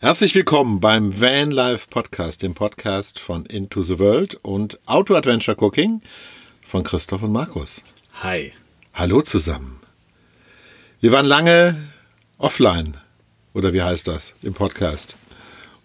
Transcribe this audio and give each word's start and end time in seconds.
Herzlich 0.00 0.32
willkommen 0.36 0.78
beim 0.78 1.20
Van 1.20 1.50
Life 1.50 1.88
Podcast, 1.90 2.44
dem 2.44 2.54
Podcast 2.54 3.18
von 3.18 3.44
Into 3.46 3.82
the 3.82 3.98
World 3.98 4.38
und 4.42 4.78
Auto 4.86 5.16
Adventure 5.16 5.56
Cooking 5.56 6.02
von 6.62 6.84
Christoph 6.84 7.24
und 7.24 7.32
Markus. 7.32 7.82
Hi. 8.22 8.52
Hallo 8.94 9.22
zusammen. 9.22 9.80
Wir 11.00 11.10
waren 11.10 11.26
lange 11.26 11.74
offline, 12.38 12.96
oder 13.54 13.72
wie 13.72 13.82
heißt 13.82 14.06
das, 14.06 14.34
im 14.42 14.54
Podcast, 14.54 15.16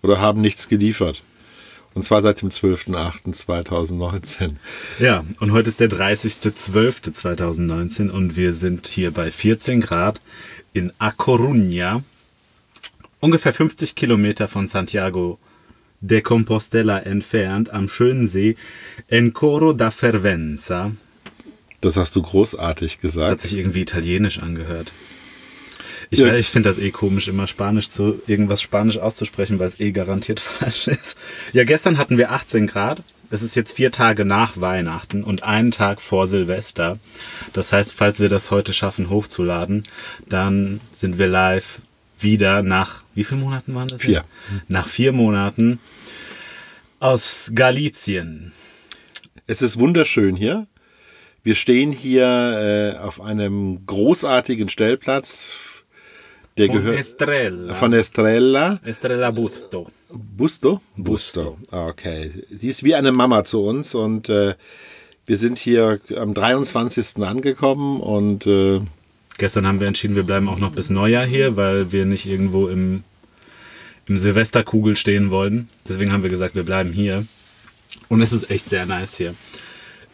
oder 0.03 0.21
haben 0.21 0.41
nichts 0.41 0.69
geliefert. 0.69 1.23
Und 1.95 2.03
zwar 2.03 2.21
seit 2.21 2.43
dem 2.43 2.49
12.08.2019. 2.49 4.57
Ja, 4.99 5.25
und 5.39 5.53
heute 5.53 5.69
ist 5.69 5.79
der 5.79 5.89
30.12.2019 5.89 8.11
und 8.11 8.35
wir 8.35 8.53
sind 8.53 8.85
hier 8.85 9.09
bei 9.09 9.31
14 9.31 9.81
Grad 9.81 10.21
in 10.71 10.93
A 10.99 11.09
Coruña, 11.09 12.03
ungefähr 13.23 13.53
50 13.53 13.95
Kilometer 13.95 14.49
von 14.49 14.67
Santiago 14.67 15.39
de 16.01 16.21
Compostela 16.21 16.99
entfernt, 16.99 17.69
am 17.69 17.87
schönen 17.87 18.27
See 18.27 18.57
Encoro 19.07 19.71
da 19.71 19.91
Fervenza. 19.91 20.91
Das 21.79 21.95
hast 21.95 22.15
du 22.17 22.21
großartig 22.21 22.99
gesagt. 22.99 23.31
Hat 23.31 23.41
sich 23.41 23.55
irgendwie 23.55 23.81
italienisch 23.81 24.39
angehört. 24.39 24.91
Ich, 26.09 26.19
Ja. 26.19 26.35
ich 26.35 26.49
finde 26.49 26.67
das 26.67 26.77
eh 26.79 26.91
komisch, 26.91 27.29
immer 27.29 27.47
Spanisch 27.47 27.89
zu 27.89 28.21
irgendwas 28.27 28.61
Spanisch 28.61 28.97
auszusprechen, 28.97 29.57
weil 29.57 29.69
es 29.69 29.79
eh 29.79 29.93
garantiert 29.93 30.39
falsch 30.41 30.87
ist. 30.89 31.15
Ja, 31.53 31.63
gestern 31.63 31.97
hatten 31.97 32.17
wir 32.17 32.31
18 32.31 32.67
Grad. 32.67 33.01
Es 33.29 33.41
ist 33.41 33.55
jetzt 33.55 33.77
vier 33.77 33.93
Tage 33.93 34.25
nach 34.25 34.59
Weihnachten 34.59 35.23
und 35.23 35.43
einen 35.43 35.71
Tag 35.71 36.01
vor 36.01 36.27
Silvester. 36.27 36.99
Das 37.53 37.71
heißt, 37.71 37.93
falls 37.93 38.19
wir 38.19 38.27
das 38.29 38.51
heute 38.51 38.73
schaffen, 38.73 39.09
hochzuladen, 39.09 39.83
dann 40.27 40.81
sind 40.91 41.17
wir 41.17 41.27
live 41.27 41.79
wieder 42.19 42.61
nach, 42.63 43.03
wie 43.15 43.23
vielen 43.23 43.41
Monaten 43.41 43.75
waren 43.75 43.87
das? 43.87 44.01
Vier. 44.01 44.11
Jetzt? 44.13 44.69
Nach 44.69 44.87
vier 44.87 45.11
Monaten 45.11 45.79
aus 46.99 47.51
Galizien. 47.53 48.53
Es 49.47 49.61
ist 49.61 49.79
wunderschön 49.79 50.35
hier. 50.35 50.67
Wir 51.43 51.55
stehen 51.55 51.91
hier 51.91 52.95
äh, 52.95 52.97
auf 52.99 53.19
einem 53.19 53.85
großartigen 53.85 54.69
Stellplatz, 54.69 55.83
der 56.57 56.67
Von 56.67 56.75
gehört 56.77 56.99
Estrella. 56.99 57.73
von 57.73 57.91
Estrella. 57.93 58.79
Estrella 58.85 59.31
Busto. 59.31 59.89
Busto? 60.09 60.81
Busto. 60.95 61.57
Ah, 61.71 61.87
Okay. 61.87 62.31
Sie 62.49 62.69
ist 62.69 62.83
wie 62.83 62.95
eine 62.95 63.11
Mama 63.11 63.43
zu 63.43 63.63
uns 63.63 63.93
und 63.95 64.29
äh, 64.29 64.55
wir 65.25 65.37
sind 65.37 65.57
hier 65.57 65.99
am 66.15 66.33
23. 66.33 67.17
angekommen 67.23 67.99
und 67.99 68.45
äh, 68.47 68.79
Gestern 69.37 69.67
haben 69.67 69.79
wir 69.79 69.87
entschieden, 69.87 70.15
wir 70.15 70.23
bleiben 70.23 70.47
auch 70.47 70.59
noch 70.59 70.73
bis 70.73 70.89
Neujahr 70.89 71.25
hier, 71.25 71.55
weil 71.55 71.91
wir 71.91 72.05
nicht 72.05 72.25
irgendwo 72.25 72.67
im, 72.67 73.03
im 74.05 74.17
Silvesterkugel 74.17 74.95
stehen 74.95 75.31
wollten. 75.31 75.69
Deswegen 75.87 76.11
haben 76.11 76.23
wir 76.23 76.29
gesagt, 76.29 76.55
wir 76.55 76.63
bleiben 76.63 76.91
hier. 76.91 77.25
Und 78.09 78.21
es 78.21 78.31
ist 78.31 78.49
echt 78.49 78.69
sehr 78.69 78.85
nice 78.85 79.17
hier. 79.17 79.35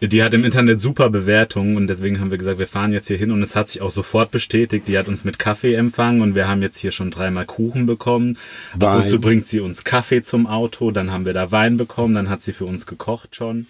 Die 0.02 0.24
hat 0.24 0.34
im 0.34 0.46
Internet 0.46 0.80
super 0.80 1.10
Bewertungen 1.10 1.76
und 1.76 1.88
deswegen 1.88 2.22
haben 2.22 2.32
wir 2.32 2.38
gesagt, 2.38 2.58
wir 2.58 2.68
fahren 2.68 2.94
jetzt 2.94 3.08
hier 3.08 3.18
hin 3.18 3.32
und 3.32 3.42
es 3.42 3.58
hat 3.58 3.68
sich 3.68 3.82
auch 3.82 3.92
sofort 3.92 4.32
bestätigt. 4.32 4.88
Die 4.88 4.98
hat 4.98 5.10
uns 5.10 5.26
mit 5.26 5.38
Kaffee 5.38 5.74
empfangen 5.74 6.22
und 6.22 6.36
wir 6.36 6.48
haben 6.48 6.62
jetzt 6.62 6.78
hier 6.78 6.92
schon 6.92 7.12
dreimal 7.12 7.46
Kuchen 7.46 7.86
bekommen. 7.86 8.38
Ab 8.74 8.82
Wein. 8.82 9.02
und 9.02 9.10
zu 9.10 9.20
bringt 9.20 9.48
sie 9.48 9.60
uns 9.60 9.84
Kaffee 9.84 10.24
zum 10.24 10.48
Auto, 10.48 10.92
dann 10.92 11.12
haben 11.12 11.26
wir 11.26 11.34
da 11.34 11.52
Wein 11.52 11.76
bekommen, 11.76 12.16
dann 12.16 12.30
hat 12.30 12.42
sie 12.42 12.54
für 12.54 12.66
uns 12.66 12.86
gekocht 12.86 13.36
schon. 13.36 13.68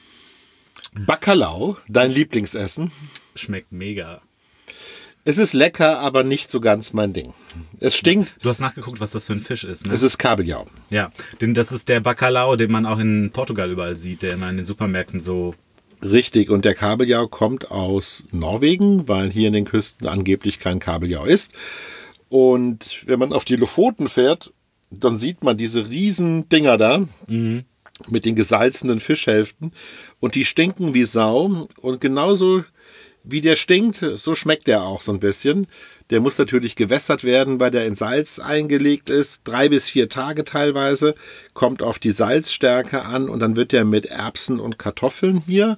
Bacalao, 0.93 1.77
dein 1.87 2.11
Lieblingsessen. 2.11 2.91
Schmeckt 3.35 3.71
mega. 3.71 4.21
Es 5.25 5.37
ist 5.37 5.53
lecker, 5.53 5.99
aber 5.99 6.23
nicht 6.23 6.49
so 6.49 6.59
ganz 6.59 6.93
mein 6.93 7.13
Ding. 7.13 7.33
Es 7.79 7.95
stinkt. 7.95 8.35
Du 8.41 8.49
hast 8.49 8.59
nachgeguckt, 8.59 8.99
was 8.99 9.11
das 9.11 9.25
für 9.25 9.33
ein 9.33 9.41
Fisch 9.41 9.63
ist, 9.63 9.87
ne? 9.87 9.93
Es 9.93 10.01
ist 10.01 10.17
Kabeljau. 10.17 10.65
Ja, 10.89 11.11
denn 11.41 11.53
das 11.53 11.71
ist 11.71 11.89
der 11.89 11.99
Bacalao, 11.99 12.55
den 12.55 12.71
man 12.71 12.85
auch 12.85 12.99
in 12.99 13.31
Portugal 13.31 13.69
überall 13.69 13.95
sieht, 13.95 14.21
der 14.21 14.33
immer 14.33 14.49
in 14.49 14.57
den 14.57 14.65
Supermärkten 14.65 15.19
so. 15.19 15.55
Richtig, 16.01 16.49
und 16.49 16.63
der 16.63 16.75
Kabeljau 16.75 17.27
kommt 17.27 17.69
aus 17.69 18.23
Norwegen, 18.31 19.07
weil 19.09 19.29
hier 19.29 19.47
in 19.47 19.53
den 19.53 19.65
Küsten 19.65 20.07
angeblich 20.07 20.59
kein 20.59 20.79
Kabeljau 20.79 21.25
ist. 21.25 21.53
Und 22.29 23.05
wenn 23.05 23.19
man 23.19 23.33
auf 23.33 23.43
die 23.43 23.57
Lofoten 23.57 24.07
fährt, 24.07 24.53
dann 24.89 25.17
sieht 25.17 25.43
man 25.43 25.57
diese 25.57 25.89
riesen 25.89 26.47
Dinger 26.47 26.77
da 26.77 27.05
mit 27.27 28.25
den 28.25 28.35
gesalzenen 28.35 28.99
Fischhälften 28.99 29.73
und 30.21 30.35
die 30.35 30.45
stinken 30.45 30.93
wie 30.93 31.03
Sau 31.03 31.67
und 31.81 31.99
genauso 31.99 32.63
wie 33.23 33.41
der 33.41 33.55
stinkt, 33.55 34.03
so 34.15 34.35
schmeckt 34.35 34.67
der 34.67 34.83
auch 34.83 35.01
so 35.01 35.11
ein 35.11 35.19
bisschen. 35.19 35.67
Der 36.09 36.21
muss 36.21 36.37
natürlich 36.37 36.75
gewässert 36.75 37.23
werden, 37.23 37.59
weil 37.59 37.71
der 37.71 37.85
in 37.85 37.95
Salz 37.95 38.39
eingelegt 38.39 39.09
ist. 39.09 39.41
Drei 39.43 39.69
bis 39.69 39.89
vier 39.89 40.09
Tage 40.09 40.43
teilweise. 40.43 41.15
Kommt 41.53 41.83
auf 41.83 41.99
die 41.99 42.11
Salzstärke 42.11 43.03
an 43.03 43.29
und 43.29 43.39
dann 43.39 43.55
wird 43.55 43.71
der 43.71 43.85
mit 43.85 44.05
Erbsen 44.05 44.59
und 44.59 44.79
Kartoffeln 44.79 45.43
hier. 45.45 45.77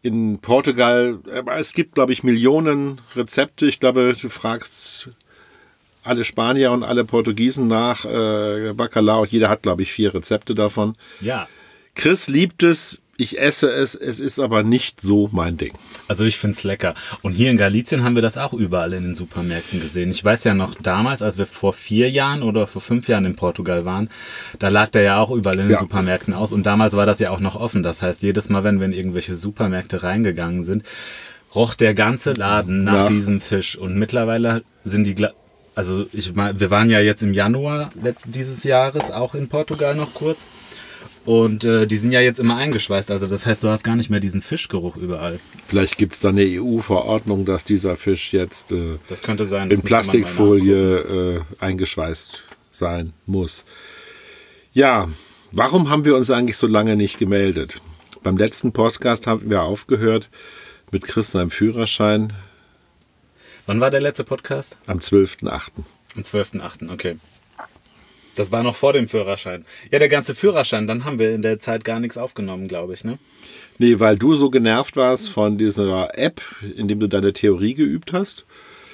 In 0.00 0.40
Portugal, 0.40 1.20
aber 1.32 1.56
es 1.58 1.74
gibt, 1.74 1.94
glaube 1.94 2.12
ich, 2.12 2.24
Millionen 2.24 3.00
Rezepte. 3.14 3.66
Ich 3.66 3.78
glaube, 3.78 4.16
du 4.20 4.28
fragst 4.28 5.10
alle 6.02 6.24
Spanier 6.24 6.72
und 6.72 6.82
alle 6.82 7.04
Portugiesen 7.04 7.68
nach 7.68 8.04
äh, 8.04 8.72
Bacalao. 8.74 9.24
Jeder 9.24 9.48
hat, 9.48 9.62
glaube 9.62 9.82
ich, 9.82 9.92
vier 9.92 10.12
Rezepte 10.12 10.54
davon. 10.54 10.94
Ja. 11.20 11.46
Chris 11.94 12.28
liebt 12.28 12.62
es. 12.62 13.01
Ich 13.18 13.38
esse 13.38 13.70
es. 13.70 13.94
Es 13.94 14.20
ist 14.20 14.38
aber 14.40 14.62
nicht 14.62 15.00
so 15.00 15.28
mein 15.32 15.56
Ding. 15.56 15.72
Also 16.08 16.24
ich 16.24 16.38
find's 16.38 16.64
lecker. 16.64 16.94
Und 17.20 17.32
hier 17.32 17.50
in 17.50 17.56
Galicien 17.58 18.02
haben 18.02 18.14
wir 18.14 18.22
das 18.22 18.38
auch 18.38 18.52
überall 18.54 18.92
in 18.94 19.02
den 19.04 19.14
Supermärkten 19.14 19.80
gesehen. 19.80 20.10
Ich 20.10 20.24
weiß 20.24 20.44
ja 20.44 20.54
noch 20.54 20.74
damals, 20.74 21.22
als 21.22 21.36
wir 21.38 21.46
vor 21.46 21.72
vier 21.74 22.10
Jahren 22.10 22.42
oder 22.42 22.66
vor 22.66 22.80
fünf 22.80 23.08
Jahren 23.08 23.26
in 23.26 23.36
Portugal 23.36 23.84
waren, 23.84 24.08
da 24.58 24.68
lag 24.70 24.88
der 24.88 25.02
ja 25.02 25.18
auch 25.18 25.30
überall 25.30 25.58
in 25.58 25.66
den 25.66 25.72
Ja. 25.72 25.78
Supermärkten 25.78 26.32
aus. 26.34 26.52
Und 26.52 26.64
damals 26.64 26.94
war 26.96 27.06
das 27.06 27.18
ja 27.18 27.30
auch 27.30 27.40
noch 27.40 27.54
offen. 27.54 27.82
Das 27.82 28.00
heißt, 28.02 28.22
jedes 28.22 28.48
Mal, 28.48 28.64
wenn 28.64 28.78
wir 28.80 28.86
in 28.86 28.92
irgendwelche 28.94 29.34
Supermärkte 29.34 30.02
reingegangen 30.02 30.64
sind, 30.64 30.82
roch 31.54 31.74
der 31.74 31.92
ganze 31.94 32.32
Laden 32.32 32.82
nach 32.84 33.04
Ja. 33.04 33.08
diesem 33.08 33.40
Fisch. 33.42 33.76
Und 33.76 33.94
mittlerweile 33.96 34.62
sind 34.84 35.04
die, 35.04 35.14
gla- 35.14 35.32
also 35.74 36.06
ich 36.14 36.34
wir 36.34 36.70
waren 36.70 36.88
ja 36.90 36.98
jetzt 37.00 37.22
im 37.22 37.34
Januar 37.34 37.90
dieses 38.26 38.64
Jahres 38.64 39.10
auch 39.10 39.34
in 39.34 39.48
Portugal 39.48 39.94
noch 39.94 40.14
kurz. 40.14 40.44
Und 41.24 41.64
äh, 41.64 41.86
die 41.86 41.96
sind 41.96 42.10
ja 42.10 42.20
jetzt 42.20 42.40
immer 42.40 42.56
eingeschweißt. 42.56 43.10
Also 43.10 43.26
das 43.26 43.46
heißt, 43.46 43.62
du 43.62 43.68
hast 43.68 43.84
gar 43.84 43.94
nicht 43.94 44.10
mehr 44.10 44.20
diesen 44.20 44.42
Fischgeruch 44.42 44.96
überall. 44.96 45.38
Vielleicht 45.68 45.96
gibt 45.96 46.14
es 46.14 46.20
da 46.20 46.30
eine 46.30 46.44
EU-Verordnung, 46.44 47.44
dass 47.44 47.64
dieser 47.64 47.96
Fisch 47.96 48.32
jetzt 48.32 48.72
äh, 48.72 48.98
sein. 49.44 49.70
in 49.70 49.82
Plastikfolie 49.82 50.98
äh, 50.98 51.40
eingeschweißt 51.60 52.42
sein 52.70 53.12
muss. 53.26 53.64
Ja, 54.72 55.08
warum 55.52 55.90
haben 55.90 56.04
wir 56.04 56.16
uns 56.16 56.30
eigentlich 56.30 56.56
so 56.56 56.66
lange 56.66 56.96
nicht 56.96 57.18
gemeldet? 57.18 57.80
Beim 58.22 58.36
letzten 58.36 58.72
Podcast 58.72 59.26
haben 59.26 59.48
wir 59.50 59.62
aufgehört 59.62 60.30
mit 60.90 61.06
Chris 61.06 61.32
seinem 61.32 61.50
Führerschein. 61.50 62.32
Wann 63.66 63.80
war 63.80 63.90
der 63.90 64.00
letzte 64.00 64.24
Podcast? 64.24 64.76
am 64.86 64.98
12.8. 64.98 65.70
Am 66.16 66.22
12.8., 66.22 66.92
okay. 66.92 67.16
Das 68.34 68.50
war 68.50 68.62
noch 68.62 68.76
vor 68.76 68.92
dem 68.92 69.08
Führerschein. 69.08 69.64
Ja, 69.90 69.98
der 69.98 70.08
ganze 70.08 70.34
Führerschein, 70.34 70.86
dann 70.86 71.04
haben 71.04 71.18
wir 71.18 71.34
in 71.34 71.42
der 71.42 71.60
Zeit 71.60 71.84
gar 71.84 72.00
nichts 72.00 72.16
aufgenommen, 72.16 72.66
glaube 72.68 72.94
ich, 72.94 73.04
ne? 73.04 73.18
Nee, 73.78 74.00
weil 74.00 74.16
du 74.16 74.34
so 74.34 74.48
genervt 74.50 74.96
warst 74.96 75.28
von 75.28 75.58
dieser 75.58 76.16
App, 76.18 76.40
in 76.76 76.88
dem 76.88 77.00
du 77.00 77.08
deine 77.08 77.32
Theorie 77.32 77.74
geübt 77.74 78.12
hast, 78.12 78.44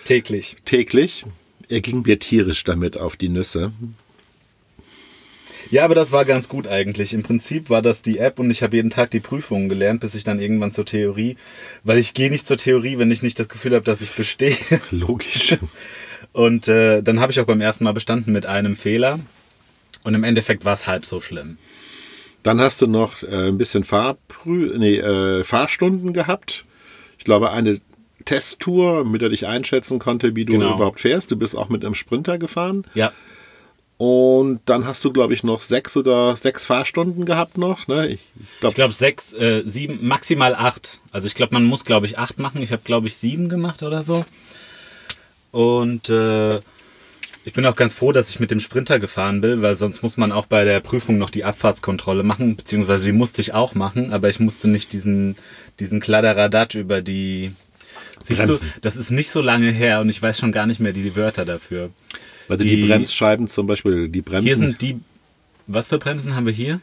Täglich. 0.04 0.56
täglich. 0.64 1.24
Er 1.68 1.82
ging 1.82 2.02
mir 2.02 2.18
tierisch 2.18 2.64
damit 2.64 2.96
auf 2.96 3.16
die 3.16 3.28
Nüsse. 3.28 3.72
Ja, 5.70 5.84
aber 5.84 5.94
das 5.94 6.12
war 6.12 6.24
ganz 6.24 6.48
gut 6.48 6.66
eigentlich. 6.66 7.12
Im 7.14 7.22
Prinzip 7.22 7.68
war 7.70 7.82
das 7.82 8.02
die 8.02 8.18
App 8.18 8.38
und 8.38 8.50
ich 8.50 8.62
habe 8.62 8.76
jeden 8.76 8.90
Tag 8.90 9.10
die 9.10 9.20
Prüfungen 9.20 9.68
gelernt, 9.68 10.00
bis 10.00 10.14
ich 10.14 10.24
dann 10.24 10.40
irgendwann 10.40 10.72
zur 10.72 10.86
Theorie, 10.86 11.36
weil 11.84 11.98
ich 11.98 12.14
gehe 12.14 12.30
nicht 12.30 12.46
zur 12.46 12.56
Theorie, 12.56 12.98
wenn 12.98 13.10
ich 13.10 13.22
nicht 13.22 13.38
das 13.38 13.48
Gefühl 13.48 13.74
habe, 13.74 13.84
dass 13.84 14.00
ich 14.00 14.12
bestehe. 14.12 14.56
Logisch. 14.90 15.58
Und 16.32 16.68
äh, 16.68 17.02
dann 17.02 17.20
habe 17.20 17.32
ich 17.32 17.40
auch 17.40 17.44
beim 17.46 17.60
ersten 17.60 17.84
Mal 17.84 17.92
bestanden 17.92 18.32
mit 18.32 18.46
einem 18.46 18.76
Fehler. 18.76 19.20
Und 20.04 20.14
im 20.14 20.24
Endeffekt 20.24 20.64
war 20.64 20.74
es 20.74 20.86
halb 20.86 21.04
so 21.04 21.20
schlimm. 21.20 21.58
Dann 22.42 22.60
hast 22.60 22.80
du 22.80 22.86
noch 22.86 23.22
äh, 23.22 23.48
ein 23.48 23.58
bisschen 23.58 23.84
Fahrprü 23.84 24.78
nee, 24.78 24.96
äh, 24.96 25.44
Fahrstunden 25.44 26.12
gehabt. 26.12 26.64
Ich 27.18 27.24
glaube, 27.24 27.50
eine 27.50 27.80
Testtour, 28.24 29.04
mit 29.04 29.22
der 29.22 29.28
dich 29.30 29.46
einschätzen 29.46 29.98
konnte, 29.98 30.36
wie 30.36 30.44
du 30.44 30.52
Genau. 30.52 30.74
überhaupt 30.76 31.00
fährst. 31.00 31.30
Du 31.30 31.36
bist 31.36 31.56
auch 31.56 31.68
mit 31.68 31.84
einem 31.84 31.94
Sprinter 31.94 32.38
gefahren. 32.38 32.84
Ja, 32.94 33.12
Und 33.98 34.60
dann 34.66 34.86
hast 34.86 35.04
du, 35.04 35.12
glaube 35.12 35.34
ich, 35.34 35.42
noch 35.42 35.60
sechs 35.60 35.96
oder 35.96 36.36
sechs 36.36 36.64
Fahrstunden 36.64 37.26
gehabt 37.26 37.58
noch. 37.58 37.88
Ne? 37.88 38.06
Ich, 38.06 38.20
glaube, 38.60 38.70
Ich 38.70 38.74
glaube 38.76 38.94
sechs, 38.94 39.32
äh, 39.32 39.64
sieben, 39.66 40.06
maximal 40.06 40.54
acht. 40.54 41.00
Also 41.10 41.26
ich 41.26 41.34
glaube, 41.34 41.54
man 41.54 41.64
muss, 41.64 41.84
glaube 41.84 42.06
ich, 42.06 42.16
acht 42.16 42.38
machen. 42.38 42.62
Ich 42.62 42.70
habe, 42.70 42.82
glaube 42.84 43.08
ich, 43.08 43.16
sieben 43.16 43.48
gemacht 43.48 43.82
oder 43.82 44.04
so. 44.04 44.24
Und 45.50 46.08
äh, 46.10 46.60
ich 47.44 47.52
bin 47.54 47.66
auch 47.66 47.74
ganz 47.74 47.94
froh, 47.94 48.12
dass 48.12 48.30
ich 48.30 48.38
mit 48.38 48.52
dem 48.52 48.60
Sprinter 48.60 49.00
gefahren 49.00 49.40
bin, 49.40 49.62
weil 49.62 49.74
sonst 49.74 50.02
muss 50.02 50.16
man 50.16 50.30
auch 50.30 50.46
bei 50.46 50.64
der 50.64 50.78
Prüfung 50.78 51.18
noch 51.18 51.30
die 51.30 51.44
Abfahrtskontrolle 51.44 52.22
machen, 52.22 52.54
beziehungsweise 52.54 53.06
die 53.06 53.12
musste 53.12 53.40
ich 53.40 53.52
auch 53.52 53.74
machen, 53.74 54.12
aber 54.12 54.28
ich 54.28 54.38
musste 54.38 54.68
nicht 54.68 54.92
diesen, 54.92 55.34
diesen 55.80 55.98
Kladderadatsch 56.00 56.76
über 56.76 57.00
die... 57.00 57.52
Siehst 58.22 58.42
Bremsen. 58.42 58.72
du, 58.74 58.80
das 58.80 58.96
ist 58.96 59.10
nicht 59.10 59.30
so 59.30 59.40
lange 59.40 59.70
her 59.70 60.00
und 60.00 60.08
ich 60.08 60.20
weiß 60.20 60.38
schon 60.38 60.52
gar 60.52 60.66
nicht 60.66 60.78
mehr 60.78 60.92
die 60.92 61.16
Wörter 61.16 61.44
dafür. 61.44 61.90
Also 62.48 62.64
die, 62.64 62.76
die 62.76 62.86
Bremsscheiben 62.86 63.48
zum 63.48 63.66
Beispiel, 63.66 64.08
die 64.08 64.22
Bremsen. 64.22 64.46
Hier 64.46 64.56
sind 64.56 64.82
die. 64.82 65.00
Was 65.66 65.88
für 65.88 65.98
Bremsen 65.98 66.34
haben 66.34 66.46
wir 66.46 66.52
hier? 66.52 66.80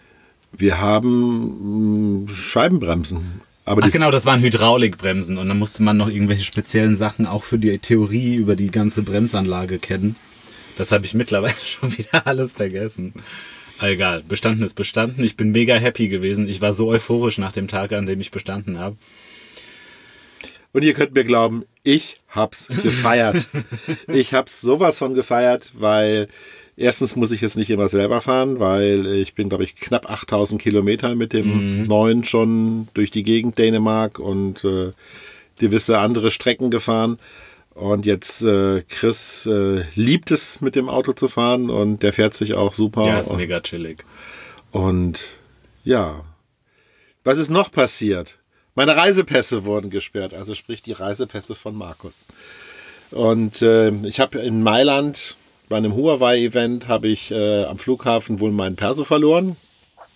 Wir 0.57 0.79
haben 0.79 2.23
mh, 2.25 2.31
Scheibenbremsen. 2.31 3.41
Aber 3.65 3.81
Ach 3.83 3.89
genau, 3.89 4.11
das 4.11 4.25
waren 4.25 4.41
Hydraulikbremsen 4.41 5.39
und 5.39 5.47
dann 5.47 5.57
musste 5.57 5.81
man 5.81 5.97
noch 5.97 6.07
irgendwelche 6.07 6.43
speziellen 6.43 6.95
Sachen 6.95 7.25
auch 7.25 7.43
für 7.43 7.57
die 7.57 7.79
Theorie 7.79 8.35
über 8.35 8.55
die 8.55 8.69
ganze 8.69 9.01
Bremsanlage 9.01 9.79
kennen. 9.79 10.15
Das 10.77 10.91
habe 10.91 11.05
ich 11.05 11.15
mittlerweile 11.15 11.55
schon 11.65 11.97
wieder 11.97 12.27
alles 12.27 12.53
vergessen. 12.53 13.13
Egal, 13.81 14.23
bestanden 14.23 14.63
ist 14.63 14.75
bestanden. 14.75 15.23
Ich 15.25 15.35
bin 15.35 15.51
mega 15.51 15.75
happy 15.75 16.07
gewesen. 16.07 16.47
Ich 16.47 16.61
war 16.61 16.73
so 16.73 16.87
euphorisch 16.87 17.39
nach 17.39 17.51
dem 17.51 17.67
Tag, 17.67 17.91
an 17.91 18.05
dem 18.05 18.21
ich 18.21 18.31
bestanden 18.31 18.77
habe. 18.79 18.95
Und 20.75 20.83
ihr 20.83 20.93
könnt 20.93 21.15
mir 21.15 21.23
glauben, 21.23 21.63
ich 21.83 22.17
hab's 22.27 22.67
gefeiert. 22.67 23.47
ich 24.09 24.33
hab's 24.33 24.59
sowas 24.59 24.97
von 24.97 25.13
gefeiert, 25.13 25.71
weil 25.73 26.27
erstens 26.75 27.15
muss 27.15 27.31
ich 27.31 27.39
jetzt 27.39 27.55
nicht 27.55 27.69
immer 27.69 27.87
selber 27.87 28.19
fahren, 28.19 28.59
weil 28.59 29.05
ich 29.05 29.35
bin, 29.35 29.47
glaube 29.47 29.63
ich, 29.63 29.77
knapp 29.77 30.11
8000 30.11 30.61
Kilometer 30.61 31.15
mit 31.15 31.31
dem 31.31 31.83
mhm. 31.83 31.87
neuen 31.87 32.25
schon 32.25 32.89
durch 32.93 33.09
die 33.09 33.23
Gegend 33.23 33.57
Dänemark 33.57 34.19
und 34.19 34.65
äh, 34.65 34.91
gewisse 35.59 35.99
andere 35.99 36.29
Strecken 36.29 36.71
gefahren. 36.71 37.19
Und 37.73 38.05
jetzt 38.05 38.41
äh, 38.41 38.81
Chris 38.81 39.45
äh, 39.45 39.85
liebt 39.95 40.29
es, 40.29 40.59
mit 40.59 40.75
dem 40.75 40.89
Auto 40.89 41.13
zu 41.13 41.29
fahren 41.29 41.69
und 41.69 42.03
der 42.03 42.11
fährt 42.11 42.33
sich 42.33 42.53
auch 42.53 42.73
super. 42.73 43.07
Ja, 43.07 43.21
ist 43.21 43.33
mega 43.33 43.61
chillig. 43.61 44.03
Und 44.71 45.39
ja, 45.85 46.25
was 47.23 47.37
ist 47.37 47.49
noch 47.49 47.71
passiert? 47.71 48.39
Meine 48.75 48.97
Reisepässe 48.97 49.63
wurden 49.63 49.89
gesperrt, 49.89 50.33
also 50.33 50.53
sprich 50.53 50.81
die 50.81 50.91
Reisepässe 50.91 51.55
von 51.55 51.75
Markus. 51.75 52.25
Und 53.11 53.61
äh, 53.61 53.89
ich 54.05 54.19
habe 54.19 54.39
in 54.39 54.61
Mailand 54.61 55.37
bei 55.69 55.77
einem 55.77 55.95
Huawei-Event 55.95 56.89
habe 56.89 57.07
ich 57.07 57.31
äh, 57.31 57.63
am 57.63 57.77
Flughafen 57.77 58.41
wohl 58.41 58.51
meinen 58.51 58.75
Perso 58.75 59.05
verloren. 59.05 59.55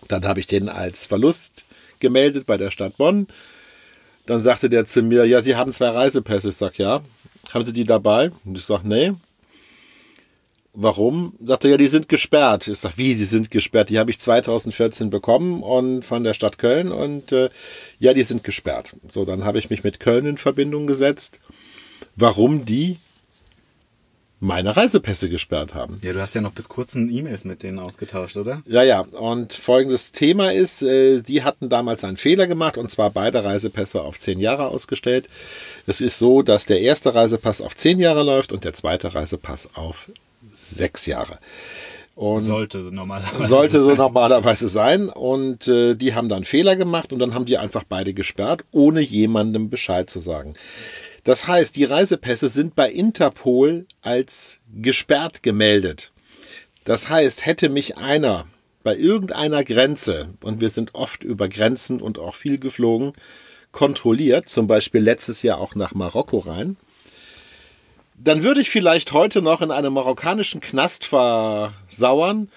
Dann 0.10 0.28
habe 0.28 0.42
ich 0.42 0.48
den 0.48 0.68
als 0.68 1.06
Verlust 1.06 1.64
gemeldet 2.00 2.46
bei 2.46 2.58
der 2.58 2.70
Stadt 2.70 2.98
Bonn. 2.98 3.28
Dann 4.26 4.44
sagte 4.44 4.70
der 4.70 4.86
zu 4.86 5.02
mir, 5.02 5.26
ja, 5.26 5.42
Sie 5.42 5.56
haben 5.56 5.72
zwei 5.72 5.90
Reisepässe. 5.90 6.50
Ich 6.50 6.58
sage, 6.58 6.84
ja. 6.84 7.02
Haben 7.54 7.64
Sie 7.64 7.74
die 7.74 7.86
dabei? 7.86 8.32
Und 8.46 8.58
ich 8.58 8.66
sage, 8.66 8.88
nee. 8.88 9.14
Warum? 10.82 11.34
Sagt 11.44 11.66
er, 11.66 11.72
ja, 11.72 11.78
die 11.78 11.90
sind 11.90 12.08
gesperrt. 12.08 12.70
Ich 12.70 12.80
sage, 12.80 12.98
wie, 12.98 13.14
sie 13.14 13.26
sind 13.26 13.52
gesperrt? 13.52 13.90
Die 13.90 14.00
habe 14.00 14.12
ich 14.12 14.20
2014 14.20 15.10
bekommen 15.10 15.62
und 15.62 16.06
von 16.06 16.24
der 16.24 16.34
Stadt 16.34 16.58
Köln 16.58 16.94
und 16.94 17.34
äh, 17.34 17.50
ja, 18.00 18.14
die 18.14 18.24
sind 18.24 18.46
gesperrt. 18.46 18.96
So, 19.12 19.26
dann 19.26 19.44
habe 19.44 19.60
ich 19.60 19.70
mich 19.70 19.84
mit 19.84 20.00
Köln 20.00 20.26
in 20.26 20.38
Verbindung 20.38 20.88
gesetzt. 20.88 21.42
Warum 22.16 22.66
die 22.66 22.98
meine 24.40 24.78
Reisepässe 24.78 25.30
gesperrt 25.30 25.74
haben. 25.74 26.00
Ja, 26.02 26.14
du 26.14 26.22
hast 26.22 26.34
ja 26.34 26.40
noch 26.40 26.54
bis 26.54 26.70
kurzen 26.70 27.14
E-Mails 27.14 27.44
mit 27.44 27.62
denen 27.62 27.78
ausgetauscht, 27.78 28.38
oder? 28.38 28.64
Ja, 28.66 28.84
ja. 28.84 29.02
Und 29.02 29.52
folgendes 29.52 30.14
Thema 30.14 30.54
ist, 30.54 30.82
äh, 30.82 31.22
die 31.22 31.44
hatten 31.44 31.68
damals 31.68 32.06
einen 32.06 32.16
Fehler 32.16 32.48
gemacht 32.48 32.78
und 32.78 32.90
zwar 32.90 33.10
beide 33.10 33.44
Reisepässe 33.44 34.02
auf 34.02 34.18
zehn 34.18 34.40
Jahre 34.40 34.70
ausgestellt. 34.70 35.28
Es 35.88 36.00
ist 36.00 36.18
so, 36.18 36.42
dass 36.42 36.66
der 36.66 36.80
erste 36.80 37.14
Reisepass 37.14 37.60
auf 37.60 37.76
zehn 37.76 38.00
Jahre 38.00 38.24
läuft 38.24 38.54
und 38.54 38.64
der 38.64 38.74
zweite 38.74 39.14
Reisepass 39.14 39.72
auf 39.76 40.10
sechs 40.60 41.06
Jahre. 41.06 41.40
Und 42.16 42.42
sollte 42.42 42.84
so 42.84 42.90
normalerweise 42.92 43.48
sollte 43.48 43.80
so 43.80 43.96
normalerweise 43.96 44.68
sein. 44.68 45.08
Und 45.08 45.68
äh, 45.68 45.96
die 45.96 46.14
haben 46.16 46.28
dann 46.28 46.44
Fehler 46.44 46.76
gemacht 46.76 47.14
und 47.14 47.20
dann 47.20 47.34
haben 47.34 47.46
die 47.46 47.58
einfach 47.58 47.84
beide 47.88 48.14
gesperrt, 48.14 48.66
ohne 48.72 49.00
jemandem 49.00 49.70
Bescheid 49.70 50.10
zu 50.10 50.20
sagen. 50.20 50.54
Das 51.24 51.48
heißt, 51.48 51.76
die 51.76 51.86
Reisepässe 51.86 52.50
sind 52.50 52.76
bei 52.76 52.92
Interpol 52.92 53.86
als 54.02 54.60
gesperrt 54.74 55.44
gemeldet. 55.44 56.12
Das 56.84 57.10
heißt, 57.10 57.46
hätte 57.46 57.70
mich 57.70 57.98
einer 57.98 58.48
bei 58.84 58.96
irgendeiner 58.96 59.64
Grenze, 59.64 60.34
und 60.42 60.62
wir 60.62 60.70
sind 60.70 60.96
oft 60.96 61.24
über 61.24 61.48
Grenzen 61.50 62.02
und 62.02 62.18
auch 62.18 62.36
viel 62.36 62.58
geflogen, 62.60 63.14
kontrolliert, 63.72 64.50
zum 64.50 64.68
Beispiel 64.68 65.02
letztes 65.02 65.44
Jahr 65.44 65.60
auch 65.60 65.76
nach 65.76 65.94
Marokko 65.94 66.40
rein, 66.40 66.78
dann 68.22 68.44
würde 68.44 68.62
ich 68.62 68.70
vielleicht 68.70 69.14
heute 69.14 69.42
noch 69.42 69.62
in 69.62 69.72
einem 69.72 69.94
marokkanischen 69.94 70.62
Knast 70.62 71.06
versauern 71.06 72.50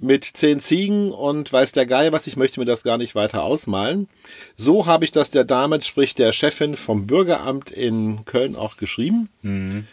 mit 0.00 0.24
zehn 0.24 0.58
Ziegen 0.58 1.12
und 1.12 1.52
weiß 1.52 1.72
der 1.72 1.86
Geil 1.86 2.12
was, 2.12 2.26
ich 2.26 2.36
möchte 2.36 2.58
mir 2.58 2.66
das 2.66 2.82
gar 2.82 2.98
nicht 2.98 3.14
weiter 3.14 3.44
ausmalen. 3.44 4.08
So 4.56 4.86
habe 4.86 5.04
ich 5.04 5.12
das 5.12 5.30
der 5.30 5.44
Dame, 5.44 5.80
sprich 5.82 6.14
der 6.14 6.32
Chefin 6.32 6.76
vom 6.76 7.06
Bürgeramt 7.06 7.70
in 7.70 8.24
Köln 8.24 8.56
auch 8.56 8.76
geschrieben. 8.76 9.28
Mhm. 9.42 9.86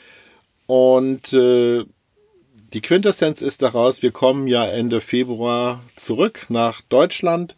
Und 0.65 1.33
äh, 1.33 1.85
die 2.73 2.81
Quintessenz 2.81 3.41
ist 3.41 3.61
daraus, 3.61 4.01
wir 4.01 4.11
kommen 4.11 4.47
ja 4.47 4.65
Ende 4.65 5.01
Februar 5.01 5.83
zurück 5.95 6.47
nach 6.49 6.81
Deutschland 6.81 7.55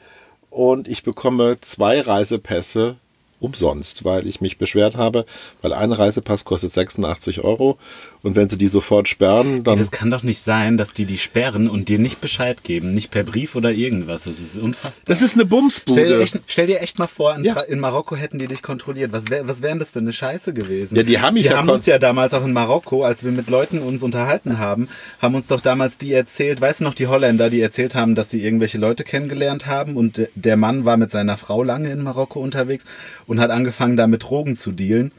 und 0.49 0.89
ich 0.89 1.03
bekomme 1.03 1.57
zwei 1.61 2.01
Reisepässe 2.01 2.97
umsonst, 3.41 4.05
weil 4.05 4.27
ich 4.27 4.39
mich 4.39 4.57
beschwert 4.57 4.95
habe, 4.95 5.25
weil 5.61 5.73
ein 5.73 5.91
Reisepass 5.91 6.45
kostet 6.45 6.71
86 6.71 7.43
Euro 7.43 7.77
und 8.23 8.35
wenn 8.35 8.47
sie 8.49 8.57
die 8.57 8.67
sofort 8.67 9.07
sperren, 9.07 9.63
dann. 9.63 9.79
Das 9.79 9.89
kann 9.89 10.11
doch 10.11 10.21
nicht 10.21 10.43
sein, 10.43 10.77
dass 10.77 10.93
die 10.93 11.05
die 11.05 11.17
sperren 11.17 11.67
und 11.67 11.89
dir 11.89 11.97
nicht 11.97 12.21
Bescheid 12.21 12.63
geben, 12.63 12.93
nicht 12.93 13.09
per 13.09 13.23
Brief 13.23 13.55
oder 13.55 13.71
irgendwas. 13.71 14.25
Das 14.25 14.39
ist 14.39 14.57
unfassbar. 14.57 15.03
Das 15.05 15.21
ist 15.23 15.33
eine 15.33 15.45
Bumsbude. 15.45 15.99
Stell 15.99 16.07
dir 16.09 16.23
echt, 16.23 16.39
stell 16.45 16.67
dir 16.67 16.81
echt 16.81 16.99
mal 16.99 17.07
vor, 17.07 17.35
in, 17.35 17.43
ja. 17.43 17.59
in, 17.61 17.79
Marokko 17.79 18.15
hätten 18.15 18.37
die 18.37 18.47
dich 18.47 18.61
kontrolliert. 18.61 19.11
Was 19.11 19.29
wäre 19.29 19.47
was 19.47 19.63
wär 19.63 19.75
das 19.75 19.91
für 19.91 19.99
eine 19.99 20.13
Scheiße 20.13 20.53
gewesen? 20.53 20.95
Ja, 20.95 21.03
die 21.03 21.19
haben 21.19 21.33
mich 21.33 21.45
Wir 21.45 21.51
ja 21.51 21.57
haben 21.57 21.69
uns 21.69 21.87
ja 21.87 21.97
damals 21.97 22.33
auch 22.35 22.45
in 22.45 22.53
Marokko, 22.53 23.03
als 23.03 23.23
wir 23.23 23.31
mit 23.31 23.49
Leuten 23.49 23.79
uns 23.79 24.03
unterhalten 24.03 24.59
haben, 24.59 24.87
haben 25.19 25.33
uns 25.33 25.47
doch 25.47 25.61
damals 25.61 25.97
die 25.97 26.13
erzählt, 26.13 26.61
weißt 26.61 26.81
du 26.81 26.83
noch, 26.83 26.93
die 26.93 27.07
Holländer, 27.07 27.49
die 27.49 27.61
erzählt 27.61 27.95
haben, 27.95 28.13
dass 28.13 28.29
sie 28.29 28.43
irgendwelche 28.43 28.77
Leute 28.77 29.03
kennengelernt 29.03 29.65
haben 29.65 29.97
und 29.97 30.27
der 30.35 30.57
Mann 30.57 30.85
war 30.85 30.97
mit 30.97 31.09
seiner 31.11 31.37
Frau 31.37 31.63
lange 31.63 31.91
in 31.91 32.03
Marokko 32.03 32.39
unterwegs 32.39 32.85
und 33.25 33.39
hat 33.39 33.49
angefangen, 33.49 33.97
da 33.97 34.05
mit 34.05 34.23
Drogen 34.23 34.55
zu 34.55 34.71
dealen. 34.71 35.11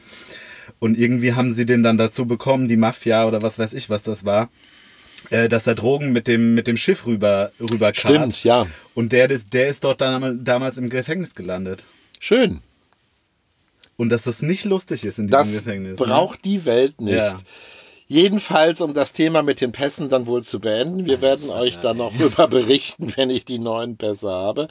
Und 0.83 0.97
irgendwie 0.97 1.31
haben 1.31 1.53
sie 1.53 1.65
den 1.65 1.81
dann 1.81 1.97
dazu 1.97 2.25
bekommen, 2.25 2.67
die 2.67 2.75
Mafia 2.75 3.25
oder 3.25 3.41
was 3.41 3.57
weiß 3.57 3.71
ich, 3.71 3.89
was 3.89 4.03
das 4.03 4.25
war, 4.25 4.49
äh, 5.29 5.47
dass 5.47 5.65
er 5.65 5.75
Drogen 5.75 6.11
mit 6.11 6.27
dem, 6.27 6.55
mit 6.55 6.67
dem 6.67 6.75
Schiff 6.75 7.05
rüber, 7.05 7.53
rüber 7.57 7.93
Stimmt, 7.93 8.43
ja. 8.43 8.67
Und 8.93 9.13
der, 9.13 9.29
der 9.29 9.69
ist 9.69 9.85
dort 9.85 10.01
dann, 10.01 10.43
damals 10.43 10.77
im 10.77 10.89
Gefängnis 10.89 11.35
gelandet. 11.35 11.85
Schön. 12.19 12.59
Und 13.95 14.09
dass 14.09 14.23
das 14.23 14.41
nicht 14.41 14.65
lustig 14.65 15.05
ist 15.05 15.19
in 15.19 15.27
diesem 15.27 15.39
das 15.39 15.53
Gefängnis. 15.53 15.95
Das 15.95 16.05
ne? 16.05 16.13
braucht 16.13 16.43
ne? 16.45 16.51
die 16.51 16.65
Welt 16.65 16.99
nicht. 16.99 17.15
Ja. 17.15 17.37
Jedenfalls, 18.07 18.81
um 18.81 18.93
das 18.93 19.13
Thema 19.13 19.43
mit 19.43 19.61
den 19.61 19.71
Pässen 19.71 20.09
dann 20.09 20.25
wohl 20.25 20.43
zu 20.43 20.59
beenden, 20.59 21.05
wir 21.05 21.21
werden 21.21 21.49
euch 21.49 21.79
dann 21.79 21.97
noch 21.97 22.13
darüber 22.15 22.47
berichten, 22.49 23.13
wenn 23.15 23.29
ich 23.29 23.45
die 23.45 23.59
neuen 23.59 23.97
Pässe 23.97 24.29
habe. 24.29 24.67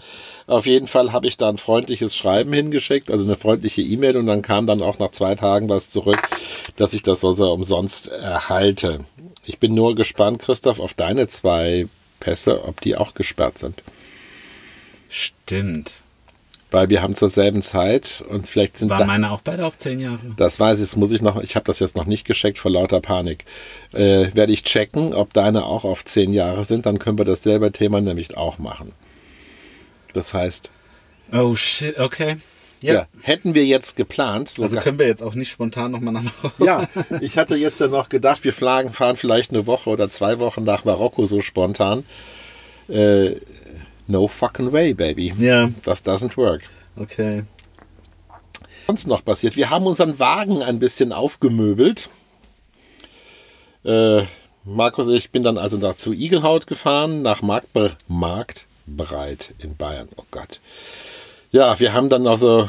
Auf 0.47 0.67
jeden 0.67 0.87
Fall 0.87 1.13
habe 1.13 1.27
ich 1.27 1.39
da 1.39 1.49
ein 1.49 1.57
freundliches 1.57 2.15
Schreiben 2.15 2.53
hingeschickt, 2.53 3.11
also 3.11 3.25
eine 3.25 3.37
freundliche 3.37 3.83
E-Mail 3.83 4.17
und 4.17 4.27
dann 4.27 4.43
kam 4.43 4.67
dann 4.67 4.83
auch 4.83 4.99
nach 4.99 5.13
zwei 5.13 5.35
Tagen 5.35 5.69
was 5.69 5.91
zurück, 5.91 6.21
dass 6.77 6.93
ich 6.93 7.03
das 7.03 7.25
also 7.25 7.53
umsonst 7.53 8.09
erhalte. 8.09 9.01
Ich 9.45 9.59
bin 9.59 9.75
nur 9.75 9.95
gespannt, 9.95 10.41
Christoph, 10.41 10.79
auf 10.79 10.95
deine 10.95 11.27
zwei 11.27 11.89
Pässe, 12.21 12.65
ob 12.65 12.81
die 12.81 12.97
auch 12.97 13.15
gesperrt 13.15 13.59
sind. 13.59 13.83
Stimmt 15.09 16.03
weil 16.73 16.89
wir 16.91 17.03
haben 17.03 17.15
zur 17.15 17.29
selben 17.29 17.63
Zeit 17.63 18.25
und 18.29 18.49
vielleicht 18.49 18.79
sind 18.79 18.91
Waren 18.91 19.01
da, 19.01 19.07
meine 19.07 19.31
auch 19.31 19.41
beide 19.43 19.67
auf 19.67 19.79
zehn 19.79 20.01
Jahre? 20.01 20.21
Das 20.37 20.59
weiß 20.59 20.79
ich, 20.79 20.87
das 20.87 20.97
muss 20.97 21.11
ich 21.11 21.23
noch, 21.23 21.43
ich 21.43 21.57
habe 21.57 21.65
das 21.65 21.79
jetzt 21.79 21.97
noch 21.97 22.07
nicht 22.07 22.27
gescheckt 22.27 22.59
vor 22.59 22.71
lauter 22.71 23.01
Panik. 23.01 23.45
Äh, 23.93 24.35
werde 24.35 24.53
ich 24.53 24.65
checken, 24.65 25.15
ob 25.15 25.33
deine 25.33 25.65
auch 25.65 25.85
auf 25.85 26.05
zehn 26.05 26.33
Jahre 26.33 26.65
sind, 26.65 26.87
dann 26.87 26.99
können 26.99 27.19
wir 27.19 27.25
dasselbe 27.25 27.73
Thema 27.73 28.01
nämlich 28.01 28.37
auch 28.37 28.59
machen. 28.59 28.93
Das 30.13 30.35
heißt. 30.35 30.71
Oh 31.33 31.55
shit, 31.55 31.99
okay. 31.99 32.37
Ja. 32.81 32.95
ja. 32.95 33.07
hätten 33.21 33.55
wir 33.55 33.65
jetzt 33.65 33.97
geplant. 33.97 34.49
Sogar, 34.49 34.71
also 34.71 34.81
können 34.81 34.99
wir 34.99 35.07
jetzt 35.07 35.23
auch 35.23 35.35
nicht 35.35 35.51
spontan 35.51 35.93
nochmal 35.93 36.15
nach 36.15 36.23
Marokko. 36.23 36.65
Ja, 36.65 36.89
ich 37.21 37.39
hatte 37.39 37.55
jetzt 37.55 37.81
ja 37.81 37.87
noch 37.87 38.09
gedacht, 38.09 38.43
wir 38.45 38.53
fahren 38.53 39.17
vielleicht 39.17 39.53
eine 39.53 39.67
Woche 39.67 39.89
oder 39.89 40.11
zwei 40.11 40.41
Wochen 40.41 40.65
nach 40.65 40.85
Marokko 40.85 41.25
so 41.27 41.41
spontan. 41.41 42.05
Äh, 42.89 43.37
No 44.13 44.29
fucking 44.29 44.73
way, 44.73 44.93
baby. 44.93 45.33
Ja. 45.39 45.71
Das 45.85 46.05
doesn't 46.05 46.37
work. 46.37 46.65
Okay. 46.97 47.45
Sonst 48.87 49.07
noch 49.07 49.25
passiert. 49.25 49.57
Wir 49.57 49.71
haben 49.71 49.87
unseren 49.87 50.19
Wagen 50.19 50.63
ein 50.63 50.79
bisschen 50.79 51.15
aufgemöbelt. 51.15 52.11
Äh, 53.87 54.25
Markus, 54.65 55.09
ich 55.09 55.31
bin 55.31 55.43
dann 55.43 55.57
also 55.57 55.79
nach 55.79 55.95
zu 55.95 56.13
Igelhaut 56.13 56.67
gefahren, 56.67 57.23
nach 57.23 57.41
Marktbe 57.41 57.97
Marktbreit 58.07 59.55
in 59.59 59.77
Bayern. 59.77 60.11
Oh 60.17 60.25
Gott. 60.31 60.61
Ja, 61.51 61.81
wir 61.81 61.95
haben 61.95 62.11
dann 62.11 62.27
also 62.27 62.69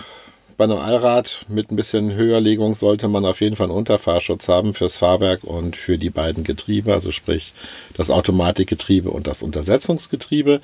bei 0.58 0.66
einem 0.66 0.78
Allrad 0.78 1.46
mit 1.48 1.72
ein 1.72 1.76
bisschen 1.76 2.14
Höherlegung 2.14 2.76
sollte 2.76 3.08
man 3.08 3.26
auf 3.26 3.42
jeden 3.42 3.56
Fall 3.56 3.68
einen 3.68 3.78
Unterfahrschutz 3.78 4.48
haben 4.48 4.74
fürs 4.74 4.98
Fahrwerk 4.98 5.44
und 5.44 5.76
für 5.76 5.98
die 5.98 6.10
beiden 6.10 6.44
Getriebe, 6.44 6.94
also 6.94 7.12
sprich 7.12 7.54
das 7.96 8.10
Automatikgetriebe 8.10 9.10
und 9.10 9.28
das 9.28 9.42
Untersetzungsgetriebe. 9.44 10.62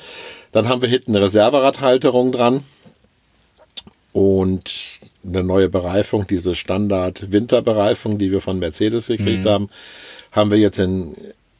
Dann 0.51 0.67
haben 0.67 0.81
wir 0.81 0.89
hinten 0.89 1.15
eine 1.15 1.25
Reserveradhalterung 1.25 2.31
dran 2.31 2.63
und 4.13 4.99
eine 5.25 5.43
neue 5.43 5.69
Bereifung, 5.69 6.27
diese 6.27 6.55
Standard-Winterbereifung, 6.55 8.17
die 8.17 8.31
wir 8.31 8.41
von 8.41 8.59
Mercedes 8.59 9.07
gekriegt 9.07 9.45
mhm. 9.45 9.49
haben. 9.49 9.69
haben 10.31 10.51
wir 10.51 10.57
jetzt 10.57 10.79
in 10.79 11.15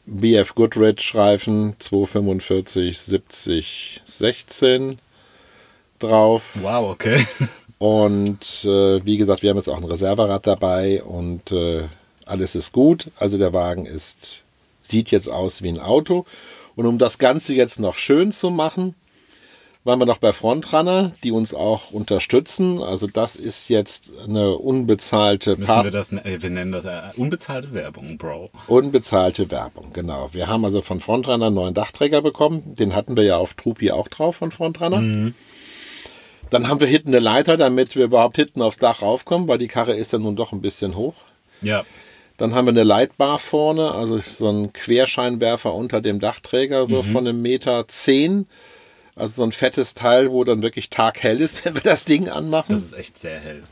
BF 0.05 0.55
Goodrich 0.55 1.13
Reifen 1.13 1.75
245 1.77 2.99
70 2.99 4.01
16 4.05 4.99
drauf. 5.99 6.57
Wow, 6.61 6.91
okay. 6.91 7.25
Und 7.79 8.65
äh, 8.65 9.03
wie 9.05 9.17
gesagt, 9.17 9.41
wir 9.41 9.49
haben 9.49 9.57
jetzt 9.57 9.69
auch 9.69 9.77
ein 9.77 9.83
Reserverad 9.85 10.45
dabei 10.45 11.01
und 11.01 11.51
äh, 11.51 11.83
alles 12.25 12.53
ist 12.55 12.71
gut. 12.73 13.07
Also 13.17 13.37
der 13.37 13.53
Wagen 13.53 13.85
ist, 13.85 14.43
sieht 14.81 15.09
jetzt 15.11 15.31
aus 15.31 15.63
wie 15.63 15.69
ein 15.69 15.79
Auto. 15.79 16.25
Und 16.75 16.85
um 16.85 16.97
das 16.97 17.17
Ganze 17.17 17.53
jetzt 17.55 17.79
noch 17.79 17.97
schön 17.97 18.31
zu 18.33 18.49
machen, 18.51 18.95
waren 19.85 19.97
wir 19.97 20.05
noch 20.05 20.17
bei 20.17 20.33
Frontrunner, 20.33 21.13
die 21.23 21.31
uns 21.31 21.53
auch 21.53 21.91
unterstützen. 21.91 22.83
Also 22.83 23.07
das 23.07 23.37
ist 23.37 23.69
jetzt 23.69 24.11
eine 24.27 24.55
unbezahlte 24.57 25.55
Müssen 25.55 25.83
wir 25.85 25.91
das, 25.91 26.11
ne- 26.11 26.23
äh, 26.25 26.41
wir 26.41 26.49
nennen 26.49 26.73
das 26.73 26.83
äh, 26.83 26.99
unbezahlte 27.15 27.73
Werbung, 27.73 28.17
Bro. 28.17 28.49
Unbezahlte 28.67 29.49
Werbung, 29.51 29.93
genau. 29.93 30.27
Wir 30.33 30.47
haben 30.47 30.65
also 30.65 30.81
von 30.81 30.99
Frontrunner 30.99 31.45
einen 31.47 31.55
neuen 31.55 31.73
Dachträger 31.73 32.21
bekommen. 32.21 32.75
Den 32.75 32.93
hatten 32.93 33.15
wir 33.15 33.23
ja 33.23 33.37
auf 33.37 33.53
Trupi 33.53 33.91
auch 33.91 34.09
drauf 34.09 34.35
von 34.35 34.51
Frontrunner. 34.51 35.31
Dann 36.49 36.67
haben 36.67 36.79
wir 36.79 36.87
hinten 36.87 37.09
eine 37.09 37.19
Leiter, 37.19 37.57
damit 37.57 37.95
wir 37.95 38.05
überhaupt 38.05 38.37
hinten 38.37 38.61
aufs 38.61 38.77
Dach 38.77 39.01
raufkommen, 39.01 39.47
weil 39.47 39.57
die 39.57 39.67
Karre 39.67 39.95
ist 39.95 40.13
ja 40.13 40.19
nun 40.19 40.35
doch 40.35 40.51
ein 40.51 40.61
bisschen 40.61 40.95
hoch. 40.95 41.15
Ja. 41.61 41.83
Dann 42.37 42.55
haben 42.55 42.65
wir 42.65 42.71
eine 42.71 42.83
Leitbar 42.83 43.37
vorne, 43.37 43.91
also 43.91 44.19
so 44.19 44.49
ein 44.49 44.71
Querscheinwerfer 44.71 45.73
unter 45.73 45.99
dem 46.01 46.19
Dachträger, 46.19 46.85
so 46.85 47.03
von 47.03 47.27
einem 47.27 47.41
Meter 47.41 47.87
zehn. 47.87 48.47
Also 49.15 49.41
so 49.41 49.43
ein 49.43 49.51
fettes 49.51 49.93
Teil, 49.93 50.31
wo 50.31 50.45
dann 50.45 50.61
wirklich 50.61 50.89
taghell 50.89 51.41
ist, 51.41 51.65
wenn 51.65 51.73
wir 51.73 51.81
das 51.81 52.05
Ding 52.05 52.29
anmachen. 52.29 52.75
Das 52.75 52.83
ist 52.83 52.93
echt 52.93 53.19
sehr 53.19 53.39
hell. 53.39 53.63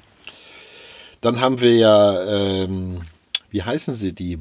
Dann 1.22 1.40
haben 1.40 1.62
wir 1.62 1.74
ja, 1.74 2.26
ähm, 2.26 3.02
wie 3.50 3.64
heißen 3.64 3.94
sie, 3.94 4.12
die 4.12 4.38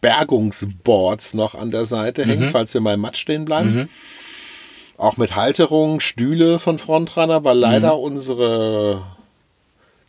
Bergungsboards 0.00 1.34
noch 1.34 1.54
an 1.56 1.70
der 1.70 1.84
Seite 1.84 2.24
hängen, 2.24 2.48
falls 2.48 2.72
wir 2.72 2.80
mal 2.80 2.94
im 2.94 3.00
Matsch 3.00 3.18
stehen 3.18 3.44
bleiben. 3.44 3.88
Auch 5.00 5.16
mit 5.16 5.34
Halterungen, 5.34 6.00
Stühle 6.00 6.58
von 6.58 6.76
Frontrunner, 6.76 7.42
weil 7.42 7.56
leider 7.56 7.98
unsere 7.98 9.02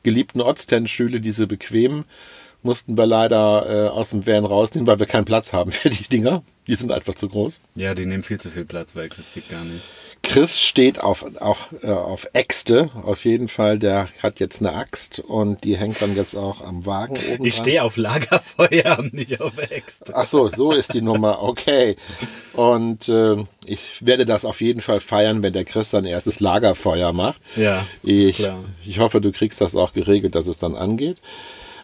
geliebten 0.03 0.41
Ortstennstühle, 0.41 1.21
diese 1.21 1.47
bequemen, 1.47 2.03
mussten 2.61 2.97
wir 2.97 3.05
leider 3.05 3.65
äh, 3.69 3.87
aus 3.87 4.09
dem 4.09 4.27
Van 4.27 4.43
rausnehmen, 4.43 4.87
weil 4.87 4.99
wir 4.99 5.05
keinen 5.05 5.23
Platz 5.23 5.53
haben 5.53 5.71
für 5.71 5.89
die 5.89 6.03
Dinger. 6.03 6.43
Die 6.67 6.75
sind 6.75 6.91
einfach 6.91 7.15
zu 7.15 7.29
groß. 7.29 7.61
Ja, 7.75 7.95
die 7.95 8.05
nehmen 8.05 8.23
viel 8.23 8.37
zu 8.37 8.51
viel 8.51 8.65
Platz 8.65 8.93
weg. 8.97 9.13
Das 9.15 9.33
geht 9.33 9.47
gar 9.47 9.63
nicht. 9.63 9.89
Chris 10.23 10.61
steht 10.61 10.99
auf, 11.01 11.25
auch, 11.41 11.57
äh, 11.81 11.87
auf 11.91 12.27
Äxte. 12.33 12.89
Auf 13.03 13.25
jeden 13.25 13.47
Fall, 13.47 13.79
der 13.79 14.07
hat 14.21 14.39
jetzt 14.39 14.61
eine 14.61 14.73
Axt 14.73 15.19
und 15.19 15.63
die 15.63 15.75
hängt 15.75 16.01
dann 16.01 16.15
jetzt 16.15 16.35
auch 16.35 16.61
am 16.63 16.85
Wagen 16.85 17.17
oben. 17.33 17.45
Ich 17.45 17.55
stehe 17.55 17.83
auf 17.83 17.97
Lagerfeuer 17.97 18.99
und 18.99 19.13
nicht 19.15 19.41
auf 19.41 19.57
Äxte. 19.57 20.13
Ach 20.15 20.25
so, 20.25 20.47
so 20.47 20.71
ist 20.71 20.93
die 20.93 21.01
Nummer. 21.01 21.41
Okay. 21.41 21.95
Und 22.53 23.09
äh, 23.09 23.37
ich 23.65 24.05
werde 24.05 24.25
das 24.25 24.45
auf 24.45 24.61
jeden 24.61 24.81
Fall 24.81 25.01
feiern, 25.01 25.41
wenn 25.43 25.53
der 25.53 25.65
Chris 25.65 25.89
sein 25.89 26.05
erstes 26.05 26.39
Lagerfeuer 26.39 27.13
macht. 27.13 27.41
Ja, 27.55 27.85
Ich, 28.03 28.37
klar. 28.37 28.63
ich 28.85 28.99
hoffe, 28.99 29.21
du 29.21 29.31
kriegst 29.31 29.59
das 29.59 29.75
auch 29.75 29.93
geregelt, 29.93 30.35
dass 30.35 30.47
es 30.47 30.57
dann 30.57 30.75
angeht. 30.75 31.17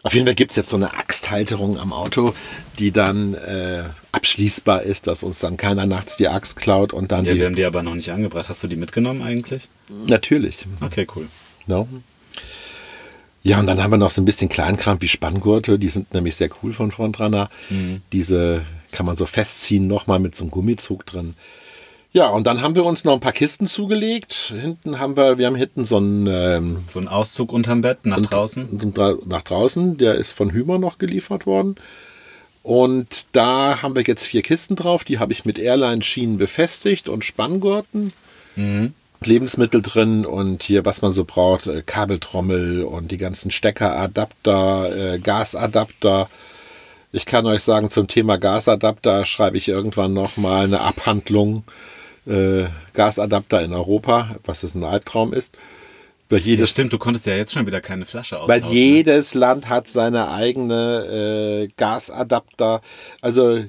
Auf 0.04 0.14
jeden 0.14 0.26
Fall 0.26 0.36
gibt 0.36 0.52
es 0.52 0.56
jetzt 0.56 0.70
so 0.70 0.76
eine 0.76 0.94
Axthalterung 0.94 1.78
am 1.78 1.92
Auto, 1.92 2.32
die 2.78 2.92
dann 2.92 3.34
äh, 3.34 3.82
abschließbar 4.18 4.82
ist, 4.82 5.06
dass 5.06 5.22
uns 5.22 5.38
dann 5.38 5.56
keiner 5.56 5.86
nachts 5.86 6.16
die 6.16 6.26
Axt 6.28 6.56
klaut 6.56 6.92
und 6.92 7.12
dann 7.12 7.24
Ja, 7.24 7.32
die. 7.34 7.38
wir 7.40 7.46
haben 7.46 7.54
die 7.54 7.64
aber 7.64 7.82
noch 7.84 7.94
nicht 7.94 8.10
angebracht. 8.10 8.48
Hast 8.48 8.62
du 8.64 8.66
die 8.68 8.76
mitgenommen 8.76 9.22
eigentlich? 9.22 9.68
Natürlich. 10.06 10.66
Okay, 10.80 11.06
cool. 11.14 11.26
No? 11.66 11.86
Ja, 13.42 13.60
und 13.60 13.66
dann 13.66 13.80
haben 13.82 13.92
wir 13.92 13.98
noch 13.98 14.10
so 14.10 14.20
ein 14.20 14.24
bisschen 14.24 14.48
Kleinkram 14.48 15.00
wie 15.00 15.08
Spanngurte. 15.08 15.78
Die 15.78 15.88
sind 15.88 16.12
nämlich 16.12 16.34
sehr 16.36 16.50
cool 16.62 16.72
von 16.72 16.90
Frontrunner. 16.90 17.48
Diese 18.12 18.62
kann 18.90 19.06
man 19.06 19.16
so 19.16 19.24
festziehen, 19.26 19.86
nochmal 19.86 20.18
mit 20.18 20.34
so 20.34 20.44
einem 20.44 20.50
Gummizug 20.50 21.06
drin. 21.06 21.34
Ja, 22.12 22.28
und 22.28 22.46
dann 22.46 22.62
haben 22.62 22.74
wir 22.74 22.84
uns 22.84 23.04
noch 23.04 23.12
ein 23.14 23.20
paar 23.20 23.32
Kisten 23.32 23.66
zugelegt. 23.66 24.52
Hinten 24.58 24.98
haben 24.98 25.16
wir, 25.16 25.38
wir 25.38 25.46
haben 25.46 25.54
hinten 25.56 25.84
so 25.84 25.98
einen 25.98 26.26
ähm, 26.26 26.78
So 26.88 26.98
ein 26.98 27.06
Auszug 27.06 27.52
unterm 27.52 27.82
Bett 27.82 28.04
nach 28.06 28.20
draußen. 28.20 28.66
dra- 28.94 29.18
nach 29.26 29.42
draußen, 29.42 29.98
der 29.98 30.16
ist 30.16 30.32
von 30.32 30.50
Hümer 30.50 30.78
noch 30.78 30.98
geliefert 30.98 31.46
worden. 31.46 31.76
Und 32.68 33.28
da 33.32 33.80
haben 33.80 33.96
wir 33.96 34.02
jetzt 34.02 34.26
vier 34.26 34.42
Kisten 34.42 34.76
drauf, 34.76 35.02
die 35.02 35.18
habe 35.18 35.32
ich 35.32 35.46
mit 35.46 35.58
Airline-Schienen 35.58 36.36
befestigt 36.36 37.08
und 37.08 37.24
Spanngurten. 37.24 38.12
Lebensmittel 39.24 39.80
drin 39.80 40.26
und 40.26 40.62
hier, 40.62 40.84
was 40.84 41.00
man 41.00 41.10
so 41.12 41.24
braucht, 41.24 41.66
äh, 41.66 41.80
Kabeltrommel 41.80 42.84
und 42.84 43.10
die 43.10 43.16
ganzen 43.16 43.50
Steckeradapter, 43.50 45.14
äh, 45.14 45.18
Gasadapter. 45.18 46.28
Ich 47.10 47.24
kann 47.24 47.46
euch 47.46 47.62
sagen, 47.62 47.88
zum 47.88 48.06
Thema 48.06 48.36
Gasadapter 48.36 49.24
schreibe 49.24 49.56
ich 49.56 49.66
irgendwann 49.68 50.12
nochmal 50.12 50.64
eine 50.64 50.82
Abhandlung. 50.82 51.64
Äh, 52.26 52.66
Gasadapter 52.92 53.62
in 53.62 53.72
Europa, 53.72 54.36
was 54.44 54.62
es 54.62 54.74
ein 54.74 54.84
Albtraum 54.84 55.32
ist. 55.32 55.56
Weil 56.28 56.40
Ja, 56.40 56.46
jedes 56.46 56.70
stimmt, 56.70 56.92
du 56.92 56.98
konntest 56.98 57.26
ja 57.26 57.34
jetzt 57.34 57.52
schon 57.52 57.66
wieder 57.66 57.80
keine 57.80 58.04
Flasche 58.04 58.36
weil 58.46 58.60
austauschen. 58.60 58.70
jedes 58.76 59.34
Land 59.34 59.68
hat 59.68 59.88
seine 59.88 60.30
eigene 60.30 61.66
äh, 61.66 61.68
Gasadapter. 61.76 62.82
Also 63.20 63.64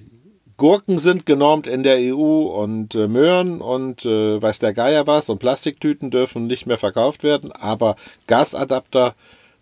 Gurken 0.57 0.99
sind 0.99 1.25
genormt 1.25 1.67
in 1.67 1.83
der 1.83 1.97
EU 2.13 2.47
und 2.61 2.93
äh, 2.93 3.07
Möhren 3.07 3.61
und 3.61 4.05
äh, 4.05 4.41
weiß 4.41 4.59
der 4.59 4.73
Geier 4.73 5.07
was 5.07 5.29
und 5.29 5.39
Plastiktüten 5.39 6.11
dürfen 6.11 6.47
nicht 6.47 6.65
mehr 6.65 6.77
verkauft 6.77 7.23
werden. 7.23 7.53
Aber 7.53 7.95
Gasadapter, 8.27 9.15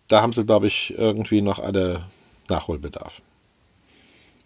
da 0.08 0.22
haben 0.22 0.34
sie, 0.34 0.44
glaube 0.44 0.66
ich, 0.66 0.96
irgendwie 0.98 1.42
noch 1.42 1.60
alle 1.60 2.04
Nachholbedarf. 2.50 3.22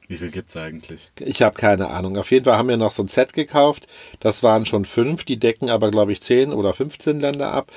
Wie 0.10 0.18
viel 0.18 0.30
gibt's 0.30 0.58
eigentlich? 0.58 1.08
Ich 1.22 1.42
habe 1.42 1.56
keine 1.58 1.90
Ahnung. 1.90 2.18
Auf 2.18 2.32
jeden 2.32 2.44
Fall 2.44 2.58
haben 2.58 2.68
wir 2.68 2.76
noch 2.76 2.92
so 2.92 3.02
ein 3.02 3.08
Set 3.08 3.32
gekauft. 3.32 3.88
Das 4.20 4.44
waren 4.44 4.66
schon 4.66 4.84
fünf. 4.84 5.24
Die 5.24 5.38
decken 5.38 5.70
aber, 5.70 5.90
glaube 5.90 6.12
ich, 6.12 6.22
10 6.22 6.52
oder 6.52 6.74
15 6.74 7.22
Länder 7.22 7.54
ab. 7.54 7.72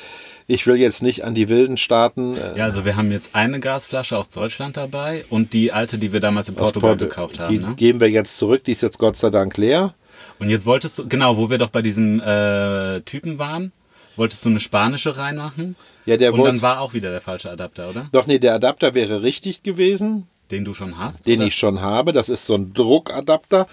Ich 0.46 0.66
will 0.66 0.76
jetzt 0.76 1.02
nicht 1.02 1.24
an 1.24 1.34
die 1.34 1.48
wilden 1.48 1.76
Staaten. 1.78 2.36
äh, 2.36 2.58
Ja, 2.58 2.64
also 2.64 2.84
wir 2.84 2.96
haben 2.96 3.10
jetzt 3.10 3.34
eine 3.34 3.60
Gasflasche 3.60 4.16
aus 4.18 4.28
Deutschland 4.28 4.76
dabei 4.76 5.24
und 5.30 5.52
die 5.54 5.72
alte, 5.72 5.96
die 5.96 6.12
wir 6.12 6.20
damals 6.20 6.48
in 6.50 6.54
Portugal 6.54 6.90
Porto- 6.96 7.06
gekauft 7.06 7.36
Die 7.36 7.40
haben. 7.40 7.56
Ne? 7.70 7.74
geben 7.76 8.00
wir 8.00 8.10
jetzt 8.10 8.36
zurück. 8.36 8.62
Die 8.64 8.72
ist 8.72 8.82
jetzt 8.82 8.98
Gott 8.98 9.16
sei 9.16 9.30
Dank 9.30 9.56
leer. 9.56 9.94
Und 10.38 10.50
jetzt 10.50 10.66
wolltest 10.66 10.98
du, 10.98 11.08
genau, 11.08 11.36
wo 11.36 11.48
wir 11.48 11.58
doch 11.58 11.70
bei 11.70 11.80
diesem 11.80 12.20
äh, 12.20 13.00
Typen 13.02 13.38
waren, 13.38 13.72
wolltest 14.16 14.44
du 14.44 14.50
eine 14.50 14.60
spanische 14.60 15.16
reinmachen. 15.16 15.76
Ja, 16.06 16.16
der 16.18 16.32
und 16.32 16.38
dann 16.38 16.46
wollte. 16.46 16.62
war 16.62 16.80
auch 16.80 16.92
wieder 16.92 17.10
der 17.10 17.20
falsche 17.22 17.50
Adapter, 17.50 17.88
oder? 17.90 18.08
Doch, 18.12 18.26
nee, 18.26 18.38
der 18.38 18.54
Adapter 18.54 18.94
wäre 18.94 19.22
richtig 19.22 19.62
gewesen, 19.62 20.26
Den 20.50 20.64
du 20.64 20.74
schon 20.74 20.98
hast? 20.98 21.26
den 21.26 21.38
oder? 21.38 21.46
ich 21.46 21.54
schon 21.54 21.80
habe. 21.80 22.12
Das 22.12 22.28
ist 22.28 22.44
so 22.44 22.54
ein 22.54 22.74
Druckadapter. 22.74 23.66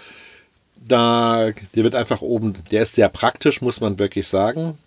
Da, 0.84 1.50
der 1.76 1.84
wird 1.84 1.94
einfach 1.94 2.22
oben, 2.22 2.54
der 2.70 2.82
ist 2.82 2.94
sehr 2.96 3.08
praktisch, 3.08 3.60
muss 3.60 3.80
man 3.80 3.98
wirklich 3.98 4.26
sagen. 4.26 4.78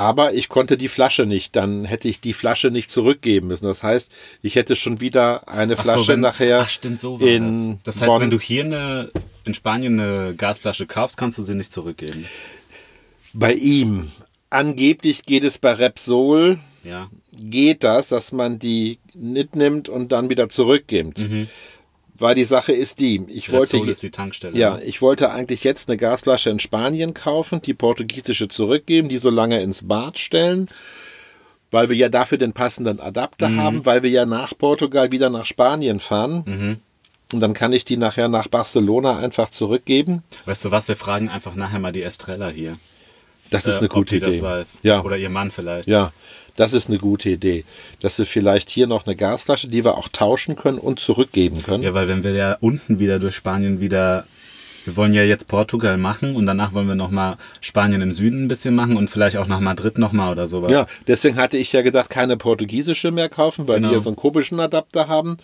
Aber 0.00 0.32
ich 0.32 0.48
konnte 0.48 0.78
die 0.78 0.88
Flasche 0.88 1.26
nicht, 1.26 1.54
dann 1.56 1.84
hätte 1.84 2.08
ich 2.08 2.20
die 2.22 2.32
Flasche 2.32 2.70
nicht 2.70 2.90
zurückgeben 2.90 3.48
müssen. 3.48 3.66
Das 3.66 3.82
heißt, 3.82 4.10
ich 4.40 4.54
hätte 4.54 4.74
schon 4.74 5.00
wieder 5.02 5.46
eine 5.46 5.74
Ach 5.74 5.76
so, 5.76 5.82
Flasche 5.82 6.12
wenn- 6.14 6.20
nachher 6.20 6.60
Ach, 6.62 6.68
stimmt, 6.70 7.00
so 7.00 7.20
war 7.20 7.28
in 7.28 7.68
das. 7.68 7.78
Das 7.84 7.96
heißt, 8.00 8.06
Bonn. 8.06 8.22
wenn 8.22 8.30
du 8.30 8.40
hier 8.40 8.64
eine, 8.64 9.10
in 9.44 9.52
Spanien 9.52 10.00
eine 10.00 10.34
Gasflasche 10.34 10.86
kaufst, 10.86 11.18
kannst 11.18 11.36
du 11.36 11.42
sie 11.42 11.54
nicht 11.54 11.70
zurückgeben. 11.72 12.24
bei 13.34 13.52
ihm. 13.52 14.10
Angeblich 14.48 15.24
geht 15.24 15.44
es 15.44 15.58
bei 15.58 15.72
Repsol, 15.74 16.58
Ja. 16.82 17.08
geht 17.38 17.84
das, 17.84 18.08
dass 18.08 18.32
man 18.32 18.58
die 18.58 18.98
mitnimmt 19.14 19.88
und 19.88 20.10
dann 20.12 20.28
wieder 20.30 20.48
zurückgibt. 20.48 21.20
Weil 22.20 22.34
die 22.34 22.44
Sache 22.44 22.72
ist 22.72 23.00
die, 23.00 23.24
ich 23.28 23.50
wollte 23.50 23.78
ist 23.78 24.02
die 24.02 24.10
Tankstelle. 24.10 24.56
Ja, 24.56 24.74
ne? 24.74 24.84
ich 24.84 25.00
wollte 25.00 25.30
eigentlich 25.30 25.64
jetzt 25.64 25.88
eine 25.88 25.96
Gasflasche 25.96 26.50
in 26.50 26.58
Spanien 26.58 27.14
kaufen, 27.14 27.62
die 27.62 27.74
portugiesische 27.74 28.48
zurückgeben, 28.48 29.08
die 29.08 29.18
so 29.18 29.30
lange 29.30 29.60
ins 29.62 29.88
Bad 29.88 30.18
stellen, 30.18 30.66
weil 31.70 31.88
wir 31.88 31.96
ja 31.96 32.08
dafür 32.10 32.36
den 32.36 32.52
passenden 32.52 33.00
Adapter 33.00 33.56
haben, 33.56 33.86
weil 33.86 34.02
wir 34.02 34.10
ja 34.10 34.26
nach 34.26 34.56
Portugal 34.56 35.10
wieder 35.12 35.30
nach 35.30 35.46
Spanien 35.46 35.98
fahren. 35.98 36.80
Und 37.32 37.40
dann 37.40 37.54
kann 37.54 37.72
ich 37.72 37.84
die 37.84 37.96
nachher 37.96 38.28
nach 38.28 38.48
Barcelona 38.48 39.18
einfach 39.18 39.50
zurückgeben. 39.50 40.22
Weißt 40.44 40.64
du 40.64 40.70
was, 40.70 40.88
wir 40.88 40.96
fragen 40.96 41.28
einfach 41.28 41.54
nachher 41.54 41.78
mal 41.78 41.92
die 41.92 42.02
Estrella 42.02 42.48
hier. 42.48 42.76
Das 43.50 43.66
ist 43.66 43.76
äh, 43.76 43.78
eine 43.78 43.86
ob 43.88 43.94
gute 43.94 44.16
Idee. 44.16 44.26
das 44.26 44.42
weiß. 44.42 44.78
Ja, 44.82 45.02
Oder 45.02 45.16
ihr 45.16 45.30
Mann 45.30 45.50
vielleicht. 45.50 45.88
ja, 45.88 46.12
das 46.60 46.74
ist 46.74 46.88
eine 46.88 46.98
gute 46.98 47.30
Idee. 47.30 47.64
Dass 48.00 48.18
wir 48.18 48.26
vielleicht 48.26 48.68
hier 48.70 48.86
noch 48.86 49.06
eine 49.06 49.16
Gasflasche, 49.16 49.66
die 49.68 49.84
wir 49.84 49.96
auch 49.96 50.08
tauschen 50.08 50.56
können 50.56 50.78
und 50.78 51.00
zurückgeben 51.00 51.62
können. 51.62 51.82
Ja, 51.82 51.94
weil 51.94 52.06
wenn 52.06 52.22
wir 52.22 52.32
ja 52.32 52.56
unten 52.60 52.98
wieder 52.98 53.18
durch 53.18 53.34
Spanien 53.34 53.80
wieder, 53.80 54.26
wir 54.84 54.96
wollen 54.96 55.14
ja 55.14 55.22
jetzt 55.22 55.48
Portugal 55.48 55.96
machen 55.96 56.36
und 56.36 56.44
danach 56.46 56.74
wollen 56.74 56.86
wir 56.86 56.94
nochmal 56.94 57.36
Spanien 57.62 58.02
im 58.02 58.12
Süden 58.12 58.44
ein 58.44 58.48
bisschen 58.48 58.74
machen 58.74 58.96
und 58.98 59.08
vielleicht 59.08 59.38
auch 59.38 59.46
nach 59.46 59.60
Madrid 59.60 59.96
nochmal 59.98 60.32
oder 60.32 60.46
sowas. 60.46 60.70
Ja, 60.70 60.86
deswegen 61.06 61.36
hatte 61.36 61.56
ich 61.56 61.72
ja 61.72 61.80
gedacht, 61.82 62.10
keine 62.10 62.36
portugiesische 62.36 63.10
mehr 63.10 63.28
kaufen, 63.30 63.66
weil 63.66 63.76
Genau. 63.76 63.88
die 63.88 63.94
ja 63.94 64.00
so 64.00 64.10
einen 64.10 64.16
komischen 64.16 64.60
Adapter 64.60 65.08
haben. 65.08 65.38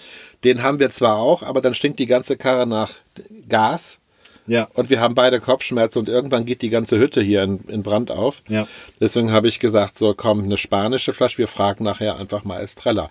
Den 0.45 0.63
haben 0.63 0.79
wir 0.79 0.91
zwar 0.91 1.17
auch, 1.17 1.43
aber 1.43 1.61
dann 1.63 1.73
stinkt 1.75 1.99
die 1.99 2.07
ganze 2.07 2.37
Karre 2.37 2.67
nach 2.67 2.93
Gas. 3.49 4.01
Ja. 4.47 4.69
Und 4.75 4.91
wir 4.91 5.01
haben 5.01 5.15
beide 5.15 5.41
Kopfschmerzen 5.41 5.99
und 5.99 6.09
irgendwann 6.09 6.45
geht 6.45 6.63
die 6.63 6.71
ganze 6.71 6.99
Hütte 6.99 7.21
hier 7.21 7.43
in, 7.43 7.61
in 7.69 7.83
Brand 7.83 8.11
auf. 8.11 8.43
Ja. 8.49 8.67
Deswegen 9.01 9.33
habe 9.33 9.49
ich 9.49 9.61
gesagt, 9.61 9.99
so 9.99 10.15
komm, 10.15 10.45
eine 10.45 10.57
spanische 10.57 11.13
Flasche, 11.13 11.39
wir 11.39 11.49
fragen 11.49 11.85
nachher 11.85 12.17
einfach 12.17 12.45
mal 12.45 12.61
Estrella. 12.61 13.09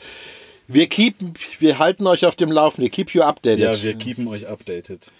Wir, 0.67 0.87
keep, 0.87 1.15
wir 1.59 1.77
halten 1.79 2.07
euch 2.07 2.25
auf 2.25 2.35
dem 2.35 2.51
Laufen. 2.51 2.81
Wir 2.81 2.89
keep 2.89 3.11
you 3.11 3.21
updated. 3.21 3.59
Ja, 3.59 3.83
wir 3.83 3.93
keepen 3.95 4.27
euch 4.27 4.47
updated. 4.47 5.11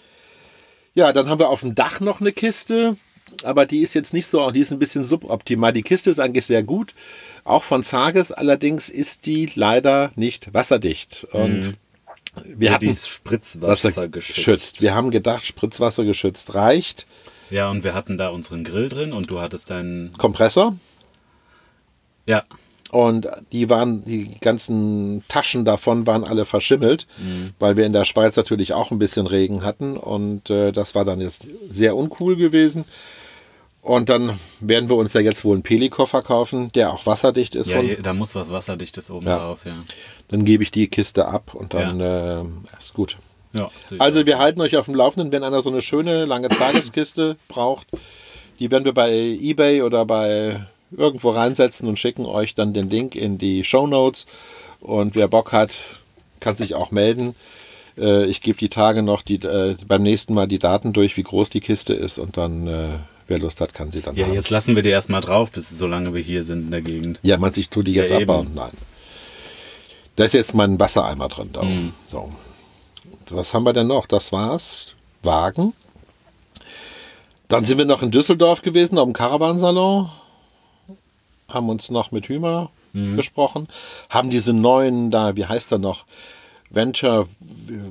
Ja, 0.94 1.12
dann 1.12 1.28
haben 1.28 1.38
wir 1.38 1.50
auf 1.50 1.60
dem 1.60 1.74
Dach 1.74 2.00
noch 2.00 2.20
eine 2.20 2.32
Kiste, 2.32 2.96
aber 3.42 3.66
die 3.66 3.80
ist 3.80 3.94
jetzt 3.94 4.14
nicht 4.14 4.26
so, 4.26 4.50
die 4.50 4.60
ist 4.60 4.72
ein 4.72 4.78
bisschen 4.78 5.04
suboptimal. 5.04 5.72
Die 5.72 5.82
Kiste 5.82 6.10
ist 6.10 6.18
eigentlich 6.18 6.46
sehr 6.46 6.62
gut, 6.62 6.94
auch 7.44 7.64
von 7.64 7.84
Zages, 7.84 8.32
allerdings 8.32 8.88
ist 8.88 9.26
die 9.26 9.50
leider 9.54 10.10
nicht 10.16 10.52
wasserdicht. 10.54 11.26
Und 11.32 11.74
wir 12.44 12.68
Ja, 12.68 12.74
hatten 12.74 12.94
Spritzwasser 12.94 14.08
geschützt. 14.08 14.82
Wir 14.82 14.94
haben 14.94 15.10
gedacht, 15.10 15.44
Spritzwasser 15.44 16.04
geschützt 16.04 16.54
reicht. 16.54 17.06
Ja, 17.50 17.70
und 17.70 17.84
wir 17.84 17.94
hatten 17.94 18.18
da 18.18 18.28
unseren 18.28 18.64
Grill 18.64 18.88
drin 18.88 19.12
und 19.12 19.30
du 19.30 19.40
hattest 19.40 19.70
deinen. 19.70 20.10
Kompressor. 20.18 20.76
Ja, 22.26 22.42
Und 22.90 23.28
die 23.52 23.70
waren, 23.70 24.02
die 24.02 24.36
ganzen 24.40 25.22
Taschen 25.28 25.64
davon 25.64 26.06
waren 26.06 26.24
alle 26.24 26.44
verschimmelt, 26.44 27.06
weil 27.58 27.76
wir 27.76 27.86
in 27.86 27.92
der 27.92 28.04
Schweiz 28.04 28.36
natürlich 28.36 28.72
auch 28.74 28.90
ein 28.90 28.98
bisschen 28.98 29.26
Regen 29.26 29.62
hatten. 29.62 29.96
Und 29.96 30.50
äh, 30.50 30.72
das 30.72 30.94
war 30.94 31.04
dann 31.04 31.20
jetzt 31.20 31.46
sehr 31.70 31.96
uncool 31.96 32.36
gewesen. 32.36 32.84
Und 33.86 34.08
dann 34.08 34.36
werden 34.58 34.88
wir 34.88 34.96
uns 34.96 35.12
ja 35.12 35.20
jetzt 35.20 35.44
wohl 35.44 35.54
einen 35.54 35.62
Pelikoffer 35.62 36.20
kaufen, 36.20 36.72
der 36.74 36.92
auch 36.92 37.06
wasserdicht 37.06 37.54
ist. 37.54 37.70
ja 37.70 37.80
da 38.02 38.12
muss 38.14 38.34
was 38.34 38.50
Wasserdichtes 38.50 39.10
oben 39.12 39.26
Ja. 39.26 39.38
drauf, 39.38 39.60
ja. 39.64 39.76
dann 40.26 40.44
gebe 40.44 40.64
ich 40.64 40.72
die 40.72 40.88
Kiste 40.88 41.26
ab 41.28 41.54
und 41.54 41.72
dann 41.72 42.00
äh, 42.00 42.42
ist 42.78 42.94
gut. 42.94 43.16
ja 43.52 43.70
Also 43.98 44.26
wir 44.26 44.38
halten 44.38 44.60
euch 44.60 44.76
auf 44.76 44.86
dem 44.86 44.96
Laufenden, 44.96 45.30
wenn 45.30 45.44
einer 45.44 45.62
so 45.62 45.70
eine 45.70 45.82
schöne 45.82 46.24
lange 46.24 46.48
Tageskiste 46.48 47.36
braucht. 47.48 47.86
Die 48.58 48.72
werden 48.72 48.84
wir 48.84 48.92
bei 48.94 49.12
eBay 49.12 49.82
oder 49.82 50.04
bei 50.04 50.66
irgendwo 50.90 51.30
reinsetzen 51.30 51.88
und 51.88 51.98
schicken 51.98 52.26
euch 52.26 52.54
dann 52.54 52.72
den 52.74 52.90
Link 52.90 53.14
in 53.14 53.38
die 53.38 53.62
Show 53.62 53.86
Notes. 53.86 54.26
Und 54.80 55.14
wer 55.14 55.28
Bock 55.28 55.52
hat, 55.52 56.00
kann 56.40 56.56
sich 56.56 56.74
auch 56.74 56.90
melden. 56.90 57.36
Äh, 57.96 58.24
Ich 58.24 58.40
gebe 58.40 58.58
die 58.58 58.68
Tage 58.68 59.02
noch 59.02 59.22
die, 59.22 59.36
äh, 59.36 59.76
beim 59.86 60.02
nächsten 60.02 60.34
Mal 60.34 60.48
die 60.48 60.58
Daten 60.58 60.92
durch, 60.92 61.16
wie 61.16 61.22
groß 61.22 61.50
die 61.50 61.60
Kiste 61.60 61.94
ist. 61.94 62.18
Und 62.18 62.36
dann, 62.36 62.66
äh, 62.66 62.98
wer 63.28 63.38
Lust 63.38 63.60
hat, 63.60 63.74
kann 63.74 63.90
sie 63.90 64.02
dann 64.02 64.14
Ja, 64.16 64.26
haben. 64.26 64.34
jetzt 64.34 64.50
lassen 64.50 64.74
wir 64.76 64.82
die 64.82 64.90
erstmal 64.90 65.20
drauf, 65.20 65.50
bis 65.50 65.70
solange 65.70 66.14
wir 66.14 66.22
hier 66.22 66.44
sind 66.44 66.66
in 66.66 66.70
der 66.70 66.82
Gegend. 66.82 67.18
Ja, 67.22 67.36
man 67.38 67.52
sich 67.52 67.68
tut 67.68 67.86
die 67.86 67.92
jetzt 67.92 68.10
Ja, 68.10 68.18
abbauen. 68.18 68.52
Nein. 68.54 68.70
Da 70.16 70.24
ist 70.24 70.32
jetzt 70.34 70.54
mein 70.54 70.78
Wassereimer 70.80 71.28
drin. 71.28 71.50
Da. 71.52 71.62
Mhm. 71.62 71.92
So. 72.06 72.32
Was 73.30 73.52
haben 73.54 73.64
wir 73.64 73.72
denn 73.72 73.86
noch? 73.88 74.06
Das 74.06 74.32
war's. 74.32 74.94
Wagen. 75.22 75.74
Dann 77.48 77.64
sind 77.64 77.78
wir 77.78 77.84
noch 77.84 78.02
in 78.02 78.10
Düsseldorf 78.10 78.62
gewesen, 78.62 78.98
auf 78.98 79.04
dem 79.04 79.12
Caravansalon. 79.12 80.10
Haben 81.48 81.68
uns 81.68 81.90
noch 81.90 82.10
mit 82.12 82.28
Hümer 82.28 82.70
Mhm. 82.92 83.16
gesprochen. 83.16 83.68
Haben 84.08 84.30
diese 84.30 84.52
neuen 84.52 85.10
da, 85.10 85.36
wie 85.36 85.44
heißt 85.44 85.70
er 85.72 85.78
noch? 85.78 86.04
Venture, 86.70 87.26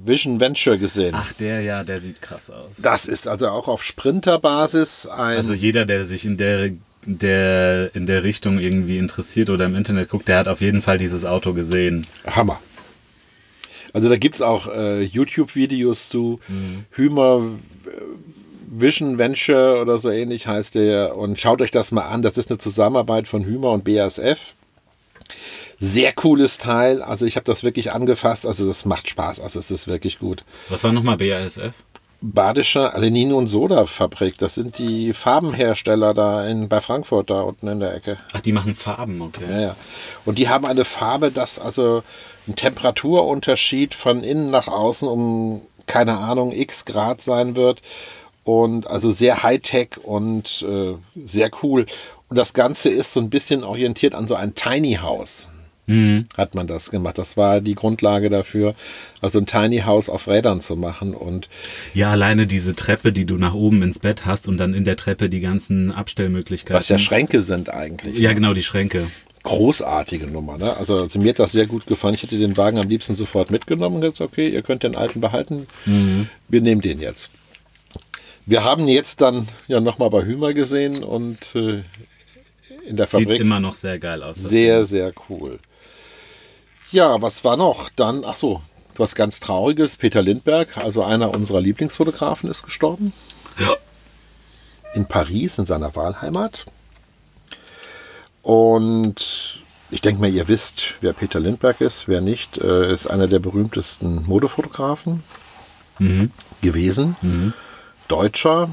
Vision 0.05 0.39
Venture 0.39 0.77
gesehen. 0.77 1.15
Ach, 1.15 1.34
der 1.34 1.62
ja, 1.62 1.84
der 1.84 2.00
sieht 2.00 2.22
krass 2.22 2.50
aus. 2.50 2.75
Das 2.77 3.08
ist 3.08 3.27
also 3.27 3.50
auch 3.50 3.67
auf 3.67 3.84
Sprinterbasis 3.84 5.08
ein. 5.08 5.38
Also 5.38 5.53
jeder, 5.53 5.86
der 5.86 6.05
sich 6.05 6.25
in 6.25 6.38
der, 6.38 6.72
der, 7.05 7.96
in 7.96 8.05
der 8.05 8.24
Richtung 8.24 8.60
irgendwie 8.60 8.98
interessiert 8.98 9.50
oder 9.50 9.65
im 9.65 9.75
Internet 9.75 10.10
guckt, 10.10 10.27
der 10.27 10.39
hat 10.39 10.48
auf 10.48 10.62
jeden 10.62 10.82
Fall 10.82 10.98
dieses 10.98 11.25
Auto 11.25 11.53
gesehen. 11.53 12.05
Hammer. 12.25 12.60
Also 13.94 14.10
da 14.10 14.17
gibt 14.17 14.36
es 14.36 14.41
auch 14.41 14.67
äh, 14.67 15.03
YouTube-Videos 15.03 16.10
zu 16.10 16.41
Hümer 16.91 17.44
Vision 18.67 19.17
Venture 19.17 19.82
oder 19.82 20.00
so 20.00 20.10
ähnlich 20.10 20.48
heißt 20.48 20.75
der. 20.75 21.15
Und 21.15 21.39
schaut 21.39 21.62
euch 21.62 21.72
das 21.72 21.91
mal 21.91 22.03
an. 22.03 22.22
Das 22.22 22.38
ist 22.38 22.50
eine 22.51 22.58
Zusammenarbeit 22.58 23.27
von 23.27 23.46
Hümer 23.46 23.72
und 23.72 23.84
BASF. 23.84 24.55
Sehr 25.77 26.13
cooles 26.13 26.58
Teil. 26.58 27.01
Also 27.01 27.25
ich 27.25 27.36
habe 27.36 27.46
das 27.46 27.63
wirklich 27.63 27.91
angefasst. 27.91 28.46
Also 28.46 28.65
das 28.67 28.86
macht 28.86 29.10
Spaß. 29.10 29.41
Also 29.41 29.60
es 29.60 29.72
ist 29.72 29.88
wirklich 29.88 30.20
gut. 30.20 30.44
Was 30.70 30.84
war 30.84 30.91
nochmal 30.91 31.17
BASF? 31.17 31.74
Badische 32.22 32.94
Alenin- 32.94 33.34
und 33.34 33.48
Soda-Fabrik. 33.48 34.38
Das 34.38 34.55
sind 34.55 34.77
die 34.77 35.13
Farbenhersteller 35.13 36.13
da 36.13 36.48
in, 36.48 36.70
bei 36.70 36.82
Frankfurt, 36.82 37.29
da 37.29 37.41
unten 37.41 37.67
in 37.67 37.79
der 37.79 37.94
Ecke. 37.94 38.17
Ach, 38.34 38.41
die 38.41 38.51
machen 38.51 38.74
Farben, 38.74 39.22
okay. 39.22 39.44
Ja, 39.50 39.59
ja. 39.59 39.75
Und 40.24 40.40
die 40.40 40.50
haben 40.50 40.66
eine 40.66 40.85
Farbe, 40.85 41.31
das 41.31 41.59
also 41.59 42.03
ein 42.48 42.55
Temperaturunterschied 42.55 43.94
von 43.94 44.24
innen 44.24 44.50
nach 44.50 44.68
außen 44.68 45.07
um, 45.07 45.61
keine 45.88 46.18
Ahnung, 46.18 46.51
x 46.51 46.85
Grad 46.85 47.22
sein 47.22 47.55
wird. 47.55 47.81
Und 48.44 48.88
also 48.88 49.11
sehr 49.11 49.44
Hightech 49.44 49.98
und 50.03 50.66
äh, 50.68 50.96
sehr 51.25 51.51
cool. 51.64 51.85
Und 52.29 52.38
das 52.38 52.53
Ganze 52.53 52.90
ist 52.90 53.14
so 53.14 53.20
ein 53.20 53.29
bisschen 53.29 53.64
orientiert 53.64 54.16
an 54.16 54.27
so 54.27 54.35
ein 54.35 54.55
Tiny 54.55 55.00
House. 55.01 55.48
Hat 56.35 56.55
man 56.55 56.65
das 56.67 56.89
gemacht. 56.89 57.17
Das 57.17 57.37
war 57.37 57.61
die 57.61 57.75
Grundlage 57.75 58.29
dafür, 58.29 58.74
also 59.21 59.37
ein 59.39 59.45
Tiny 59.45 59.79
House 59.81 60.09
auf 60.09 60.27
Rädern 60.27 60.59
zu 60.61 60.75
machen. 60.75 61.13
Und 61.13 61.48
Ja, 61.93 62.11
alleine 62.11 62.48
diese 62.48 62.75
Treppe, 62.75 63.11
die 63.11 63.25
du 63.25 63.37
nach 63.37 63.53
oben 63.53 63.83
ins 63.83 64.00
Bett 64.00 64.25
hast 64.25 64.48
und 64.48 64.57
dann 64.57 64.74
in 64.74 64.83
der 64.85 64.98
Treppe 64.98 65.29
die 65.29 65.41
ganzen 65.41 65.93
Abstellmöglichkeiten. 65.93 66.75
was 66.75 66.89
ja 66.89 66.98
Schränke 66.98 67.41
sind 67.41 67.69
eigentlich. 67.69 68.17
Ja, 68.19 68.33
genau, 68.33 68.53
die 68.55 68.63
Schränke. 68.63 69.07
großartige 69.43 70.25
Nummer. 70.25 70.57
Ne? 70.57 70.75
Also, 70.75 71.01
also 71.03 71.19
mir 71.19 71.29
hat 71.29 71.39
das 71.39 71.51
sehr 71.51 71.67
gut 71.67 71.85
gefallen. 71.85 72.15
Ich 72.15 72.24
hätte 72.24 72.39
den 72.39 72.57
Wagen 72.57 72.79
am 72.79 72.89
liebsten 72.89 73.15
sofort 73.15 73.51
mitgenommen 73.51 73.98
und 73.98 74.01
gesagt, 74.01 74.21
okay, 74.21 74.50
ihr 74.50 74.63
könnt 74.63 74.81
den 74.81 74.95
alten 74.95 75.21
behalten. 75.21 75.67
Wir 76.50 76.61
nehmen 76.61 76.81
den 76.81 77.00
jetzt. 77.00 77.29
Wir 78.48 78.63
haben 78.63 78.87
jetzt 78.87 79.21
dann 79.21 79.48
ja 79.67 79.79
nochmal 79.79 80.09
bei 80.09 80.24
Hümer 80.24 80.53
gesehen 80.53 81.03
und 81.03 81.55
äh, 81.55 81.83
in 82.87 82.95
der 82.95 83.07
Sieht 83.07 83.21
Fabrik 83.21 83.41
immer 83.41 83.59
noch 83.59 83.74
sehr 83.74 83.98
geil 84.00 84.21
aus. 84.21 84.37
sehr, 84.37 84.85
sehr 84.85 85.13
cool. 85.29 85.59
Ja, 86.96 87.22
was 87.22 87.44
war 87.44 87.58
noch? 87.58 87.90
Dann, 87.90 88.24
ach 88.24 88.38
so, 88.38 88.62
was 88.96 89.16
ganz 89.16 89.42
Trauriges. 89.42 89.98
Peter 89.98 90.22
Lindberg, 90.22 90.77
also 90.77 91.03
einer 91.03 91.36
unserer 91.36 91.60
Lieblingsfotografen, 91.60 92.50
ist 92.50 92.64
gestorben. 92.64 93.12
Ja. 93.60 93.75
In 94.94 95.05
Paris, 95.05 95.58
in 95.58 95.66
seiner 95.66 95.94
Wahlheimat. 95.98 96.64
Und 98.44 99.62
ich 99.92 100.00
denke 100.00 100.22
mal, 100.22 100.29
ihr 100.29 100.48
wisst, 100.48 100.94
wer 101.01 101.12
Peter 101.12 101.42
Lindberg 101.42 101.81
ist. 101.81 102.08
Wer 102.08 102.22
nicht, 102.22 102.60
äh, 102.60 102.94
ist 102.94 103.08
einer 103.08 103.27
der 103.27 103.40
berühmtesten 103.40 104.25
Modefotografen 104.25 105.22
gewesen. 106.62 107.53
Deutscher, 108.08 108.70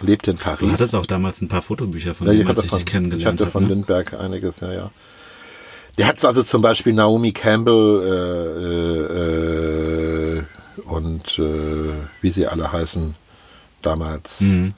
lebt 0.00 0.26
in 0.26 0.38
Paris. 0.38 0.58
Du 0.58 0.72
hattest 0.72 0.94
auch 0.96 1.06
damals 1.06 1.40
ein 1.40 1.46
paar 1.46 1.62
Fotobücher 1.62 2.16
von 2.16 2.26
Ja, 2.26 2.32
dem, 2.32 2.48
als 2.48 2.64
ich 2.64 2.70
dich 2.72 2.84
kennengelernt 2.84 3.22
ich 3.22 3.44
hatte 3.44 3.50
von 3.50 3.62
ne? 3.62 3.68
Lindberg 3.68 4.14
einiges, 4.14 4.58
ja, 4.58 4.72
ja. 4.72 4.90
Der 5.98 6.06
hat 6.06 6.24
also 6.24 6.42
zum 6.42 6.62
Beispiel 6.62 6.92
Naomi 6.94 7.32
Campbell 7.32 8.02
äh, 9.12 9.16
äh, 10.36 10.38
äh, 10.38 10.44
und 10.86 11.38
äh, 11.38 11.92
wie 12.20 12.30
sie 12.30 12.46
alle 12.46 12.72
heißen, 12.72 13.14
damals 13.82 14.40
Mhm. 14.42 14.74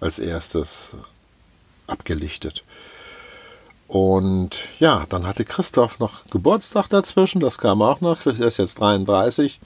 als 0.00 0.18
erstes 0.18 0.94
abgelichtet. 1.86 2.64
Und 3.86 4.64
ja, 4.80 5.04
dann 5.08 5.26
hatte 5.26 5.44
Christoph 5.44 5.98
noch 6.00 6.26
Geburtstag 6.30 6.88
dazwischen, 6.88 7.40
das 7.40 7.58
kam 7.58 7.82
auch 7.82 8.00
noch. 8.00 8.26
Er 8.26 8.32
ist 8.40 8.56
jetzt 8.56 8.80
33. 8.80 9.60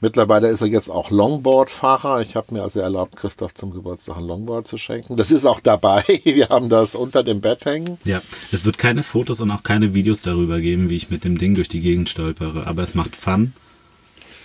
Mittlerweile 0.00 0.48
ist 0.48 0.60
er 0.60 0.68
jetzt 0.68 0.90
auch 0.90 1.10
Longboard-Fahrer. 1.10 2.20
Ich 2.22 2.36
habe 2.36 2.54
mir 2.54 2.62
also 2.62 2.78
erlaubt, 2.78 3.16
Christoph 3.16 3.54
zum 3.54 3.72
Geburtstag 3.72 4.16
ein 4.16 4.24
Longboard 4.26 4.66
zu 4.68 4.78
schenken. 4.78 5.16
Das 5.16 5.32
ist 5.32 5.44
auch 5.44 5.58
dabei. 5.58 6.04
Wir 6.24 6.48
haben 6.50 6.68
das 6.68 6.94
unter 6.94 7.24
dem 7.24 7.40
Bett 7.40 7.64
hängen. 7.64 7.98
Ja, 8.04 8.22
es 8.52 8.64
wird 8.64 8.78
keine 8.78 9.02
Fotos 9.02 9.40
und 9.40 9.50
auch 9.50 9.64
keine 9.64 9.94
Videos 9.94 10.22
darüber 10.22 10.60
geben, 10.60 10.88
wie 10.88 10.96
ich 10.96 11.10
mit 11.10 11.24
dem 11.24 11.36
Ding 11.36 11.54
durch 11.54 11.68
die 11.68 11.80
Gegend 11.80 12.08
stolpere. 12.08 12.66
Aber 12.68 12.84
es 12.84 12.94
macht 12.94 13.16
Fun. 13.16 13.52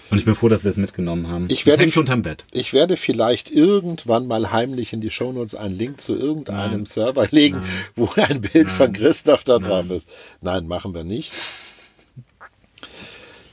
Und 0.09 0.17
ich 0.19 0.25
bin 0.25 0.33
froh, 0.35 0.49
dass 0.49 0.63
wir 0.63 0.71
es 0.71 0.77
mitgenommen 0.77 1.27
haben. 1.27 1.47
Ich 1.49 1.65
werde- 1.67 1.83
hängt 1.83 1.97
unterm 1.97 2.23
Bett. 2.23 2.45
Ich 2.51 2.73
werde 2.73 2.97
vielleicht 2.97 3.49
irgendwann 3.51 4.25
mal 4.27 4.51
heimlich 4.51 4.91
in 4.93 5.01
die 5.01 5.09
Shownotes 5.11 5.53
einen 5.55 5.75
Link 5.77 6.01
zu 6.01 6.15
irgendeinem 6.15 6.71
Nein. 6.81 6.85
Server 6.87 7.27
legen, 7.31 7.61
wo 7.95 8.09
ein 8.15 8.41
Bild 8.41 8.69
von 8.71 8.91
Christoph 8.91 9.43
da 9.43 9.59
drauf 9.59 9.89
ist. 9.91 10.07
Nein, 10.41 10.67
machen 10.67 10.93
wir 10.95 11.03
nicht. 11.03 11.31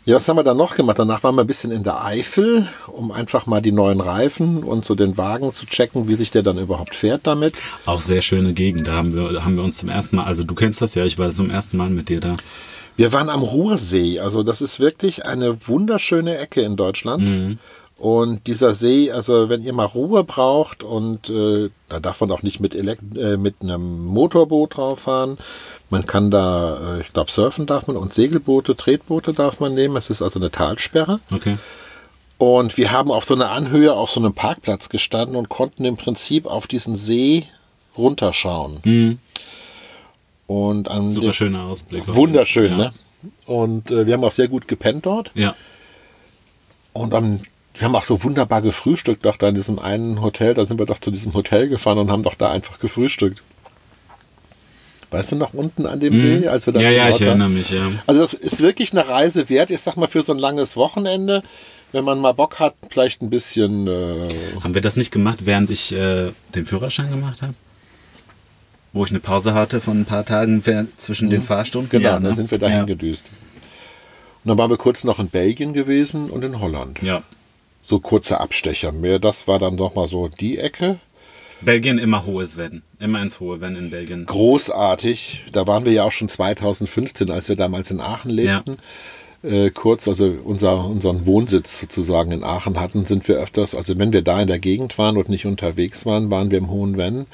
Ja, 0.07 0.17
was 0.17 0.29
haben 0.29 0.37
wir 0.37 0.43
dann 0.43 0.57
noch 0.57 0.77
gemacht? 0.77 0.99
Danach 0.99 1.23
waren 1.23 1.35
wir 1.35 1.43
ein 1.43 1.47
bisschen 1.47 1.71
in 1.71 1.83
der 1.83 2.03
Eifel, 2.03 2.67
um 2.87 3.13
einfach 3.13 3.47
mal 3.47 3.61
die 3.61 3.71
neuen 3.71 4.01
Reifen 4.01 4.65
und 4.65 4.85
so 4.85 4.95
den 4.95 5.19
Wagen 5.19 5.53
zu 5.53 5.67
checken, 5.67 6.09
wie 6.09 6.15
sich 6.15 6.31
der 6.31 6.43
dann 6.43 6.57
überhaupt 6.57 6.95
fährt 6.95 7.27
damit. 7.27 7.55
Auch 7.85 8.01
sehr 8.01 8.23
schöne 8.23 8.55
Gegend. 8.55 8.87
Da 8.87 8.93
haben 8.93 9.15
wir, 9.15 9.45
haben 9.45 9.57
wir 9.57 9.63
uns 9.63 9.77
zum 9.77 9.91
ersten 9.91 10.17
Mal, 10.17 10.25
also 10.25 10.43
du 10.43 10.55
kennst 10.55 10.81
das 10.81 10.95
ja, 10.95 11.05
ich 11.05 11.19
war 11.19 11.35
zum 11.35 11.51
ersten 11.51 11.77
Mal 11.77 11.91
mit 11.91 12.09
dir 12.09 12.21
da. 12.21 12.33
Wir 12.97 13.13
waren 13.13 13.29
am 13.29 13.43
Ruhrsee. 13.43 14.21
Also 14.21 14.43
das 14.43 14.63
ist 14.63 14.81
wirklich 14.81 15.27
eine 15.27 15.69
wunderschöne 15.69 16.39
Ecke 16.39 16.63
in 16.63 16.77
Deutschland. 16.77 17.23
Und 18.01 18.47
dieser 18.47 18.73
See, 18.73 19.13
also 19.13 19.51
wenn 19.51 19.63
ihr 19.63 19.75
mal 19.75 19.85
Ruhe 19.85 20.25
braucht 20.25 20.83
und 20.83 21.29
äh, 21.29 21.69
da 21.91 22.01
darf 22.01 22.23
man 22.23 22.31
auch 22.31 22.43
nicht 22.43 22.59
mit, 22.59 22.75
Elekt 22.75 23.03
äh, 23.15 23.37
mit 23.37 23.57
einem 23.61 24.07
Motorboot 24.07 24.79
drauf 24.79 25.01
fahren. 25.01 25.37
Man 25.91 26.07
kann 26.07 26.31
da, 26.31 26.97
äh, 26.99 27.01
ich 27.03 27.13
glaube, 27.13 27.31
surfen 27.31 27.67
darf 27.67 27.87
man 27.87 27.97
und 27.97 28.15
Segelboote, 28.15 28.77
Tretboote 28.77 29.33
darf 29.33 29.61
man 29.61 29.75
nehmen. 29.75 29.97
Es 29.97 30.09
ist 30.09 30.23
also 30.23 30.39
eine 30.39 30.51
Talsperre. 30.51 31.21
Okay. 31.33 31.59
Und 32.39 32.77
wir 32.79 32.91
haben 32.93 33.11
auf 33.11 33.25
so 33.25 33.35
einer 33.35 33.51
Anhöhe 33.51 33.93
auf 33.93 34.11
so 34.11 34.21
einem 34.21 34.33
Parkplatz 34.33 34.89
gestanden 34.89 35.37
und 35.37 35.49
konnten 35.51 35.85
im 35.85 35.97
Prinzip 35.97 36.47
auf 36.47 36.67
diesen 36.67 36.97
See 36.97 37.45
runterschauen. 37.99 39.19
Und 40.47 40.89
an 40.89 41.11
Super 41.11 41.33
schöner 41.33 41.65
Ausblick. 41.65 42.05
Wunderschön, 42.07 42.71
Ja. 42.73 42.77
ne? 42.77 42.93
Und 43.45 43.91
äh, 43.91 44.07
wir 44.07 44.15
haben 44.15 44.25
auch 44.25 44.33
sehr 44.33 44.49
gut 44.49 44.67
gepennt 44.69 45.05
dort. 45.05 45.31
Ja. 45.35 45.55
Und 46.95 47.11
dann, 47.13 47.43
wir 47.75 47.83
haben 47.85 47.95
auch 47.95 48.07
so 48.07 48.25
wunderbar 48.25 48.63
gefrühstückt, 48.63 49.25
doch 49.27 49.37
da 49.37 49.49
in 49.51 49.55
diesem 49.55 49.79
einen 49.79 50.23
Hotel. 50.23 50.55
Da 50.55 50.67
sind 50.67 50.79
wir 50.79 50.87
doch 50.87 50.99
zu 51.01 51.11
diesem 51.11 51.35
Hotel 51.35 51.69
gefahren 51.69 51.99
und 51.99 52.11
haben 52.11 52.23
doch 52.23 52.35
da 52.35 52.51
einfach 52.51 52.79
gefrühstückt. 52.81 53.43
Weißt 55.11 55.33
du 55.33 55.37
noch 55.37 55.55
unten 55.55 55.87
an 55.87 55.99
dem 55.99 56.17
See, 56.17 56.47
als 56.47 56.67
wir 56.67 56.73
da 56.73 56.79
Mhm. 56.81 56.85
Ja, 56.85 56.91
ja, 56.93 57.09
ich 57.09 57.15
waren? 57.21 57.27
erinnere 57.29 57.49
mich, 57.49 57.71
ja. 57.71 57.91
Also 58.07 58.21
das 58.21 58.33
ist 58.35 58.61
wirklich 58.61 58.93
eine 58.93 59.09
Reise 59.09 59.49
wert. 59.49 59.71
Ich 59.71 59.81
sag 59.81 59.97
mal 59.97 60.07
für 60.07 60.23
so 60.23 60.33
ein 60.33 60.39
langes 60.39 60.77
Wochenende, 60.77 61.43
wenn 61.93 62.05
man 62.05 62.21
mal 62.21 62.33
Bock 62.33 62.61
hat, 62.61 62.75
vielleicht 62.91 63.21
ein 63.23 63.31
bisschen. 63.31 63.89
Äh, 63.89 64.29
Haben 64.63 64.75
wir 64.75 64.81
das 64.83 64.97
nicht 64.97 65.11
gemacht, 65.11 65.47
während 65.47 65.71
ich 65.71 65.93
äh, 65.93 66.31
den 66.55 66.67
Führerschein 66.67 67.11
gemacht 67.11 67.43
habe? 67.43 67.55
Wo 68.93 69.05
ich 69.05 69.11
eine 69.11 69.21
Pause 69.21 69.55
hatte 69.55 69.81
von 69.81 70.01
ein 70.01 70.05
paar 70.05 70.25
Tagen 70.25 70.63
zwischen 70.99 71.31
den 71.31 71.43
Fahrstunden? 71.43 71.91
genau, 71.91 72.09
Ja, 72.15 72.19
ne? 72.21 72.29
da 72.29 72.35
sind 72.35 72.51
wir 72.51 72.59
dahin 72.59 72.79
ja. 72.79 72.85
gedüst. 72.85 73.27
Und 74.45 74.49
dann 74.49 74.59
waren 74.59 74.71
wir 74.71 74.79
kurz 74.79 75.05
noch 75.05 75.19
in 75.19 75.29
Belgien 75.29 75.73
gewesen 75.73 76.31
und 76.31 76.45
in 76.45 76.61
Holland. 76.61 77.01
Ja. 77.03 77.23
So 77.83 77.99
kurze 78.01 78.41
Abstecher. 78.41 78.91
Mehr, 78.93 79.19
das 79.19 79.47
war 79.49 79.59
dann 79.59 79.77
doch 79.77 79.95
mal 79.95 80.09
so 80.09 80.29
die 80.29 80.59
Ecke. 80.59 80.99
Belgien 81.63 81.99
immer 81.99 82.25
hohes 82.27 82.57
Wenn. 82.57 82.83
Immer 82.99 83.23
ins 83.23 83.41
hohe 83.41 83.61
Wenn 83.61 83.77
in 83.77 83.91
Belgien. 83.91 84.27
Großartig. 84.27 85.45
Da 85.53 85.67
waren 85.67 85.85
wir 85.85 85.93
ja 85.93 86.05
auch 86.05 86.13
schon 86.13 86.29
2015, 86.29 87.31
als 87.31 87.49
wir 87.49 87.57
damals 87.57 87.91
in 87.91 88.01
Aachen 88.01 88.31
lebten. 88.31 88.79
Äh, 89.43 89.71
kurz, 89.71 90.07
also 90.07 90.35
unser, 90.45 90.85
unseren 90.87 91.25
Wohnsitz 91.27 91.81
sozusagen 91.81 92.31
in 92.33 92.45
Aachen 92.45 92.79
hatten, 92.79 93.07
sind 93.07 93.27
wir 93.27 93.37
öfters, 93.37 93.75
also 93.75 93.99
wenn 93.99 94.13
wir 94.13 94.21
da 94.21 94.41
in 94.43 94.49
der 94.49 94.59
Gegend 94.59 94.99
waren 94.99 95.17
und 95.17 95.31
nicht 95.31 95.47
unterwegs 95.47 96.05
waren, 96.05 96.31
waren 96.31 96.51
wir 96.51 96.59
im 96.59 96.69
Hohen 96.69 96.99
Wenn 96.99 97.25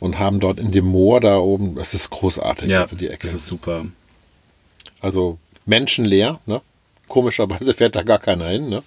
und 0.00 0.18
haben 0.18 0.40
dort 0.40 0.58
in 0.58 0.72
dem 0.72 0.86
Moor 0.86 1.20
da 1.20 1.38
oben, 1.38 1.76
das 1.76 1.94
ist 1.94 2.10
großartig, 2.10 2.68
Ja, 2.68 2.80
also 2.80 2.96
die 2.96 3.06
Ecke. 3.08 3.28
das 3.28 3.34
ist 3.36 3.46
super. 3.46 3.86
Also 5.00 5.38
menschenleer, 5.66 6.40
ne? 6.46 6.62
Komischerweise 7.06 7.74
fährt 7.74 7.94
da 7.94 8.02
gar 8.02 8.18
keiner 8.18 8.48
hin, 8.48 8.68
ne? 8.68 8.82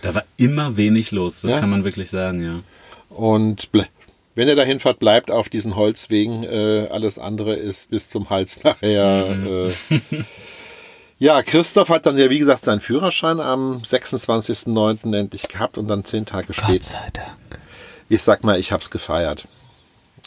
Da 0.00 0.14
war 0.14 0.24
immer 0.38 0.78
wenig 0.78 1.10
los, 1.10 1.42
das 1.42 1.52
Ja. 1.52 1.60
kann 1.60 1.68
man 1.68 1.84
wirklich 1.84 2.08
sagen, 2.08 2.42
ja. 2.42 2.60
Und 3.14 3.70
wenn 4.38 4.46
ihr 4.46 4.54
dahin 4.54 4.78
fahrt, 4.78 5.00
bleibt 5.00 5.32
auf 5.32 5.48
diesen 5.48 5.74
Holzwegen. 5.74 6.44
Äh, 6.44 6.86
alles 6.92 7.18
andere 7.18 7.56
ist 7.56 7.90
bis 7.90 8.08
zum 8.08 8.30
Hals 8.30 8.62
nachher. 8.62 9.26
Äh, 9.26 9.72
ja, 11.18 11.42
Christoph 11.42 11.88
hat 11.88 12.06
dann 12.06 12.16
ja, 12.16 12.30
wie 12.30 12.38
gesagt, 12.38 12.62
seinen 12.62 12.80
Führerschein 12.80 13.40
am 13.40 13.78
26.09. 13.78 15.12
endlich 15.12 15.48
gehabt 15.48 15.76
und 15.76 15.88
dann 15.88 16.04
zehn 16.04 16.24
Tage 16.24 16.54
später. 16.54 16.84
sei 16.84 17.10
Dank. 17.14 17.60
Ich 18.08 18.22
sag 18.22 18.44
mal, 18.44 18.60
ich 18.60 18.70
hab's 18.70 18.90
gefeiert. 18.90 19.48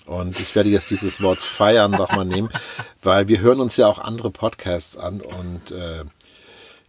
Und 0.08 0.38
ich 0.42 0.54
werde 0.56 0.68
jetzt 0.68 0.90
dieses 0.90 1.22
Wort 1.22 1.40
feiern 1.40 1.92
noch 1.92 2.12
mal 2.12 2.26
nehmen, 2.26 2.50
weil 3.04 3.30
wir 3.30 3.40
hören 3.40 3.62
uns 3.62 3.78
ja 3.78 3.88
auch 3.88 4.00
andere 4.00 4.30
Podcasts 4.30 4.98
an 4.98 5.22
und 5.22 5.72
äh, 5.72 6.04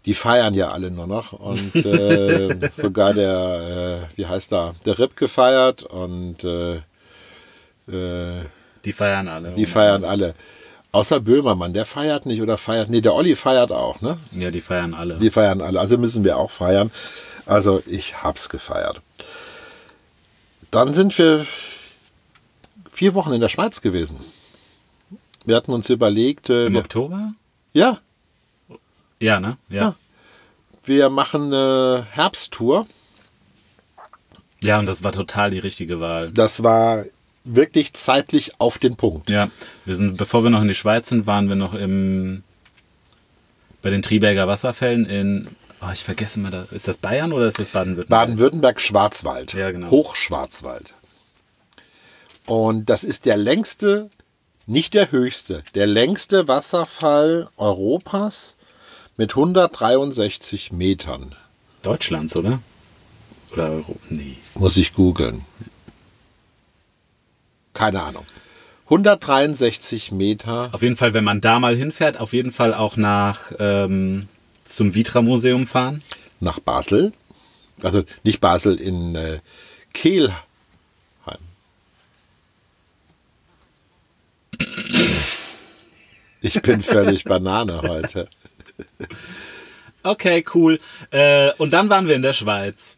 die 0.06 0.14
feiern 0.14 0.54
ja 0.54 0.72
alle 0.72 0.90
nur 0.90 1.06
noch. 1.06 1.34
Und 1.34 1.76
äh, 1.76 2.68
sogar 2.72 3.14
der, 3.14 4.08
äh, 4.10 4.16
wie 4.16 4.26
heißt 4.26 4.50
da, 4.50 4.74
der 4.84 4.98
Rip 4.98 5.14
gefeiert 5.14 5.84
und 5.84 6.42
äh, 6.42 6.80
äh, 7.88 8.42
Die 8.84 8.92
feiern 8.92 9.28
alle. 9.28 9.52
die 9.52 9.66
feiern 9.66 10.04
alle. 10.04 10.34
Außer 10.92 11.20
Böhmermann, 11.20 11.72
der 11.72 11.86
feiert 11.86 12.26
nicht 12.26 12.42
oder 12.42 12.58
feiert. 12.58 12.90
Nee, 12.90 13.00
der 13.00 13.14
Olli 13.14 13.34
feiert 13.34 13.72
auch, 13.72 14.00
ne? 14.02 14.18
Ja, 14.32 14.50
die 14.50 14.60
feiern 14.60 14.92
alle. 14.92 15.16
Die 15.16 15.30
feiern 15.30 15.60
alle. 15.62 15.80
Also 15.80 15.96
müssen 15.96 16.22
wir 16.24 16.36
auch 16.36 16.50
feiern. 16.50 16.90
Also 17.46 17.82
ich 17.86 18.22
hab's 18.22 18.48
gefeiert. 18.50 19.00
Dann 20.70 20.92
sind 20.94 21.16
wir 21.18 21.44
vier 22.90 23.14
Wochen 23.14 23.32
in 23.32 23.40
der 23.40 23.48
Schweiz 23.48 23.80
gewesen. 23.80 24.16
Wir 25.44 25.56
hatten 25.56 25.72
uns 25.72 25.88
überlegt, 25.88 26.50
äh, 26.50 26.66
Im 26.66 26.74
wir, 26.74 26.80
Oktober? 26.80 27.32
ja, 27.72 27.98
Ja, 29.18 29.40
ne? 29.40 29.56
Ja. 29.68 29.82
Ja. 29.82 29.94
wir 30.84 31.08
machen 31.10 31.46
eine 31.52 32.06
Herbsttour. 32.10 32.86
Ja, 34.62 34.78
und 34.78 34.86
das 34.86 35.02
war 35.02 35.12
total 35.12 35.50
die 35.50 35.58
richtige 35.58 36.00
Wahl. 36.00 36.30
Das 36.32 36.62
war 36.62 37.04
wirklich 37.44 37.92
zeitlich 37.94 38.60
auf 38.60 38.78
den 38.78 38.96
Punkt. 38.96 39.30
Ja, 39.30 39.50
wir 39.84 39.96
sind, 39.96 40.16
bevor 40.16 40.44
wir 40.44 40.50
noch 40.50 40.62
in 40.62 40.68
die 40.68 40.74
Schweiz 40.74 41.08
sind, 41.08 41.26
waren 41.26 41.48
wir 41.48 41.56
noch 41.56 41.74
im 41.74 42.42
bei 43.82 43.90
den 43.90 44.02
Triberger 44.02 44.46
Wasserfällen 44.46 45.06
in, 45.06 45.48
oh, 45.80 45.90
ich 45.92 46.04
vergesse 46.04 46.38
mal 46.38 46.50
da, 46.50 46.66
ist 46.70 46.86
das 46.88 46.98
Bayern 46.98 47.32
oder 47.32 47.48
ist 47.48 47.58
das 47.58 47.68
Baden-Württemberg? 47.68 48.08
Baden-Württemberg, 48.08 48.80
Schwarzwald. 48.80 49.52
Ja, 49.54 49.72
genau. 49.72 49.90
Hochschwarzwald. 49.90 50.94
Und 52.46 52.88
das 52.88 53.04
ist 53.04 53.26
der 53.26 53.36
längste, 53.36 54.08
nicht 54.66 54.94
der 54.94 55.10
höchste, 55.10 55.62
der 55.74 55.86
längste 55.86 56.48
Wasserfall 56.48 57.50
Europas 57.56 58.56
mit 59.16 59.32
163 59.32 60.72
Metern. 60.72 61.34
Deutschlands, 61.82 62.36
oder? 62.36 62.60
Oder 63.52 63.70
Euro? 63.70 63.96
Nee. 64.08 64.36
Muss 64.54 64.76
ich 64.76 64.94
googeln. 64.94 65.44
Keine 67.74 68.02
Ahnung. 68.02 68.26
163 68.84 70.12
Meter. 70.12 70.68
Auf 70.72 70.82
jeden 70.82 70.96
Fall, 70.96 71.14
wenn 71.14 71.24
man 71.24 71.40
da 71.40 71.58
mal 71.58 71.74
hinfährt, 71.76 72.18
auf 72.20 72.32
jeden 72.32 72.52
Fall 72.52 72.74
auch 72.74 72.96
nach 72.96 73.52
ähm, 73.58 74.28
zum 74.64 74.94
Vitra-Museum 74.94 75.66
fahren. 75.66 76.02
nach 76.40 76.60
Basel. 76.60 77.12
Also 77.82 78.04
nicht 78.22 78.40
Basel, 78.40 78.78
in 78.80 79.14
äh, 79.14 79.40
Kehlheim. 79.92 80.36
Ich 86.40 86.60
bin 86.60 86.82
völlig 86.82 87.24
Banane 87.24 87.82
heute. 87.82 88.28
Okay, 90.02 90.44
cool. 90.54 90.80
Äh, 91.12 91.52
und 91.58 91.70
dann 91.70 91.88
waren 91.88 92.08
wir 92.08 92.16
in 92.16 92.22
der 92.22 92.32
Schweiz. 92.32 92.96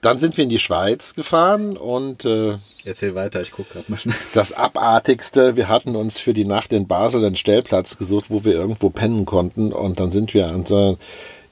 Dann 0.00 0.18
sind 0.18 0.36
wir 0.36 0.44
in 0.44 0.50
die 0.50 0.58
Schweiz 0.58 1.14
gefahren 1.14 1.76
und 1.76 2.24
äh, 2.24 2.56
Erzähl 2.84 3.14
weiter, 3.14 3.42
ich 3.42 3.52
gucke 3.52 3.74
gerade 3.74 3.90
mal 3.90 3.98
schnell. 3.98 4.16
das 4.34 4.52
Abartigste, 4.52 5.56
wir 5.56 5.68
hatten 5.68 5.94
uns 5.94 6.18
für 6.18 6.32
die 6.32 6.46
Nacht 6.46 6.72
in 6.72 6.86
Basel 6.86 7.24
einen 7.24 7.36
Stellplatz 7.36 7.98
gesucht, 7.98 8.30
wo 8.30 8.44
wir 8.44 8.54
irgendwo 8.54 8.88
pennen 8.88 9.26
konnten. 9.26 9.72
Und 9.72 10.00
dann 10.00 10.10
sind 10.10 10.32
wir 10.32 10.48
an 10.48 10.64
so, 10.64 10.96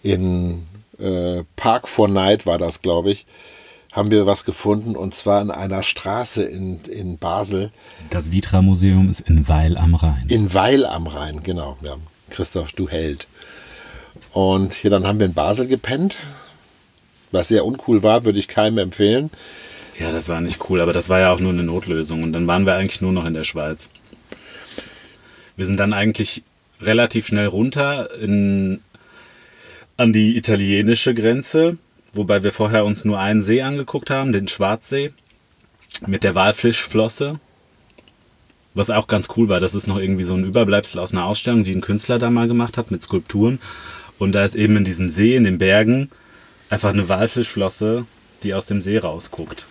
in 0.02 0.66
äh, 0.98 1.44
Park 1.56 1.88
for 1.88 2.08
Night 2.08 2.46
war 2.46 2.58
das, 2.58 2.80
glaube 2.80 3.10
ich, 3.10 3.26
haben 3.92 4.10
wir 4.10 4.26
was 4.26 4.44
gefunden 4.44 4.96
und 4.96 5.14
zwar 5.14 5.42
in 5.42 5.50
einer 5.50 5.82
Straße 5.82 6.44
in, 6.44 6.80
in 6.84 7.18
Basel. 7.18 7.70
Das 8.10 8.30
Vitra-Museum 8.30 9.10
ist 9.10 9.20
in 9.20 9.48
Weil 9.48 9.76
am 9.76 9.94
Rhein. 9.94 10.26
In 10.28 10.52
Weil 10.54 10.86
am 10.86 11.06
Rhein, 11.06 11.42
genau. 11.42 11.76
Ja, 11.82 11.96
Christoph, 12.30 12.72
du 12.72 12.88
Held. 12.88 13.26
Und 14.32 14.74
hier 14.74 14.90
dann 14.90 15.06
haben 15.06 15.18
wir 15.18 15.26
in 15.26 15.34
Basel 15.34 15.66
gepennt. 15.66 16.18
Was 17.30 17.48
sehr 17.48 17.64
uncool 17.64 18.02
war, 18.02 18.24
würde 18.24 18.38
ich 18.38 18.48
keinem 18.48 18.78
empfehlen. 18.78 19.30
Ja, 19.98 20.12
das 20.12 20.28
war 20.28 20.40
nicht 20.40 20.70
cool, 20.70 20.80
aber 20.80 20.92
das 20.92 21.08
war 21.08 21.18
ja 21.18 21.32
auch 21.32 21.40
nur 21.40 21.52
eine 21.52 21.64
Notlösung. 21.64 22.22
Und 22.22 22.32
dann 22.32 22.46
waren 22.46 22.64
wir 22.66 22.74
eigentlich 22.74 23.00
nur 23.00 23.12
noch 23.12 23.26
in 23.26 23.34
der 23.34 23.44
Schweiz. 23.44 23.90
Wir 25.56 25.66
sind 25.66 25.78
dann 25.78 25.92
eigentlich 25.92 26.44
relativ 26.80 27.26
schnell 27.26 27.46
runter 27.46 28.08
in, 28.20 28.80
an 29.96 30.12
die 30.12 30.36
italienische 30.36 31.14
Grenze, 31.14 31.76
wobei 32.12 32.44
wir 32.44 32.52
vorher 32.52 32.84
uns 32.84 33.04
nur 33.04 33.18
einen 33.18 33.42
See 33.42 33.62
angeguckt 33.62 34.10
haben, 34.10 34.32
den 34.32 34.46
Schwarzsee, 34.46 35.12
mit 36.06 36.22
der 36.22 36.36
Walfischflosse. 36.36 37.40
Was 38.74 38.90
auch 38.90 39.08
ganz 39.08 39.28
cool 39.36 39.48
war, 39.48 39.58
das 39.58 39.74
ist 39.74 39.88
noch 39.88 39.98
irgendwie 39.98 40.22
so 40.22 40.34
ein 40.34 40.44
Überbleibsel 40.44 41.00
aus 41.00 41.12
einer 41.12 41.24
Ausstellung, 41.24 41.64
die 41.64 41.74
ein 41.74 41.80
Künstler 41.80 42.20
da 42.20 42.30
mal 42.30 42.46
gemacht 42.46 42.78
hat 42.78 42.92
mit 42.92 43.02
Skulpturen. 43.02 43.58
Und 44.20 44.32
da 44.32 44.44
ist 44.44 44.54
eben 44.54 44.76
in 44.76 44.84
diesem 44.84 45.08
See, 45.08 45.34
in 45.34 45.42
den 45.42 45.58
Bergen, 45.58 46.10
einfach 46.70 46.90
eine 46.90 47.08
Walfischflosse, 47.08 48.04
die 48.42 48.54
aus 48.54 48.66
dem 48.66 48.80
See 48.80 48.98
rausguckt. 48.98 49.66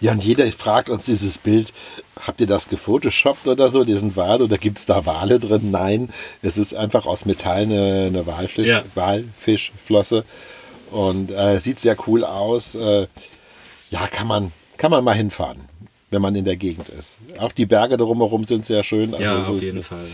Ja, 0.00 0.12
und 0.12 0.24
jeder 0.24 0.46
fragt 0.50 0.88
uns 0.88 1.04
dieses 1.04 1.36
Bild, 1.38 1.72
habt 2.26 2.40
ihr 2.40 2.46
das 2.46 2.68
gefotoshoppt 2.68 3.48
oder 3.48 3.68
so, 3.68 3.84
diesen 3.84 4.16
Wal, 4.16 4.40
oder 4.40 4.56
gibt 4.56 4.78
es 4.78 4.86
da 4.86 5.04
Wale 5.04 5.38
drin? 5.38 5.70
Nein, 5.70 6.08
es 6.42 6.56
ist 6.56 6.74
einfach 6.74 7.04
aus 7.06 7.26
Metall 7.26 7.62
eine, 7.62 8.04
eine 8.06 8.26
Walfisch, 8.26 8.66
Ja. 8.68 8.82
Walfischflosse 8.94 10.24
und 10.90 11.30
äh, 11.30 11.60
sieht 11.60 11.78
sehr 11.80 11.96
cool 12.06 12.24
aus. 12.24 12.74
Äh, 12.76 13.06
ja, 13.90 14.06
kann 14.10 14.26
man, 14.26 14.52
kann 14.78 14.90
man 14.90 15.04
mal 15.04 15.14
hinfahren, 15.14 15.58
wenn 16.10 16.22
man 16.22 16.34
in 16.34 16.44
der 16.46 16.56
Gegend 16.56 16.88
ist. 16.88 17.18
Auch 17.38 17.52
die 17.52 17.66
Berge 17.66 17.96
drumherum 17.98 18.44
sind 18.46 18.64
sehr 18.64 18.82
schön. 18.84 19.12
Also 19.12 19.24
Ja, 19.24 19.42
auf 19.42 19.56
ist- 19.56 19.64
jeden 19.64 19.82
Fall. 19.82 20.06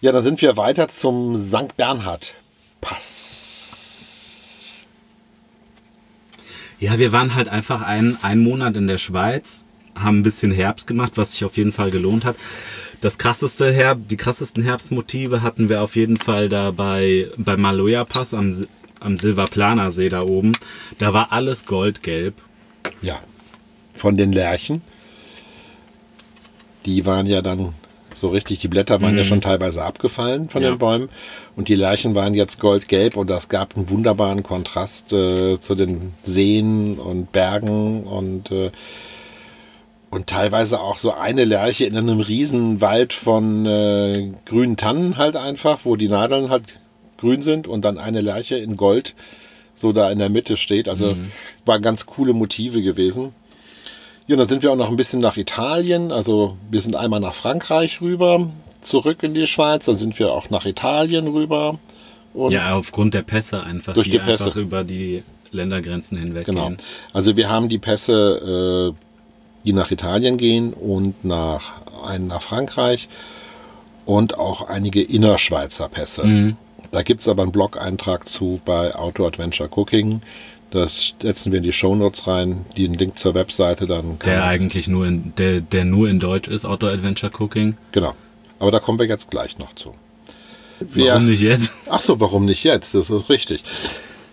Ja, 0.00 0.12
dann 0.12 0.22
sind 0.22 0.40
wir 0.40 0.56
weiter 0.56 0.88
zum 0.88 1.36
St. 1.36 1.76
Bernhard 1.76 2.34
Pass. 2.80 3.79
Ja, 6.80 6.98
wir 6.98 7.12
waren 7.12 7.34
halt 7.34 7.48
einfach 7.48 7.82
ein, 7.82 8.16
einen 8.22 8.42
Monat 8.42 8.74
in 8.76 8.86
der 8.86 8.96
Schweiz, 8.96 9.64
haben 9.94 10.20
ein 10.20 10.22
bisschen 10.22 10.50
Herbst 10.50 10.86
gemacht, 10.86 11.12
was 11.16 11.32
sich 11.32 11.44
auf 11.44 11.58
jeden 11.58 11.72
Fall 11.72 11.90
gelohnt 11.90 12.24
hat. 12.24 12.36
Das 13.02 13.18
krasseste 13.18 13.70
Herb, 13.70 14.08
die 14.08 14.16
krassesten 14.16 14.62
Herbstmotive 14.62 15.42
hatten 15.42 15.68
wir 15.68 15.82
auf 15.82 15.94
jeden 15.94 16.16
Fall 16.16 16.48
da 16.48 16.70
bei, 16.70 17.28
bei 17.36 17.56
Maloja 17.58 18.04
Pass 18.04 18.32
am, 18.32 18.66
am 18.98 19.18
Silvaplaner 19.18 19.92
See 19.92 20.08
da 20.08 20.22
oben. 20.22 20.56
Da 20.98 21.12
war 21.12 21.32
alles 21.32 21.66
goldgelb. 21.66 22.34
Ja, 23.02 23.20
von 23.94 24.16
den 24.16 24.32
Lerchen. 24.32 24.80
Die 26.86 27.04
waren 27.04 27.26
ja 27.26 27.42
dann 27.42 27.74
So 28.14 28.28
richtig, 28.28 28.58
die 28.60 28.68
Blätter 28.68 29.00
waren 29.02 29.16
ja 29.16 29.24
schon 29.24 29.40
teilweise 29.40 29.82
abgefallen 29.84 30.48
von 30.48 30.62
Ja. 30.62 30.70
den 30.70 30.78
Bäumen 30.78 31.08
und 31.56 31.68
die 31.68 31.74
Lärchen 31.74 32.14
waren 32.14 32.34
jetzt 32.34 32.58
goldgelb 32.60 33.16
und 33.16 33.30
das 33.30 33.48
gab 33.48 33.76
einen 33.76 33.88
wunderbaren 33.88 34.42
Kontrast 34.42 35.12
äh, 35.12 35.58
zu 35.60 35.74
den 35.74 36.12
Seen 36.24 36.98
und 36.98 37.32
Bergen 37.32 38.04
und 38.04 38.50
äh, 38.50 38.70
und 40.10 40.26
teilweise 40.26 40.80
auch 40.80 40.98
so 40.98 41.12
eine 41.14 41.44
Lerche 41.44 41.84
in 41.84 41.96
einem 41.96 42.18
riesen 42.18 42.80
Wald 42.80 43.12
von 43.12 43.64
äh, 43.64 44.32
grünen 44.44 44.76
Tannen 44.76 45.16
halt 45.16 45.36
einfach, 45.36 45.80
wo 45.84 45.94
die 45.94 46.08
Nadeln 46.08 46.50
halt 46.50 46.64
grün 47.18 47.42
sind 47.42 47.68
und 47.68 47.84
dann 47.84 47.96
eine 47.96 48.20
Lerche 48.20 48.56
in 48.56 48.76
Gold 48.76 49.14
so 49.76 49.92
da 49.92 50.10
in 50.10 50.18
der 50.18 50.28
Mitte 50.28 50.56
steht. 50.56 50.88
Also 50.88 51.16
waren 51.64 51.80
ganz 51.80 52.06
coole 52.06 52.32
Motive 52.32 52.82
gewesen. 52.82 53.32
Ja, 54.30 54.34
und 54.34 54.38
dann 54.38 54.46
sind 54.48 54.62
wir 54.62 54.70
auch 54.70 54.76
noch 54.76 54.90
ein 54.90 54.96
bisschen 54.96 55.18
nach 55.20 55.36
Italien. 55.36 56.12
Also 56.12 56.56
wir 56.70 56.80
sind 56.80 56.94
einmal 56.94 57.18
nach 57.18 57.34
Frankreich 57.34 58.00
rüber, 58.00 58.48
zurück 58.80 59.24
in 59.24 59.34
die 59.34 59.48
Schweiz. 59.48 59.86
Dann 59.86 59.96
sind 59.96 60.16
wir 60.20 60.32
auch 60.32 60.50
nach 60.50 60.66
Italien 60.66 61.26
rüber. 61.26 61.80
Ja, 62.48 62.76
aufgrund 62.76 63.12
der 63.14 63.22
Pässe 63.22 63.60
einfach, 63.64 63.94
Durch 63.94 64.08
die 64.08 64.20
einfach 64.20 64.44
Pässe. 64.46 64.60
über 64.60 64.84
die 64.84 65.24
Ländergrenzen 65.50 66.16
hinweg 66.16 66.46
Genau. 66.46 66.68
gehen. 66.68 66.76
Also 67.12 67.36
wir 67.36 67.48
haben 67.48 67.68
die 67.68 67.78
Pässe, 67.78 68.94
äh, 68.94 69.66
die 69.66 69.72
nach 69.72 69.90
Italien 69.90 70.36
gehen 70.38 70.74
und 70.74 71.24
nach 71.24 71.82
einen 72.04 72.28
nach 72.28 72.40
Frankreich 72.40 73.08
und 74.06 74.38
auch 74.38 74.68
einige 74.68 75.02
innerschweizer 75.02 75.88
Pässe. 75.88 76.54
Da 76.92 77.02
gibt 77.02 77.20
es 77.22 77.26
aber 77.26 77.42
einen 77.42 77.50
Blog-Eintrag 77.50 78.28
zu 78.28 78.60
bei 78.64 78.94
Auto 78.94 79.26
Adventure 79.26 79.68
Cooking. 79.74 80.22
Das 80.70 81.14
setzen 81.20 81.50
wir 81.50 81.56
in 81.58 81.64
die 81.64 81.72
Shownotes 81.72 82.26
rein, 82.28 82.64
den 82.78 82.94
Link 82.94 83.18
zur 83.18 83.34
Webseite, 83.34 83.86
dann 83.86 84.18
kann 84.20 84.30
Der 84.30 84.44
eigentlich 84.44 84.86
nur 84.86 85.04
in, 85.06 85.32
der, 85.36 85.60
der 85.60 85.84
nur 85.84 86.08
in 86.08 86.20
Deutsch 86.20 86.46
ist, 86.48 86.64
Outdoor 86.64 86.90
Adventure 86.90 87.32
Cooking. 87.38 87.76
Genau. 87.92 88.14
Aber 88.60 88.70
da 88.70 88.78
kommen 88.78 88.98
wir 88.98 89.06
jetzt 89.06 89.30
gleich 89.30 89.58
noch 89.58 89.72
zu. 89.74 89.94
Wir- 90.78 91.12
Warum 91.12 91.26
nicht 91.26 91.40
jetzt? 91.42 91.72
Ach 91.90 92.00
so, 92.00 92.20
warum 92.20 92.44
nicht 92.44 92.62
jetzt? 92.64 92.94
Das 92.94 93.10
ist 93.10 93.28
richtig. 93.28 93.62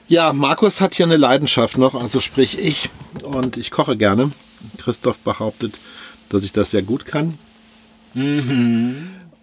Ja, 0.08 0.32
Markus 0.32 0.80
hat 0.80 0.94
hier 0.94 1.06
eine 1.08 1.18
Leidenschaft 1.18 1.78
noch, 1.78 1.96
also 1.96 2.20
sprich 2.20 2.58
ich. 2.60 2.90
Und 3.24 3.58
ich 3.58 3.72
koche 3.72 3.98
gerne. 3.98 4.32
Christoph 4.78 5.18
behauptet, 5.20 5.80
dass 6.30 6.44
ich 6.44 6.52
das 6.52 6.72
sehr 6.72 6.82
gut 6.84 7.06
kann. 7.06 7.38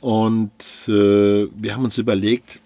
Und 0.01 0.51
äh, 0.89 0.91
wir 1.55 1.75
haben 1.75 1.85
uns 1.85 1.99
überlegt, 1.99 2.61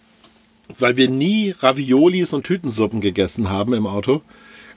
weil 0.79 0.97
wir 0.97 1.09
nie 1.09 1.55
Raviolis 1.59 2.33
und 2.33 2.45
Tütensuppen 2.45 3.01
gegessen 3.01 3.51
haben 3.51 3.73
im 3.73 3.87
Auto. 3.87 4.23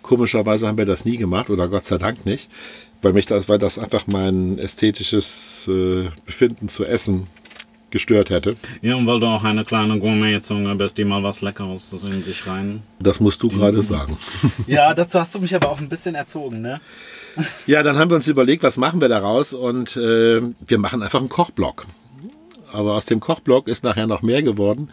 Komischerweise 0.02 0.68
haben 0.68 0.78
wir 0.78 0.86
das 0.86 1.06
nie 1.06 1.18
gemacht 1.18 1.50
oder 1.50 1.68
Gott 1.68 1.86
sei 1.86 1.98
Dank 1.98 2.26
nicht, 2.26 2.50
weil 3.02 3.14
mich 3.14 3.26
das, 3.26 3.50
weil 3.50 3.60
das 3.60 3.78
einfach 3.78 4.08
mein 4.08 4.58
ästhetisches 4.58 5.68
äh, 5.68 6.10
Befinden 6.26 6.70
zu 6.70 6.86
essen 6.86 7.28
gestört 7.92 8.30
hätte. 8.30 8.56
Ja, 8.82 8.96
und 8.96 9.06
weil 9.06 9.20
du 9.20 9.28
auch 9.28 9.44
eine 9.44 9.66
kleine 9.66 10.00
Gourmet-Zunge 10.00 10.74
bist, 10.76 10.98
die 10.98 11.04
mal 11.04 11.22
was 11.24 11.42
Leckeres 11.42 11.94
in 11.94 12.24
sich 12.24 12.48
rein. 12.48 12.82
Das 13.00 13.20
musst 13.20 13.44
du 13.44 13.50
gerade 13.50 13.84
sagen. 13.84 14.18
Ja, 14.68 14.94
dazu 14.94 15.20
hast 15.20 15.36
du 15.36 15.40
mich 15.40 15.54
aber 15.54 15.70
auch 15.70 15.80
ein 15.80 15.90
bisschen 15.90 16.16
erzogen, 16.16 16.62
ne? 16.62 16.80
Ja, 17.68 17.84
dann 17.84 17.98
haben 17.98 18.10
wir 18.10 18.16
uns 18.16 18.28
überlegt, 18.28 18.64
was 18.64 18.78
machen 18.78 19.02
wir 19.02 19.10
daraus 19.10 19.54
und 19.54 19.96
äh, 19.98 20.42
wir 20.42 20.78
machen 20.78 21.02
einfach 21.04 21.20
einen 21.20 21.30
Kochblock. 21.30 21.86
Aber 22.72 22.96
aus 22.96 23.06
dem 23.06 23.20
Kochblock 23.20 23.68
ist 23.68 23.84
nachher 23.84 24.08
noch 24.08 24.22
mehr 24.22 24.42
geworden, 24.42 24.90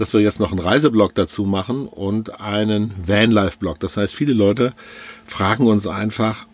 dass 0.00 0.14
wir 0.14 0.20
jetzt 0.22 0.40
noch 0.40 0.50
einen 0.50 0.60
Reiseblock 0.60 1.14
dazu 1.14 1.44
machen 1.44 1.86
und 1.86 2.40
einen 2.40 2.90
Vanlife-Block. 3.06 3.78
Das 3.80 3.98
heißt, 3.98 4.14
viele 4.14 4.32
Leute 4.32 4.72
fragen 5.26 5.66
uns 5.66 5.86
einfach, 5.86 6.46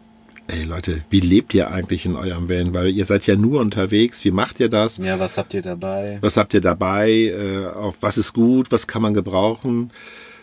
ey 0.48 0.64
Leute, 0.64 1.04
wie 1.10 1.20
lebt 1.20 1.54
ihr 1.54 1.70
eigentlich 1.70 2.06
in 2.06 2.16
eurem 2.16 2.48
Van? 2.48 2.74
Weil 2.74 2.88
ihr 2.88 3.04
seid 3.04 3.24
ja 3.28 3.36
nur 3.36 3.60
unterwegs, 3.60 4.24
wie 4.24 4.32
macht 4.32 4.58
ihr 4.58 4.68
das? 4.68 4.96
Ja, 4.98 5.20
was 5.20 5.36
habt 5.36 5.54
ihr 5.54 5.62
dabei? 5.62 6.18
Was 6.22 6.36
habt 6.36 6.54
ihr 6.54 6.60
dabei? 6.60 7.08
Äh, 7.10 7.66
auf 7.66 7.98
was 8.00 8.18
ist 8.18 8.32
gut? 8.32 8.72
Was 8.72 8.88
kann 8.88 9.02
man 9.02 9.14
gebrauchen? 9.14 9.92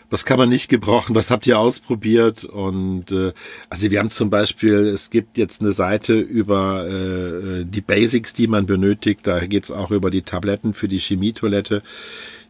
Was 0.08 0.24
kann 0.24 0.38
man 0.38 0.48
nicht 0.48 0.68
gebrauchen? 0.68 1.14
Was 1.14 1.30
habt 1.30 1.46
ihr 1.46 1.58
ausprobiert? 1.58 2.44
Und 2.44 3.12
äh, 3.12 3.32
also 3.68 3.90
wir 3.90 3.98
haben 3.98 4.10
zum 4.10 4.30
Beispiel, 4.30 4.86
es 4.86 5.10
gibt 5.10 5.36
jetzt 5.36 5.60
eine 5.60 5.72
Seite 5.72 6.18
über 6.18 6.86
äh, 6.86 7.64
die 7.66 7.80
Basics, 7.80 8.32
die 8.32 8.46
man 8.46 8.64
benötigt. 8.64 9.26
Da 9.26 9.44
geht 9.44 9.64
es 9.64 9.70
auch 9.70 9.90
über 9.90 10.10
die 10.10 10.22
Tabletten 10.22 10.72
für 10.72 10.88
die 10.88 10.98
Chemietoilette, 11.00 11.82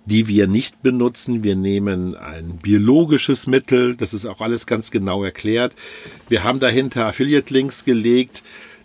die 0.07 0.29
wir 0.29 0.47
nicht 0.47 0.83
benutzen. 0.83 1.43
Wir 1.43 1.57
nehmen 1.57 2.14
ein 2.14 2.59
biologisches 2.62 3.47
Mittel. 3.47 3.97
Das 3.97 4.14
ist 4.14 4.27
auch 4.27 4.40
alles 4.40 4.67
ganz 4.67 4.90
genau 4.90 5.25
erklärt. 5.25 5.75
Wir 6.29 6.45
haben 6.45 6.61
dahinter 6.61 7.07
Affiliate-Links 7.07 7.85
gelegt, 7.85 8.43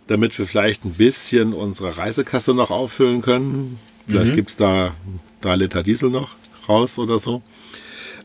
damit 0.08 0.38
wir 0.40 0.46
vielleicht 0.46 0.86
ein 0.86 0.94
bisschen 0.94 1.54
unsere 1.54 1.98
Reisekasse 1.98 2.54
noch 2.54 2.72
auffüllen 2.72 3.22
können. 3.22 3.80
Vielleicht 4.08 4.34
gibt's 4.34 4.56
da 4.56 4.96
drei 5.42 5.56
Liter 5.56 5.84
Diesel 5.84 6.10
noch 6.10 6.36
raus 6.68 6.98
oder 6.98 7.20
so. 7.20 7.44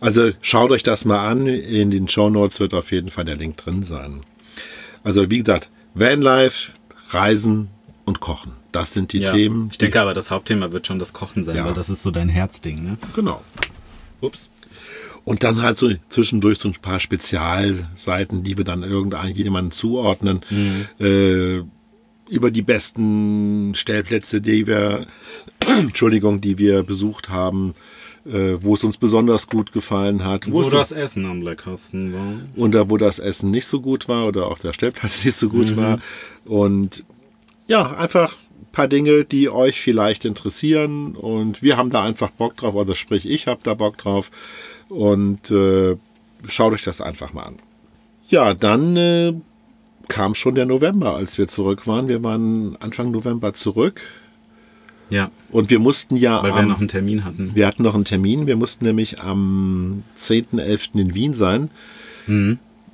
Also 0.00 0.32
schaut 0.40 0.70
euch 0.70 0.82
das 0.82 1.04
mal 1.04 1.26
an. 1.26 1.46
In 1.46 1.90
den 1.90 2.08
Show 2.08 2.30
Notes 2.30 2.60
wird 2.60 2.74
auf 2.74 2.90
jeden 2.90 3.10
Fall 3.10 3.24
der 3.24 3.36
Link 3.36 3.56
drin 3.58 3.82
sein. 3.82 4.22
Also 5.02 5.30
wie 5.30 5.38
gesagt, 5.38 5.68
Vanlife, 5.94 6.72
Reisen 7.10 7.68
und 8.04 8.20
Kochen. 8.20 8.52
Das 8.74 8.92
sind 8.92 9.12
die 9.12 9.18
Ja, 9.20 9.32
Themen. 9.32 9.68
ich 9.70 9.78
denke 9.78 10.00
aber, 10.00 10.14
das 10.14 10.30
Hauptthema 10.30 10.72
wird 10.72 10.86
schon 10.86 10.98
das 10.98 11.12
Kochen 11.12 11.44
sein, 11.44 11.56
Ja. 11.56 11.66
weil 11.66 11.74
das 11.74 11.88
ist 11.88 12.02
so 12.02 12.10
dein 12.10 12.28
Herzding, 12.28 12.82
ne? 12.82 12.98
Genau. 13.14 13.40
Ups. 14.20 14.50
Und 15.24 15.42
dann 15.44 15.62
halt 15.62 15.76
so 15.78 15.90
zwischendurch 16.10 16.58
so 16.58 16.68
ein 16.68 16.74
paar 16.74 16.98
Spezialseiten, 17.00 18.42
die 18.42 18.56
wir 18.58 18.64
dann 18.64 18.82
irgendjemandem 18.82 19.70
zuordnen. 19.70 20.40
Äh, 21.00 21.62
über 22.28 22.50
die 22.50 22.62
besten 22.62 23.74
Stellplätze, 23.74 24.40
die 24.40 24.66
wir, 24.66 25.06
Entschuldigung, 25.66 26.40
die 26.40 26.58
wir 26.58 26.82
besucht 26.82 27.28
haben, 27.28 27.74
äh, 28.26 28.56
wo 28.60 28.74
es 28.74 28.82
uns 28.84 28.96
besonders 28.96 29.46
gut 29.46 29.72
gefallen 29.72 30.24
hat, 30.24 30.50
Wo 30.50 30.62
es 30.62 30.70
das 30.70 30.90
Essen 30.92 31.26
am 31.26 31.42
leckersten 31.42 32.12
war. 32.12 32.32
und 32.56 32.72
da, 32.74 32.88
wo 32.90 32.96
das 32.96 33.18
Essen 33.18 33.50
nicht 33.50 33.66
so 33.66 33.80
gut 33.80 34.08
war 34.08 34.26
oder 34.26 34.46
auch 34.48 34.58
der 34.58 34.72
Stellplatz 34.72 35.22
nicht 35.24 35.36
so 35.36 35.48
gut 35.48 35.76
war. 35.76 36.00
Und 36.44 37.04
ja, 37.66 37.94
einfach 37.96 38.34
ein 38.34 38.43
paar 38.74 38.88
Dinge, 38.88 39.24
die 39.24 39.48
euch 39.50 39.80
vielleicht 39.80 40.24
interessieren. 40.24 41.14
Und 41.16 41.62
wir 41.62 41.76
haben 41.76 41.90
da 41.90 42.02
einfach 42.04 42.30
Bock 42.30 42.56
drauf, 42.56 42.74
oder 42.74 42.94
sprich, 42.94 43.28
ich 43.28 43.46
habe 43.46 43.60
da 43.62 43.74
Bock 43.74 43.96
drauf. 43.96 44.30
Und 44.88 45.50
äh, 45.50 45.96
schaut 46.46 46.72
euch 46.74 46.82
das 46.84 47.00
einfach 47.00 47.32
mal 47.32 47.42
an. 47.44 47.56
Ja, 48.28 48.52
dann 48.54 48.96
äh, 48.96 49.32
kam 50.08 50.34
schon 50.34 50.54
der 50.54 50.66
November, 50.66 51.14
als 51.16 51.38
wir 51.38 51.46
zurück 51.46 51.86
waren. 51.86 52.08
Wir 52.08 52.22
waren 52.22 52.76
Anfang 52.80 53.10
November 53.10 53.54
zurück. 53.54 54.00
Ja, 55.10 55.30
Und 55.50 55.68
wir 55.70 55.78
mussten 55.80 56.16
ja 56.16 56.42
weil 56.42 56.52
wir 56.52 56.60
am- 56.60 56.68
noch 56.68 56.78
einen 56.78 56.88
Termin 56.88 57.24
hatten. 57.24 57.50
wir 57.54 57.66
hatten 57.66 57.82
noch 57.82 57.94
einen 57.94 58.06
Termin. 58.06 58.46
Wir 58.46 58.56
mussten 58.56 58.86
nämlich 58.86 59.20
am 59.20 60.02
10.11. 60.18 60.98
in 60.98 61.14
Wien 61.14 61.34
sein. 61.34 61.70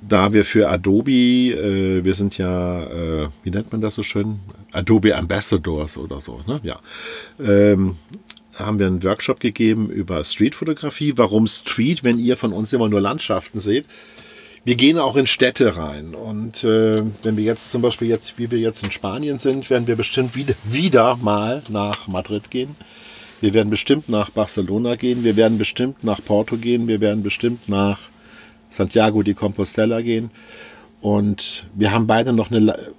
Da 0.01 0.33
wir 0.33 0.43
für 0.43 0.69
Adobe, 0.69 1.11
äh, 1.11 2.03
wir 2.03 2.15
sind 2.15 2.37
ja, 2.37 2.83
äh, 2.83 3.29
wie 3.43 3.51
nennt 3.51 3.71
man 3.71 3.81
das 3.81 3.95
so 3.95 4.03
schön? 4.03 4.39
Adobe 4.71 5.15
Ambassadors 5.15 5.97
oder 5.97 6.21
so, 6.21 6.41
ne? 6.47 6.59
Ja. 6.63 6.79
Ähm, 7.39 7.97
haben 8.55 8.79
wir 8.79 8.87
einen 8.87 9.03
Workshop 9.03 9.39
gegeben 9.39 9.89
über 9.89 10.23
Streetfotografie. 10.23 11.13
Warum 11.15 11.47
Street, 11.47 12.03
wenn 12.03 12.19
ihr 12.19 12.35
von 12.37 12.51
uns 12.51 12.73
immer 12.73 12.89
nur 12.89 13.01
Landschaften 13.01 13.59
seht? 13.59 13.85
Wir 14.63 14.75
gehen 14.75 14.99
auch 14.99 15.15
in 15.15 15.25
Städte 15.25 15.77
rein. 15.77 16.13
Und 16.13 16.63
äh, 16.63 17.01
wenn 17.23 17.37
wir 17.37 17.43
jetzt 17.43 17.71
zum 17.71 17.81
Beispiel 17.81 18.07
jetzt, 18.07 18.37
wie 18.37 18.51
wir 18.51 18.59
jetzt 18.59 18.83
in 18.83 18.91
Spanien 18.91 19.39
sind, 19.39 19.69
werden 19.69 19.87
wir 19.87 19.95
bestimmt 19.95 20.35
wieder, 20.35 20.53
wieder 20.63 21.15
mal 21.17 21.63
nach 21.69 22.07
Madrid 22.07 22.51
gehen. 22.51 22.75
Wir 23.39 23.55
werden 23.55 23.71
bestimmt 23.71 24.07
nach 24.07 24.29
Barcelona 24.29 24.95
gehen. 24.95 25.23
Wir 25.23 25.35
werden 25.35 25.57
bestimmt 25.57 26.03
nach 26.03 26.23
Porto 26.23 26.57
gehen. 26.57 26.87
Wir 26.87 27.01
werden 27.01 27.23
bestimmt 27.23 27.69
nach 27.69 28.10
Santiago 28.71 29.21
de 29.21 29.35
Compostela 29.35 30.01
gehen. 30.01 30.31
Und 31.01 31.65
wir 31.75 31.91
haben 31.91 32.07
beide 32.07 32.33
noch 32.33 32.49
eine 32.49 32.59
Le- 32.59 32.91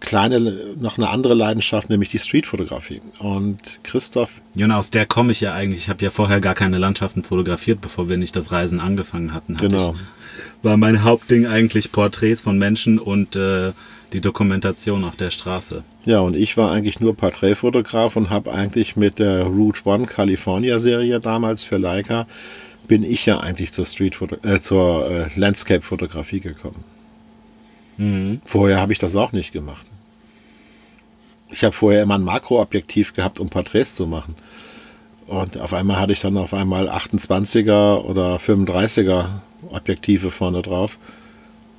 kleine, 0.00 0.74
noch 0.78 0.98
eine 0.98 1.08
andere 1.08 1.34
Leidenschaft, 1.34 1.88
nämlich 1.90 2.10
die 2.10 2.18
Streetfotografie. 2.18 3.00
Und 3.18 3.80
Christoph, 3.82 4.40
und 4.54 4.70
aus 4.70 4.90
der 4.90 5.06
komme 5.06 5.32
ich 5.32 5.40
ja 5.40 5.52
eigentlich. 5.52 5.82
Ich 5.84 5.88
habe 5.88 6.04
ja 6.04 6.10
vorher 6.10 6.40
gar 6.40 6.54
keine 6.54 6.78
Landschaften 6.78 7.22
fotografiert, 7.24 7.80
bevor 7.80 8.08
wir 8.08 8.16
nicht 8.16 8.36
das 8.36 8.52
Reisen 8.52 8.78
angefangen 8.78 9.32
hatten. 9.32 9.56
hatte 9.56 9.68
Genau. 9.68 9.94
Ich, 9.94 10.64
war 10.64 10.76
mein 10.76 11.02
Hauptding 11.02 11.46
eigentlich 11.46 11.92
Porträts 11.92 12.42
von 12.42 12.58
Menschen 12.58 12.98
und 12.98 13.36
äh, 13.36 13.72
die 14.12 14.20
Dokumentation 14.20 15.04
auf 15.04 15.16
der 15.16 15.30
Straße. 15.30 15.82
ja, 16.04 16.20
und 16.20 16.36
ich 16.36 16.56
war 16.56 16.70
eigentlich 16.72 17.00
nur 17.00 17.16
Porträtfotograf 17.16 18.16
und 18.16 18.30
habe 18.30 18.52
eigentlich 18.52 18.96
mit 18.96 19.18
der 19.18 19.44
Route 19.44 19.80
One 19.84 20.06
California 20.06 20.78
Serie 20.78 21.20
damals 21.20 21.64
für 21.64 21.78
Leica 21.78 22.26
bin 22.88 23.02
ich 23.02 23.26
ja 23.26 23.40
eigentlich 23.40 23.72
zur 23.72 23.84
Streetfoto 23.84 24.36
äh, 24.46 24.60
zur 24.60 25.10
äh, 25.10 25.28
Landscape-Fotografie 25.36 26.40
gekommen. 26.40 26.84
Vorher 28.44 28.80
habe 28.80 28.92
ich 28.92 28.98
das 28.98 29.16
auch 29.16 29.32
nicht 29.32 29.52
gemacht. 29.52 29.86
Ich 31.50 31.64
habe 31.64 31.72
vorher 31.72 32.02
immer 32.02 32.16
ein 32.16 32.22
Makroobjektiv 32.24 33.14
gehabt, 33.14 33.40
um 33.40 33.48
Porträts 33.48 33.94
zu 33.94 34.06
machen. 34.06 34.34
Und 35.26 35.58
auf 35.58 35.72
einmal 35.72 35.98
hatte 35.98 36.12
ich 36.12 36.20
dann 36.20 36.36
auf 36.36 36.52
einmal 36.54 36.88
28er 36.88 38.02
oder 38.02 38.36
35er 38.36 39.28
Objektive 39.70 40.30
vorne 40.30 40.62
drauf. 40.62 40.98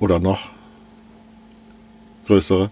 Oder 0.00 0.18
noch 0.18 0.48
größere. 2.26 2.70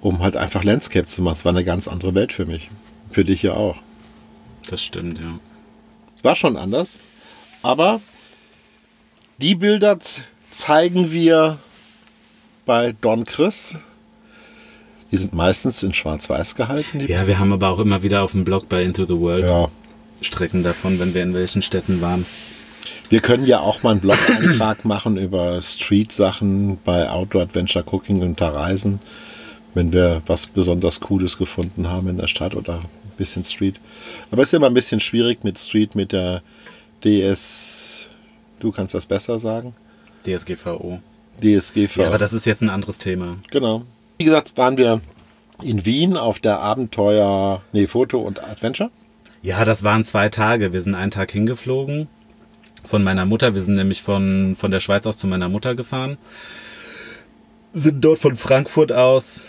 um 0.00 0.20
halt 0.20 0.36
einfach 0.36 0.62
Landscape 0.64 1.06
zu 1.06 1.22
machen. 1.22 1.34
Es 1.34 1.44
war 1.44 1.52
eine 1.52 1.64
ganz 1.64 1.88
andere 1.88 2.14
Welt 2.14 2.32
für 2.32 2.46
mich. 2.46 2.70
Für 3.10 3.24
dich 3.24 3.42
ja 3.42 3.54
auch. 3.54 3.76
Das 4.70 4.82
stimmt, 4.82 5.18
ja. 5.18 5.38
Es 6.16 6.24
war 6.24 6.36
schon 6.36 6.56
anders, 6.56 7.00
aber 7.62 8.00
die 9.38 9.54
Bilder 9.54 9.98
zeigen 10.50 11.12
wir 11.12 11.58
bei 12.66 12.94
Don 13.00 13.24
Chris. 13.24 13.76
Die 15.10 15.16
sind 15.16 15.32
meistens 15.32 15.82
in 15.82 15.94
Schwarz-Weiß 15.94 16.54
gehalten. 16.54 17.06
Ja, 17.06 17.26
wir 17.26 17.38
haben 17.38 17.52
aber 17.52 17.68
auch 17.68 17.78
immer 17.78 18.02
wieder 18.02 18.22
auf 18.22 18.32
dem 18.32 18.44
Blog 18.44 18.68
bei 18.68 18.82
Into 18.82 19.06
the 19.06 19.18
World 19.18 19.44
ja. 19.44 19.68
Strecken 20.20 20.62
davon, 20.62 20.98
wenn 20.98 21.14
wir 21.14 21.22
in 21.22 21.34
welchen 21.34 21.62
Städten 21.62 22.00
waren. 22.00 22.26
Wir 23.08 23.20
können 23.20 23.46
ja 23.46 23.60
auch 23.60 23.82
mal 23.82 23.92
einen 23.92 24.00
Blog-Eintrag 24.00 24.84
machen 24.84 25.16
über 25.16 25.62
Street-Sachen 25.62 26.78
bei 26.84 27.08
Outdoor 27.08 27.42
Adventure 27.42 27.84
Cooking 27.90 28.20
und 28.20 28.38
da 28.38 28.50
Reisen, 28.50 29.00
wenn 29.72 29.92
wir 29.92 30.20
was 30.26 30.46
besonders 30.46 31.00
Cooles 31.00 31.38
gefunden 31.38 31.88
haben 31.88 32.08
in 32.08 32.18
der 32.18 32.28
Stadt 32.28 32.54
oder 32.54 32.80
ein 32.80 33.16
bisschen 33.16 33.44
Street. 33.44 33.76
Aber 34.30 34.42
es 34.42 34.50
ist 34.50 34.54
immer 34.54 34.66
ein 34.66 34.74
bisschen 34.74 35.00
schwierig 35.00 35.42
mit 35.42 35.58
Street, 35.58 35.94
mit 35.94 36.12
der 36.12 36.42
DS. 37.04 38.06
Du 38.60 38.72
kannst 38.72 38.94
das 38.94 39.06
besser 39.06 39.38
sagen. 39.38 39.74
DSGVO. 40.24 41.00
DSGV. 41.42 41.96
Ja, 41.96 42.06
aber 42.08 42.18
das 42.18 42.32
ist 42.32 42.46
jetzt 42.46 42.62
ein 42.62 42.70
anderes 42.70 42.98
Thema. 42.98 43.38
Genau. 43.50 43.82
Wie 44.18 44.24
gesagt, 44.24 44.56
waren 44.56 44.76
wir 44.76 45.00
in 45.62 45.84
Wien 45.84 46.16
auf 46.16 46.40
der 46.40 46.60
Abenteuer, 46.60 47.62
nee, 47.72 47.86
Foto 47.86 48.20
und 48.20 48.42
Adventure. 48.42 48.90
Ja, 49.42 49.64
das 49.64 49.84
waren 49.84 50.04
zwei 50.04 50.28
Tage. 50.28 50.72
Wir 50.72 50.82
sind 50.82 50.94
einen 50.94 51.12
Tag 51.12 51.30
hingeflogen 51.30 52.08
von 52.84 53.04
meiner 53.04 53.24
Mutter. 53.24 53.54
Wir 53.54 53.62
sind 53.62 53.76
nämlich 53.76 54.02
von, 54.02 54.56
von 54.58 54.70
der 54.70 54.80
Schweiz 54.80 55.06
aus 55.06 55.18
zu 55.18 55.26
meiner 55.26 55.48
Mutter 55.48 55.74
gefahren. 55.74 56.18
Sind 57.72 58.04
dort 58.04 58.18
von 58.18 58.36
Frankfurt 58.36 58.92
aus 58.92 59.42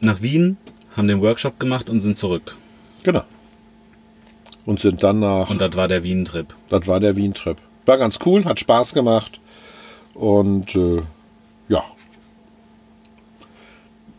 nach 0.00 0.22
Wien, 0.22 0.56
haben 0.96 1.08
den 1.08 1.20
Workshop 1.20 1.58
gemacht 1.58 1.88
und 1.88 2.00
sind 2.00 2.18
zurück. 2.18 2.56
Genau. 3.02 3.24
Und 4.66 4.80
sind 4.80 5.02
dann 5.02 5.20
nach, 5.20 5.48
Und 5.50 5.60
das 5.60 5.74
war 5.76 5.88
der 5.88 6.02
Wien-Trip. 6.02 6.54
das 6.68 6.86
war 6.86 7.00
der 7.00 7.16
Wien-Trip. 7.16 7.56
War 7.86 7.96
ganz 7.96 8.18
cool, 8.26 8.44
hat 8.44 8.60
Spaß 8.60 8.92
gemacht. 8.92 9.40
Und 10.14 10.74
äh, 10.76 11.00
ja. 11.68 11.84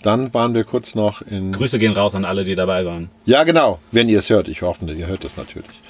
Dann 0.01 0.33
waren 0.33 0.53
wir 0.53 0.63
kurz 0.63 0.95
noch 0.95 1.21
in. 1.21 1.51
Grüße 1.51 1.77
gehen 1.77 1.93
raus 1.93 2.15
an 2.15 2.25
alle, 2.25 2.45
die 2.45 2.55
dabei 2.55 2.85
waren. 2.85 3.09
Ja, 3.25 3.43
genau, 3.43 3.79
wenn 3.91 4.07
ihr 4.09 4.19
es 4.19 4.29
hört. 4.29 4.47
Ich 4.47 4.61
hoffe, 4.61 4.85
ihr 4.91 5.07
hört 5.07 5.25
es 5.25 5.35
natürlich. 5.37 5.81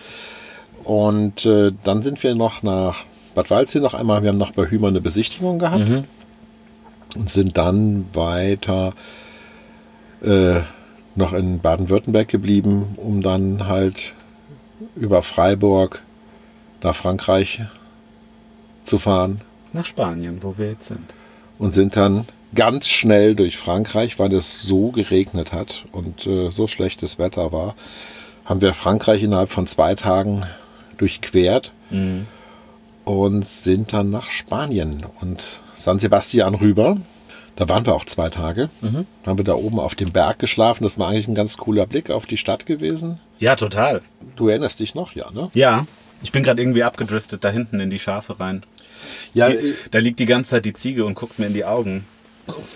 Und 0.84 1.46
äh, 1.46 1.72
dann 1.84 2.02
sind 2.02 2.22
wir 2.24 2.34
noch 2.36 2.64
nach 2.64 3.06
Bad 3.36 3.50
Waldsee 3.52 3.80
noch 3.80 3.94
einmal. 3.94 4.24
Wir 4.24 4.30
haben 4.30 4.38
noch 4.38 4.52
bei 4.52 4.66
Hümer 4.66 4.88
eine 4.88 5.02
Besichtigung 5.02 5.60
gehabt 5.60 5.90
und 7.16 7.30
sind 7.30 7.58
dann 7.58 8.06
weiter 8.14 8.94
äh, 10.24 10.62
noch 11.16 11.34
in 11.34 11.60
Baden-Württemberg 11.60 12.28
geblieben, 12.28 12.96
um 12.98 13.22
dann 13.22 13.68
halt 13.68 14.14
über 14.96 15.22
Freiburg 15.22 16.02
nach 16.82 16.96
Frankreich 16.96 17.62
zu 18.84 18.98
fahren 18.98 19.42
Nach 19.74 19.86
Spanien, 19.86 20.40
wo 20.42 20.58
wir 20.58 20.70
jetzt 20.72 20.88
sind. 20.88 21.14
und 21.58 21.74
sind 21.74 21.96
dann 21.96 22.26
ganz 22.56 22.88
schnell 22.90 23.36
durch 23.36 23.58
Frankreich, 23.58 24.18
weil 24.18 24.34
es 24.34 24.62
so 24.62 24.90
geregnet 24.92 25.52
hat 25.54 25.86
und 25.92 26.26
äh, 26.26 26.50
so 26.50 26.68
schlechtes 26.68 27.20
Wetter 27.20 27.52
war, 27.52 27.76
haben 28.46 28.62
wir 28.62 28.74
Frankreich 28.74 29.22
innerhalb 29.22 29.50
von 29.50 29.68
zwei 29.68 29.94
Tagen 29.96 30.46
durchquert 30.98 31.72
und 33.06 33.46
sind 33.46 33.94
dann 33.94 34.10
nach 34.10 34.30
Spanien 34.30 35.06
und 35.22 35.62
San 35.76 36.00
Sebastian 36.00 36.56
rüber. 36.56 36.98
Da 37.56 37.68
waren 37.70 37.86
wir 37.86 37.94
auch 37.96 38.06
zwei 38.06 38.30
Tage. 38.30 38.70
Haben 39.26 39.38
wir 39.38 39.44
da 39.46 39.54
oben 39.56 39.80
auf 39.80 39.96
dem 39.96 40.12
Berg 40.12 40.40
geschlafen. 40.40 40.84
Das 40.84 40.98
war 40.98 41.10
eigentlich 41.10 41.28
ein 41.28 41.36
ganz 41.36 41.58
cooler 41.58 41.86
Blick 41.86 42.10
auf 42.10 42.26
die 42.26 42.38
Stadt 42.38 42.66
gewesen. 42.66 43.20
Ja, 43.40 43.56
total. 43.56 44.02
Du 44.36 44.48
erinnerst 44.50 44.80
dich 44.80 44.96
noch, 44.96 45.14
ja, 45.16 45.32
ne? 45.32 45.50
Ja, 45.54 45.88
ich 46.22 46.32
bin 46.32 46.44
gerade 46.44 46.62
irgendwie 46.62 46.84
abgedriftet 46.84 47.44
da 47.44 47.50
hinten 47.50 47.80
in 47.80 47.90
die 47.90 48.00
Schafe 48.00 48.40
rein. 48.40 48.64
Ja, 49.34 49.50
Die, 49.50 49.74
da 49.92 50.00
liegt 50.00 50.20
die 50.20 50.26
ganze 50.26 50.52
Zeit 50.52 50.66
die 50.66 50.74
Ziege 50.74 51.06
und 51.06 51.16
guckt 51.16 51.40
mir 51.40 51.48
in 51.48 51.54
die 51.54 51.64
Augen. 51.66 52.06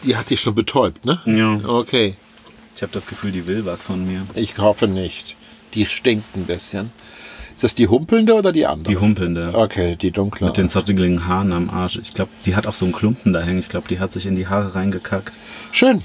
die 0.04 0.16
hat 0.16 0.30
dich 0.30 0.40
schon 0.40 0.56
betäubt, 0.56 1.06
ne? 1.06 1.20
Ja. 1.26 1.60
Okay. 1.70 2.16
Ich 2.76 2.82
habe 2.82 2.94
das 2.94 3.06
Gefühl, 3.06 3.32
die 3.32 3.46
will 3.46 3.66
was 3.66 3.84
von 3.84 4.06
mir. 4.08 4.24
Ich 4.36 4.58
hoffe 4.58 4.88
nicht. 4.88 5.36
Die 5.74 5.86
stinkt 5.86 6.36
ein 6.36 6.46
bisschen. 6.46 6.92
Ist 7.54 7.64
das 7.64 7.76
die 7.76 7.88
humpelnde 7.88 8.34
oder 8.34 8.52
die 8.52 8.66
andere? 8.66 8.92
Die 8.94 8.98
humpelnde. 8.98 9.52
Okay, 9.54 9.96
die 9.96 10.12
dunkle. 10.12 10.48
Mit 10.48 10.58
den 10.58 10.70
zottigen 10.70 11.28
Haaren 11.28 11.52
am 11.52 11.70
Arsch. 11.70 11.98
Ich 12.02 12.14
glaube, 12.14 12.32
die 12.46 12.56
hat 12.56 12.66
auch 12.66 12.74
so 12.74 12.86
einen 12.86 12.94
Klumpen 12.94 13.32
da 13.34 13.42
hängen. 13.42 13.60
Ich 13.60 13.70
glaube, 13.70 13.88
die 13.90 14.00
hat 14.00 14.14
sich 14.14 14.26
in 14.26 14.36
die 14.36 14.48
Haare 14.48 14.74
reingekackt. 14.74 15.34
Schön. 15.72 16.02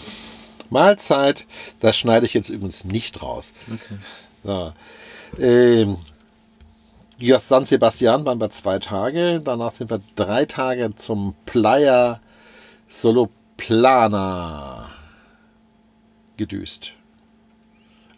Mahlzeit. 0.70 1.46
Das 1.80 1.96
schneide 1.96 2.26
ich 2.26 2.34
jetzt 2.34 2.50
übrigens 2.50 2.84
nicht 2.84 3.22
raus. 3.22 3.54
Okay. 3.72 3.98
So. 4.48 4.72
Ähm, 5.38 5.98
ja, 7.18 7.38
San 7.38 7.66
Sebastian 7.66 8.24
waren 8.24 8.40
wir 8.40 8.48
zwei 8.48 8.78
Tage. 8.78 9.42
Danach 9.44 9.72
sind 9.72 9.90
wir 9.90 10.00
drei 10.16 10.46
Tage 10.46 10.96
zum 10.96 11.34
Playa 11.44 12.20
Soloplana 12.88 14.88
gedüst. 16.38 16.94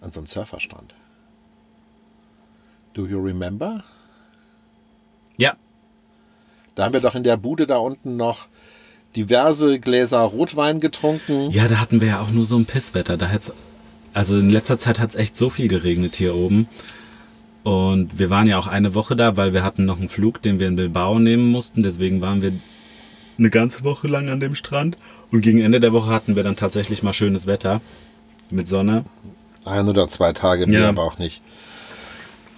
An 0.01 0.13
so 0.13 0.21
einem 0.21 0.29
Surferstrand. 0.29 0.95
Do 2.95 3.07
you 3.07 3.21
remember? 3.21 3.83
Ja, 5.37 5.57
Da 6.77 6.85
haben 6.85 6.93
wir 6.93 7.01
doch 7.01 7.17
in 7.17 7.25
der 7.25 7.39
Bude 7.39 7.67
da 7.67 7.79
unten 7.79 8.17
noch 8.17 8.47
diverse 9.17 9.81
Gläser 9.81 10.21
Rotwein 10.21 10.79
getrunken. 10.79 11.51
ja, 11.51 11.67
da 11.67 11.81
hatten 11.81 12.01
wir 12.01 12.09
ja 12.09 12.21
auch 12.21 12.31
nur 12.31 12.47
so 12.47 12.57
ein 12.57 12.67
Pisswetter. 12.67 13.17
Da 13.17 13.31
hat's, 13.31 13.53
also 14.15 14.39
in 14.39 14.51
letzter 14.51 14.79
Zeit 14.79 14.99
hat 15.01 15.11
es 15.11 15.17
echt 15.17 15.37
so 15.37 15.51
viel 15.51 15.69
geregnet 15.69 16.17
hier 16.17 16.35
oben. 16.35 16.69
Und 17.63 18.19
wir 18.19 18.31
waren 18.31 18.47
ja 18.47 18.59
auch 18.59 18.67
eine 18.67 18.95
Woche 18.95 19.17
da, 19.17 19.37
weil 19.37 19.53
wir 19.53 19.63
hatten 19.63 19.85
noch 19.85 19.99
einen 19.99 20.09
Flug, 20.09 20.41
den 20.43 20.59
wir 20.61 20.69
in 20.69 20.77
Bilbao 20.77 21.19
nehmen 21.19 21.49
mussten. 21.51 21.83
Deswegen 21.83 22.21
waren 22.23 22.41
wir 22.43 22.53
eine 23.39 23.51
ganze 23.51 23.85
Woche 23.85 24.09
lang 24.09 24.29
an 24.31 24.41
dem 24.41 24.55
Strand. 24.55 24.97
Und 25.31 25.43
gegen 25.43 25.61
Ende 25.61 25.79
der 25.81 25.93
Woche 25.93 26.11
hatten 26.11 26.37
wir 26.37 26.43
dann 26.43 26.57
tatsächlich 26.57 27.03
mal 27.03 27.13
schönes 27.13 27.47
Wetter 27.47 27.81
mit 28.51 28.69
Sonne. 28.69 29.05
Ein 29.65 29.89
oder 29.89 30.09
zwei 30.09 30.33
Tage, 30.33 30.67
mehr 30.67 30.81
Ja. 30.81 30.89
aber 30.89 31.05
auch 31.05 31.19
nicht. 31.19 31.43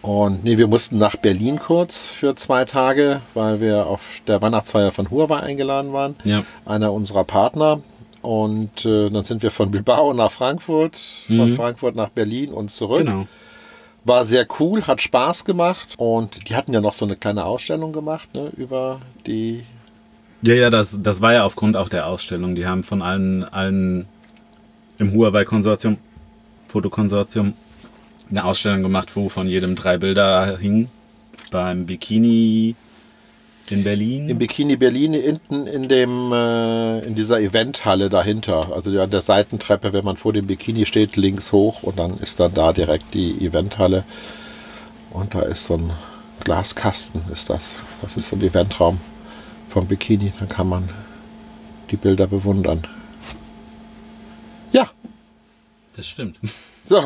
Und 0.02 0.42
nee, 0.42 0.58
wir 0.58 0.66
mussten 0.66 0.98
nach 0.98 1.14
Berlin 1.16 1.58
kurz 1.58 2.08
für 2.08 2.34
zwei 2.34 2.64
Tage, 2.64 3.20
weil 3.34 3.60
wir 3.60 3.86
auf 3.86 4.20
der 4.26 4.42
Weihnachtsfeier 4.42 4.90
von 4.90 5.10
Huawei 5.10 5.40
eingeladen 5.40 5.92
waren. 5.92 6.16
Ja. 6.24 6.44
Einer 6.64 6.92
unserer 6.92 7.24
Partner. 7.24 7.80
Und 8.22 8.84
äh, 8.84 9.10
dann 9.10 9.24
sind 9.24 9.42
wir 9.42 9.50
von 9.50 9.70
Bilbao 9.70 10.14
nach 10.14 10.30
Frankfurt, 10.30 10.96
von 11.26 11.54
Frankfurt 11.56 11.96
nach 11.96 12.08
Berlin 12.08 12.50
und 12.50 12.70
zurück. 12.70 13.04
Genau. 13.04 13.26
War 14.04 14.24
sehr 14.24 14.46
cool, 14.58 14.82
hat 14.82 15.00
Spaß 15.00 15.44
gemacht. 15.44 15.94
Und 15.96 16.48
die 16.48 16.54
hatten 16.54 16.72
ja 16.72 16.80
noch 16.80 16.94
so 16.94 17.04
eine 17.04 17.16
kleine 17.16 17.44
Ausstellung 17.44 17.92
gemacht 17.92 18.32
ne, 18.34 18.50
über 18.56 19.00
die 19.26 19.64
Ja, 20.42 20.54
ja, 20.54 20.70
das, 20.70 21.02
das 21.02 21.20
war 21.20 21.32
ja 21.32 21.44
aufgrund 21.44 21.76
auch 21.76 21.88
der 21.88 22.06
Ausstellung. 22.06 22.54
Die 22.54 22.66
haben 22.66 22.84
von 22.84 23.02
allen, 23.02 23.44
allen 23.44 24.06
im 24.98 25.12
Huawei-Konsortium, 25.12 25.98
Fotokonsortium, 26.68 27.54
eine 28.30 28.44
Ausstellung 28.44 28.82
gemacht, 28.82 29.14
wo 29.14 29.28
von 29.28 29.48
jedem 29.48 29.74
drei 29.74 29.98
Bilder 29.98 30.56
hingen. 30.58 30.88
Beim 31.50 31.86
Bikini 31.86 32.76
in 33.72 33.84
Berlin. 33.84 34.28
Im 34.28 34.38
Bikini 34.38 34.76
Berlin 34.76 35.14
hinten 35.14 35.66
in 35.66 35.88
dem 35.88 36.32
äh, 36.32 36.98
in 37.00 37.14
dieser 37.14 37.40
Eventhalle 37.40 38.10
dahinter, 38.10 38.72
also 38.72 38.90
an 39.00 39.10
der 39.10 39.22
Seitentreppe, 39.22 39.92
wenn 39.92 40.04
man 40.04 40.16
vor 40.16 40.32
dem 40.32 40.46
Bikini 40.46 40.86
steht, 40.86 41.16
links 41.16 41.52
hoch 41.52 41.82
und 41.82 41.98
dann 41.98 42.18
ist 42.18 42.38
dann 42.38 42.54
da 42.54 42.72
direkt 42.72 43.14
die 43.14 43.44
Eventhalle 43.44 44.04
und 45.10 45.34
da 45.34 45.42
ist 45.42 45.64
so 45.64 45.74
ein 45.74 45.92
Glaskasten, 46.44 47.22
ist 47.32 47.50
das. 47.50 47.74
Das 48.02 48.16
ist 48.16 48.28
so 48.28 48.36
ein 48.36 48.42
Eventraum 48.42 49.00
vom 49.68 49.86
Bikini, 49.86 50.32
dann 50.38 50.48
kann 50.48 50.68
man 50.68 50.88
die 51.90 51.96
Bilder 51.96 52.26
bewundern. 52.26 52.86
Ja, 54.72 54.90
das 55.96 56.06
stimmt. 56.06 56.38
so. 56.84 57.02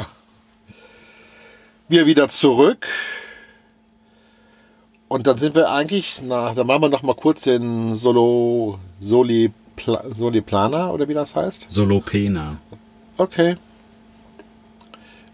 Wir 1.88 2.06
wieder 2.06 2.28
zurück. 2.28 2.88
Und 5.08 5.26
dann 5.26 5.38
sind 5.38 5.54
wir 5.54 5.70
eigentlich, 5.70 6.20
na, 6.26 6.52
dann 6.52 6.66
machen 6.66 6.82
wir 6.82 6.88
noch 6.88 7.02
mal 7.02 7.14
kurz 7.14 7.42
den 7.42 7.94
Solo, 7.94 8.78
Soli, 9.00 9.52
Pla, 9.76 10.02
Soli 10.12 10.40
Plana 10.40 10.90
oder 10.90 11.06
wie 11.08 11.14
das 11.14 11.36
heißt. 11.36 11.66
Solopena. 11.68 12.56
Okay. 13.16 13.56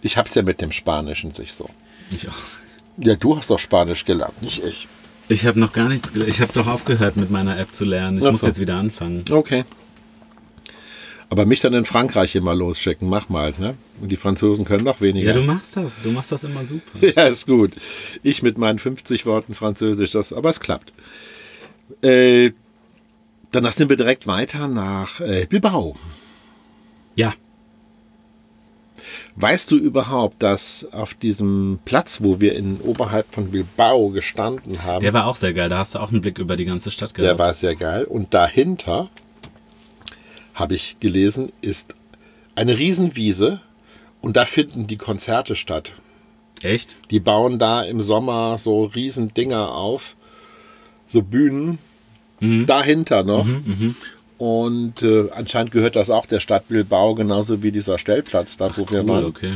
Ich 0.02 0.16
hab's 0.16 0.34
ja 0.34 0.42
mit 0.42 0.60
dem 0.60 0.72
Spanischen 0.72 1.32
sich 1.32 1.54
so. 1.54 1.68
Ich 2.10 2.28
auch. 2.28 2.32
Ja, 2.98 3.14
du 3.14 3.36
hast 3.36 3.48
doch 3.50 3.58
Spanisch 3.58 4.04
gelernt, 4.04 4.42
nicht 4.42 4.62
ich. 4.62 4.88
Ich 5.28 5.46
habe 5.46 5.58
noch 5.58 5.72
gar 5.72 5.88
nichts, 5.88 6.12
gel- 6.12 6.28
ich 6.28 6.40
habe 6.42 6.52
doch 6.52 6.66
aufgehört 6.66 7.16
mit 7.16 7.30
meiner 7.30 7.58
App 7.58 7.74
zu 7.74 7.84
lernen. 7.84 8.18
Ich 8.18 8.26
Ach 8.26 8.32
muss 8.32 8.42
jetzt 8.42 8.58
wieder 8.58 8.76
anfangen. 8.76 9.24
Okay. 9.30 9.64
Aber 11.32 11.46
mich 11.46 11.60
dann 11.60 11.72
in 11.72 11.86
Frankreich 11.86 12.34
immer 12.34 12.54
losschicken, 12.54 13.08
mach 13.08 13.30
mal, 13.30 13.54
ne? 13.58 13.74
Und 14.02 14.10
die 14.12 14.18
Franzosen 14.18 14.66
können 14.66 14.84
noch 14.84 15.00
weniger. 15.00 15.28
Ja, 15.28 15.32
du 15.32 15.42
machst 15.42 15.78
das. 15.78 16.02
Du 16.02 16.10
machst 16.10 16.30
das 16.30 16.44
immer 16.44 16.62
super. 16.66 16.98
Ja, 17.16 17.24
ist 17.24 17.46
gut. 17.46 17.72
Ich 18.22 18.42
mit 18.42 18.58
meinen 18.58 18.78
50 18.78 19.24
Worten 19.24 19.54
Französisch, 19.54 20.10
das, 20.10 20.34
aber 20.34 20.50
es 20.50 20.60
klappt. 20.60 20.92
Äh, 22.02 22.50
danach 23.50 23.72
sind 23.72 23.88
wir 23.88 23.96
direkt 23.96 24.26
weiter 24.26 24.68
nach 24.68 25.20
äh, 25.20 25.46
Bilbao. 25.48 25.96
Ja, 27.16 27.32
Weißt 29.36 29.70
du 29.70 29.78
überhaupt, 29.78 30.42
dass 30.42 30.86
auf 30.92 31.14
diesem 31.14 31.78
Platz, 31.86 32.20
wo 32.22 32.40
wir 32.40 32.54
in 32.54 32.78
oberhalb 32.82 33.32
von 33.32 33.50
Bilbao 33.50 34.10
gestanden 34.10 34.82
haben, 34.82 35.00
Der 35.00 35.14
war 35.14 35.26
auch 35.26 35.36
sehr 35.36 35.54
geil. 35.54 35.70
Da 35.70 35.78
hast 35.78 35.94
du 35.94 36.00
auch 36.00 36.10
einen 36.12 36.20
Blick 36.20 36.38
über 36.38 36.56
die 36.56 36.66
ganze 36.66 36.90
Stadt 36.90 37.16
der 37.16 37.24
gehabt. 37.24 37.38
war 37.38 37.54
sehr 37.54 37.74
geil. 37.74 38.04
Und 38.04 38.34
dahinter, 38.34 39.08
habe 40.54 40.74
ich 40.74 40.96
gelesen, 41.00 41.52
ist 41.60 41.94
eine 42.54 42.76
Riesenwiese 42.78 43.60
und 44.20 44.36
da 44.36 44.44
finden 44.44 44.86
die 44.86 44.96
Konzerte 44.98 45.56
statt. 45.56 45.92
Echt? 46.62 46.96
Die 47.10 47.20
bauen 47.20 47.58
da 47.58 47.82
im 47.82 48.00
Sommer 48.00 48.56
so 48.58 48.84
riesen 48.84 49.34
Dinger 49.34 49.72
auf, 49.72 50.14
so 51.06 51.22
Bühnen, 51.22 51.78
dahinter 52.40 53.22
noch. 53.22 53.46
Und 54.38 55.02
äh, 55.02 55.30
anscheinend 55.30 55.70
gehört 55.70 55.94
das 55.94 56.10
auch 56.10 56.26
der 56.26 56.40
Stadt 56.40 56.66
Bilbao, 56.68 57.14
genauso 57.14 57.62
wie 57.62 57.70
dieser 57.70 57.98
Stellplatz 57.98 58.56
da, 58.56 58.76
wo 58.76 58.88
wir 58.90 59.00
Cool, 59.02 59.08
waren. 59.08 59.24
okay. 59.24 59.52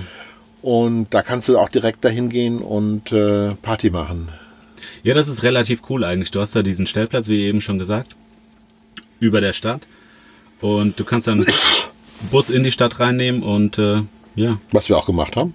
Und 0.62 1.08
da 1.12 1.22
kannst 1.22 1.48
du 1.48 1.58
auch 1.58 1.68
direkt 1.68 2.04
dahin 2.04 2.28
gehen 2.28 2.60
und 2.60 3.10
äh, 3.12 3.54
Party 3.62 3.90
machen. 3.90 4.28
Ja, 5.02 5.14
das 5.14 5.26
ist 5.28 5.42
relativ 5.42 5.82
cool 5.90 6.04
eigentlich. 6.04 6.30
Du 6.30 6.40
hast 6.40 6.54
da 6.54 6.62
diesen 6.62 6.86
Stellplatz, 6.86 7.26
wie 7.28 7.42
eben 7.42 7.60
schon 7.60 7.78
gesagt, 7.78 8.14
über 9.18 9.40
der 9.40 9.52
Stadt. 9.52 9.82
Und 10.60 10.98
du 10.98 11.04
kannst 11.04 11.26
dann 11.26 11.44
Bus 12.30 12.50
in 12.50 12.64
die 12.64 12.72
Stadt 12.72 12.98
reinnehmen 13.00 13.42
und 13.42 13.78
äh, 13.78 14.02
ja, 14.34 14.58
Was 14.72 14.88
wir 14.88 14.96
auch 14.96 15.06
gemacht 15.06 15.36
haben. 15.36 15.54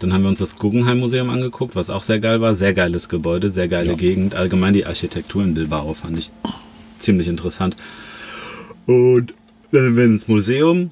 dann 0.00 0.12
haben 0.12 0.22
wir 0.22 0.28
uns 0.28 0.38
das 0.40 0.56
Guggenheim 0.56 0.98
Museum 1.00 1.30
angeguckt, 1.30 1.74
was 1.76 1.90
auch 1.90 2.02
sehr 2.02 2.20
geil 2.20 2.40
war. 2.40 2.54
Sehr 2.54 2.74
geiles 2.74 3.08
Gebäude, 3.08 3.50
sehr 3.50 3.68
geile 3.68 3.96
Gegend. 3.96 4.34
Allgemein 4.34 4.74
die 4.74 4.86
Architektur 4.86 5.42
in 5.42 5.54
Bilbao 5.54 5.94
fand 5.94 6.18
ich 6.18 6.30
ziemlich 6.98 7.28
interessant. 7.28 7.76
Und 8.86 9.34
dann 9.72 9.82
sind 9.84 9.96
wir 9.96 10.04
ins 10.04 10.28
Museum. 10.28 10.90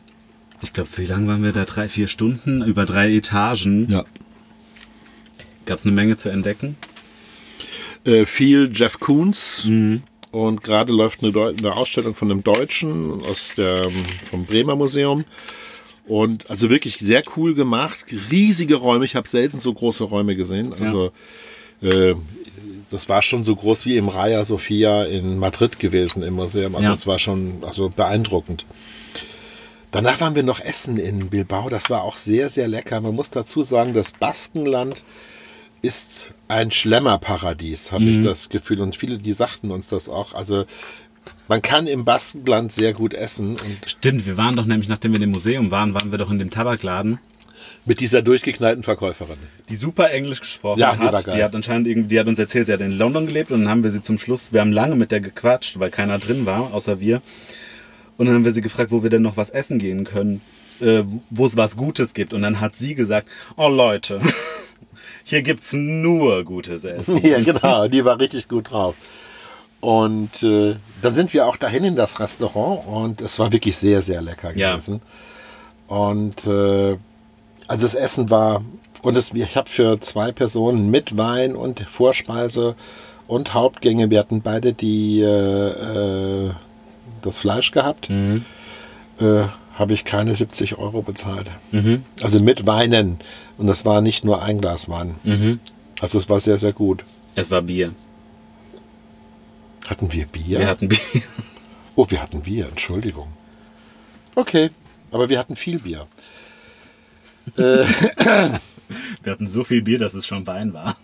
Ich 0.62 0.72
glaube, 0.72 0.89
wie 0.97 1.07
lange 1.07 1.29
waren 1.29 1.43
wir 1.43 1.53
da? 1.53 1.64
Drei, 1.64 1.89
vier 1.89 2.09
Stunden 2.09 2.62
über 2.62 2.85
drei 2.87 3.12
Etagen. 3.14 3.89
Ja. 3.91 4.05
Gab 5.66 5.79
es 5.79 5.85
eine 5.85 5.95
Menge 5.95 6.16
zu 6.16 6.29
entdecken. 6.29 6.77
Äh, 8.05 8.24
viel 8.24 8.70
Jeff 8.72 9.01
Koons. 9.01 9.66
Und 10.37 10.62
gerade 10.62 10.93
läuft 10.93 11.24
eine, 11.24 11.32
eine 11.59 11.74
Ausstellung 11.74 12.14
von 12.14 12.30
einem 12.30 12.45
Deutschen 12.45 13.22
aus 13.22 13.53
der, 13.57 13.89
vom 14.28 14.45
Bremer 14.45 14.76
Museum. 14.76 15.24
Und 16.07 16.51
also 16.51 16.68
wirklich 16.68 16.99
sehr 16.99 17.22
cool 17.37 17.55
gemacht. 17.55 18.05
Riesige 18.30 18.74
Räume. 18.74 19.07
Ich 19.07 19.16
habe 19.16 19.26
selten 19.26 19.61
so 19.61 19.72
große 19.72 20.05
Räume 20.05 20.37
gesehen. 20.37 20.74
Also 20.78 21.11
äh, 21.80 22.14
das 22.91 23.09
war 23.09 23.22
schon 23.22 23.47
so 23.47 23.57
groß 23.57 23.87
wie 23.87 23.97
im 23.97 24.11
Raya 24.11 24.45
Sofia 24.45 25.05
in 25.05 25.39
Madrid 25.39 25.78
gewesen 25.78 26.22
im 26.22 26.34
Museum. 26.34 26.74
Also 26.76 26.84
Ja. 26.84 26.91
das 26.91 27.07
war 27.07 27.18
schon 27.18 27.64
also 27.66 27.89
beeindruckend. 27.89 28.66
Danach 29.91 30.20
waren 30.20 30.34
wir 30.34 30.43
noch 30.43 30.61
essen 30.61 30.99
in 30.99 31.30
Bilbao. 31.30 31.70
Das 31.70 31.89
war 31.89 32.03
auch 32.03 32.18
sehr, 32.18 32.51
sehr 32.51 32.68
lecker. 32.68 33.01
Man 33.01 33.14
muss 33.14 33.30
dazu 33.30 33.62
sagen, 33.62 33.95
das 33.95 34.12
Baskenland 34.12 35.03
ist 35.80 36.32
ein 36.49 36.70
Schlemmerparadies, 36.70 37.92
habe 37.92 38.05
ich 38.05 38.20
das 38.22 38.49
Gefühl. 38.49 38.80
Und 38.80 38.97
viele, 38.97 39.18
die 39.18 39.32
sagten 39.32 39.70
uns 39.70 39.88
das 39.88 40.09
auch. 40.09 40.34
Also 40.34 40.64
man 41.49 41.62
kann 41.62 41.86
im 41.86 42.05
Baskenland 42.05 42.72
sehr 42.72 42.92
gut 42.92 43.14
essen. 43.14 43.51
Und 43.51 43.78
Stimmt, 43.86 44.26
wir 44.26 44.36
waren 44.36 44.57
doch 44.57 44.64
nämlich, 44.64 44.88
nachdem 44.88 45.12
wir 45.12 45.20
im 45.20 45.30
Museum 45.30 45.70
waren, 45.70 45.94
waren 45.94 46.11
wir 46.11 46.18
doch 46.18 46.30
in 46.30 46.38
dem 46.38 46.51
Tabakladen. 46.51 47.18
mit 47.84 48.01
dieser 48.01 48.22
durchgeknallten 48.22 48.82
Verkäuferin. 48.82 49.38
die 49.68 49.76
super 49.76 50.11
Englisch 50.11 50.40
gesprochen 50.40 50.78
Ja, 50.80 50.94
die 50.94 51.03
hat. 51.03 51.26
Die 51.34 51.42
hat 51.42 51.55
anscheinend 51.55 51.86
irgendwie, 51.88 52.09
die 52.09 52.20
hat 52.20 52.26
uns 52.28 52.38
erzählt, 52.38 52.66
sie 52.66 52.72
hat 52.72 52.80
in 52.80 52.97
London 52.97 53.26
gelebt 53.26 53.51
und 53.51 53.61
dann 53.62 53.68
haben 53.70 53.82
wir 53.82 53.90
sie 53.90 54.03
zum 54.03 54.18
Schluss, 54.18 54.53
wir 54.53 54.61
haben 54.61 54.72
lange 54.72 54.94
mit 54.97 55.11
der 55.12 55.20
gequatscht, 55.20 55.78
weil 55.78 55.90
keiner 55.90 56.18
drin 56.18 56.47
war, 56.47 56.72
außer 56.74 57.01
wir. 57.01 57.22
Und 58.18 58.26
dann 58.26 58.34
haben 58.36 58.44
wir 58.44 58.53
sie 58.53 58.61
gefragt, 58.62 58.90
wo 58.92 59.03
wir 59.03 59.11
denn 59.11 59.22
noch 59.22 59.36
was 59.36 59.51
essen 59.51 59.78
gehen 59.78 60.05
können, 60.05 60.40
äh, 60.80 61.03
wo 61.30 61.47
es 61.47 61.57
was 61.57 61.76
Gutes 61.76 62.14
gibt. 62.14 62.32
Und 62.34 62.42
dann 62.42 62.61
hat 62.61 62.76
sie 62.76 62.94
gesagt, 62.94 63.28
oh 63.57 63.68
Leute, 63.68 64.20
hier 65.29 65.43
gibt's 65.43 65.72
nur 65.72 66.45
gutes 66.45 66.85
Essen. 66.85 67.16
ja, 67.27 67.41
genau, 67.41 67.89
die 67.89 68.05
war 68.05 68.18
richtig 68.20 68.49
gut 68.49 68.70
drauf. 68.70 68.95
Und 69.81 70.43
äh, 70.45 70.77
dann 71.03 71.14
sind 71.14 71.33
wir 71.35 71.47
auch 71.47 71.57
dahin 71.57 71.83
in 71.85 71.97
das 71.97 72.20
Restaurant 72.20 72.87
und 72.87 73.20
es 73.20 73.39
war 73.41 73.51
wirklich 73.53 73.77
sehr, 73.77 74.03
sehr 74.03 74.22
lecker 74.22 74.57
Ja. 74.57 74.74
gewesen. 74.77 75.03
Und 75.89 76.47
äh, 76.47 76.97
also 77.66 77.83
das 77.83 77.95
Essen 77.95 78.31
war, 78.31 78.62
und 79.03 79.16
es, 79.16 79.33
ich 79.35 79.57
habe 79.57 79.68
für 79.68 80.01
zwei 80.01 80.31
Personen 80.31 80.91
mit 80.93 81.16
Wein 81.18 81.57
und 81.57 81.81
Vorspeise 81.81 82.77
und 83.27 83.53
Hauptgänge, 83.53 84.11
wir 84.11 84.20
hatten 84.20 84.43
beide 84.43 84.72
die, 84.72 85.20
äh, 85.22 86.47
äh, 86.47 86.51
das 87.22 87.41
Fleisch 87.41 87.72
gehabt, 87.72 88.09
äh, 88.11 88.43
habe 89.77 89.93
ich 89.93 90.05
keine 90.05 90.35
70 90.35 90.79
Euro 90.79 91.03
bezahlt. 91.03 91.49
Also 92.22 92.41
mit 92.41 92.66
Weinen. 92.66 93.18
Und 93.57 93.68
das 93.68 93.85
war 93.85 94.01
nicht 94.01 94.24
nur 94.24 94.43
ein 94.43 94.61
Glas 94.61 94.89
Wein. 94.89 95.14
Also 96.01 96.18
es 96.18 96.29
war 96.29 96.41
sehr, 96.41 96.59
sehr 96.59 96.72
gut. 96.72 97.05
Es 97.35 97.51
war 97.51 97.62
Bier. 97.62 97.93
Hatten 99.87 100.12
wir 100.12 100.27
Bier? 100.27 100.59
Wir 100.59 100.66
hatten 100.66 100.89
Bier. 100.89 100.99
oh, 101.95 102.07
wir 102.09 102.20
hatten 102.22 102.43
Bier, 102.43 102.66
Entschuldigung. 102.66 103.29
Okay, 104.35 104.70
aber 105.11 105.29
wir 105.29 105.39
hatten 105.39 105.55
viel 105.55 105.79
Bier. 105.79 106.07
Wir 109.22 109.33
hatten 109.33 109.49
so 109.49 109.64
viel 109.64 109.83
Bier, 109.83 109.99
dass 109.99 110.14
es 110.14 110.27
schon 110.27 110.47
Wein 110.47 110.72
war. 110.72 110.97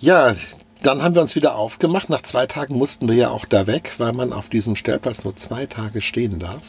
Ja, 0.00 0.34
dann 0.82 1.02
haben 1.02 1.14
wir 1.14 1.22
uns 1.22 1.34
wieder 1.36 1.56
aufgemacht. 1.56 2.08
Nach 2.10 2.22
zwei 2.22 2.46
Tagen 2.46 2.76
mussten 2.76 3.08
wir 3.08 3.16
ja 3.16 3.30
auch 3.30 3.44
da 3.44 3.66
weg, 3.66 3.94
weil 3.98 4.12
man 4.12 4.32
auf 4.32 4.48
diesem 4.48 4.76
Stellplatz 4.76 5.24
nur 5.24 5.36
zwei 5.36 5.66
Tage 5.66 6.00
stehen 6.00 6.38
darf. 6.38 6.62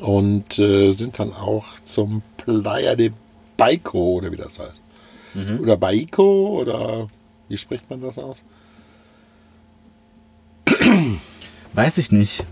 Und 0.00 0.58
äh, 0.58 0.90
sind 0.92 1.18
dann 1.18 1.32
auch 1.32 1.80
zum 1.82 2.22
Playa 2.36 2.94
de 2.94 3.12
Baico, 3.56 4.14
oder 4.14 4.30
wie 4.30 4.36
das 4.36 4.58
heißt. 4.60 4.82
Oder 5.60 5.76
Baico, 5.76 6.58
oder 6.60 7.08
wie 7.48 7.56
spricht 7.58 7.88
man 7.90 8.00
das 8.00 8.18
aus? 8.18 8.44
Weiß 11.74 11.98
ich 11.98 12.12
nicht. 12.12 12.44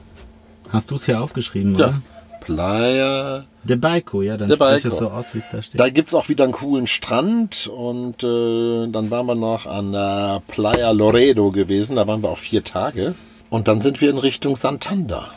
Hast 0.69 0.91
du 0.91 0.97
es 0.97 1.07
hier 1.07 1.21
aufgeschrieben, 1.23 1.75
Ja. 1.75 1.87
oder? 1.89 2.03
Playa 2.47 3.45
Der 3.65 3.75
Baiko, 3.77 4.23
ja, 4.23 4.37
dann 4.37 4.49
Der 4.49 4.55
sprich 4.55 4.69
Baiko. 4.85 4.89
es 4.89 4.97
so 4.99 5.11
aus, 5.11 5.35
wie 5.35 5.39
es 5.39 5.45
da 5.51 5.61
steht. 5.61 5.81
Da 5.81 5.89
gibt 5.89 6.07
es 6.07 6.15
auch 6.15 6.29
wieder 6.29 6.45
einen 6.45 6.53
coolen 6.53 6.87
Strand 6.87 7.67
und 7.67 8.23
äh, 8.23 8.87
dann 8.87 9.11
waren 9.11 9.27
wir 9.27 9.35
noch 9.35 9.67
an 9.67 9.93
der 9.93 10.43
Playa 10.47 10.93
Loredo 10.93 11.51
gewesen. 11.51 11.97
Da 11.97 12.07
waren 12.07 12.23
wir 12.23 12.31
auch 12.31 12.39
vier 12.39 12.63
Tage. 12.63 13.17
Und 13.51 13.67
dann 13.67 13.83
sind 13.83 14.01
wir 14.01 14.11
in 14.11 14.19
Richtung 14.19 14.55
Santander. 14.55 15.29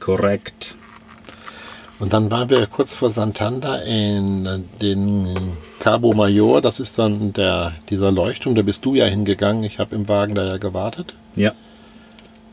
Korrekt. 0.00 0.76
Und 2.00 2.12
dann 2.12 2.30
waren 2.30 2.50
wir 2.50 2.66
kurz 2.66 2.94
vor 2.94 3.10
Santander 3.10 3.84
in 3.84 4.64
den 4.82 5.28
Cabo 5.78 6.14
Mayor. 6.14 6.60
Das 6.60 6.80
ist 6.80 6.98
dann 6.98 7.32
der, 7.32 7.72
dieser 7.90 8.10
Leuchtturm. 8.10 8.56
Da 8.56 8.62
bist 8.62 8.84
du 8.84 8.94
ja 8.96 9.06
hingegangen. 9.06 9.62
Ich 9.62 9.78
habe 9.78 9.94
im 9.94 10.08
Wagen 10.08 10.34
da 10.34 10.46
ja 10.48 10.56
gewartet. 10.58 11.14
Ja. 11.36 11.52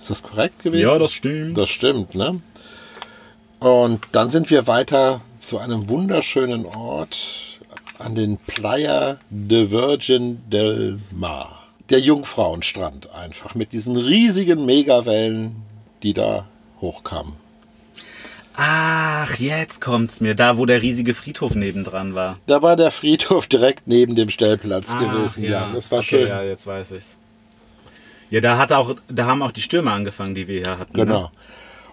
Ist 0.03 0.09
das 0.09 0.23
korrekt 0.23 0.61
gewesen? 0.63 0.85
Ja, 0.85 0.97
das 0.97 1.13
stimmt. 1.13 1.57
Das 1.57 1.69
stimmt, 1.69 2.13
ne? 2.13 2.41
Und 3.59 4.01
dann 4.11 4.29
sind 4.29 4.49
wir 4.49 4.67
weiter 4.67 5.21
zu 5.39 5.59
einem 5.59 5.87
wunderschönen 5.87 6.65
Ort 6.65 7.61
an 7.99 8.13
den 8.13 8.35
Playa 8.35 9.19
de 9.29 9.71
Virgin 9.71 10.41
del 10.49 10.99
Mar. 11.09 11.69
Der 11.89 12.01
Jungfrauenstrand 12.01 13.11
einfach 13.11 13.55
mit 13.55 13.71
diesen 13.71 13.95
riesigen 13.95 14.65
Megawellen, 14.65 15.55
die 16.03 16.13
da 16.13 16.47
hochkamen. 16.81 17.35
Ach, 18.55 19.33
jetzt 19.39 19.79
kommt's 19.79 20.19
mir. 20.19 20.35
Da, 20.35 20.57
wo 20.57 20.65
der 20.65 20.81
riesige 20.81 21.13
Friedhof 21.13 21.55
nebendran 21.55 22.13
war. 22.13 22.39
Da 22.45 22.61
war 22.61 22.75
der 22.75 22.91
Friedhof 22.91 23.47
direkt 23.47 23.87
neben 23.87 24.15
dem 24.15 24.29
Stellplatz 24.29 24.95
Ach, 24.95 24.99
gewesen. 24.99 25.45
Ja, 25.45 25.71
das 25.73 25.89
war 25.91 25.99
Okay, 25.99 26.07
schön. 26.07 26.27
Ja, 26.27 26.43
jetzt 26.43 26.67
weiß 26.67 26.91
ich's. 26.91 27.15
Ja, 28.33 28.41
da 28.41 28.57
hat 28.57 28.71
auch, 28.71 28.95
da 29.09 29.27
haben 29.27 29.43
auch 29.43 29.51
die 29.51 29.61
Stürme 29.61 29.91
angefangen, 29.91 30.33
die 30.33 30.47
wir 30.47 30.63
hier 30.63 30.79
hatten. 30.79 30.97
Genau. 30.97 31.21
Ne? 31.21 31.31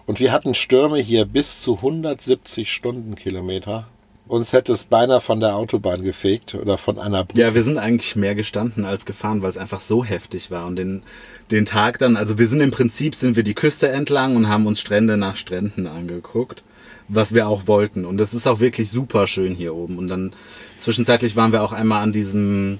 Und 0.07 0.19
wir 0.19 0.31
hatten 0.31 0.55
Stürme 0.55 0.97
hier 0.97 1.25
bis 1.25 1.61
zu 1.61 1.75
170 1.75 2.73
Stundenkilometer. 2.73 3.85
Uns 4.27 4.51
hätte 4.51 4.71
es 4.71 4.85
beinahe 4.85 5.21
von 5.21 5.39
der 5.39 5.55
Autobahn 5.55 6.01
gefegt 6.01 6.55
oder 6.55 6.79
von 6.79 6.97
einer 6.97 7.25
Brücke. 7.25 7.41
Ja, 7.41 7.53
wir 7.53 7.61
sind 7.61 7.77
eigentlich 7.77 8.15
mehr 8.15 8.33
gestanden 8.33 8.85
als 8.85 9.05
gefahren, 9.05 9.43
weil 9.43 9.51
es 9.51 9.57
einfach 9.59 9.81
so 9.81 10.03
heftig 10.03 10.49
war. 10.49 10.65
Und 10.65 10.77
den, 10.77 11.03
den 11.51 11.67
Tag 11.67 11.99
dann, 11.99 12.17
also 12.17 12.39
wir 12.39 12.47
sind 12.47 12.61
im 12.61 12.71
Prinzip, 12.71 13.13
sind 13.13 13.35
wir 13.35 13.43
die 13.43 13.53
Küste 13.53 13.89
entlang 13.89 14.35
und 14.35 14.49
haben 14.49 14.65
uns 14.65 14.81
Strände 14.81 15.17
nach 15.17 15.35
Stränden 15.35 15.85
angeguckt, 15.85 16.63
was 17.07 17.35
wir 17.35 17.47
auch 17.47 17.67
wollten. 17.67 18.03
Und 18.03 18.19
es 18.19 18.33
ist 18.33 18.47
auch 18.47 18.59
wirklich 18.59 18.89
super 18.89 19.27
schön 19.27 19.53
hier 19.53 19.75
oben. 19.75 19.99
Und 19.99 20.07
dann 20.07 20.33
zwischenzeitlich 20.79 21.35
waren 21.35 21.51
wir 21.51 21.61
auch 21.61 21.71
einmal 21.71 22.01
an 22.01 22.13
diesem 22.13 22.79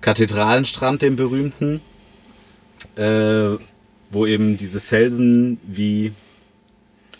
Kathedralenstrand, 0.00 1.02
dem 1.02 1.16
berühmten, 1.16 1.82
äh, 2.96 3.56
wo 4.10 4.26
eben 4.26 4.56
diese 4.56 4.80
Felsen 4.80 5.58
wie 5.66 6.12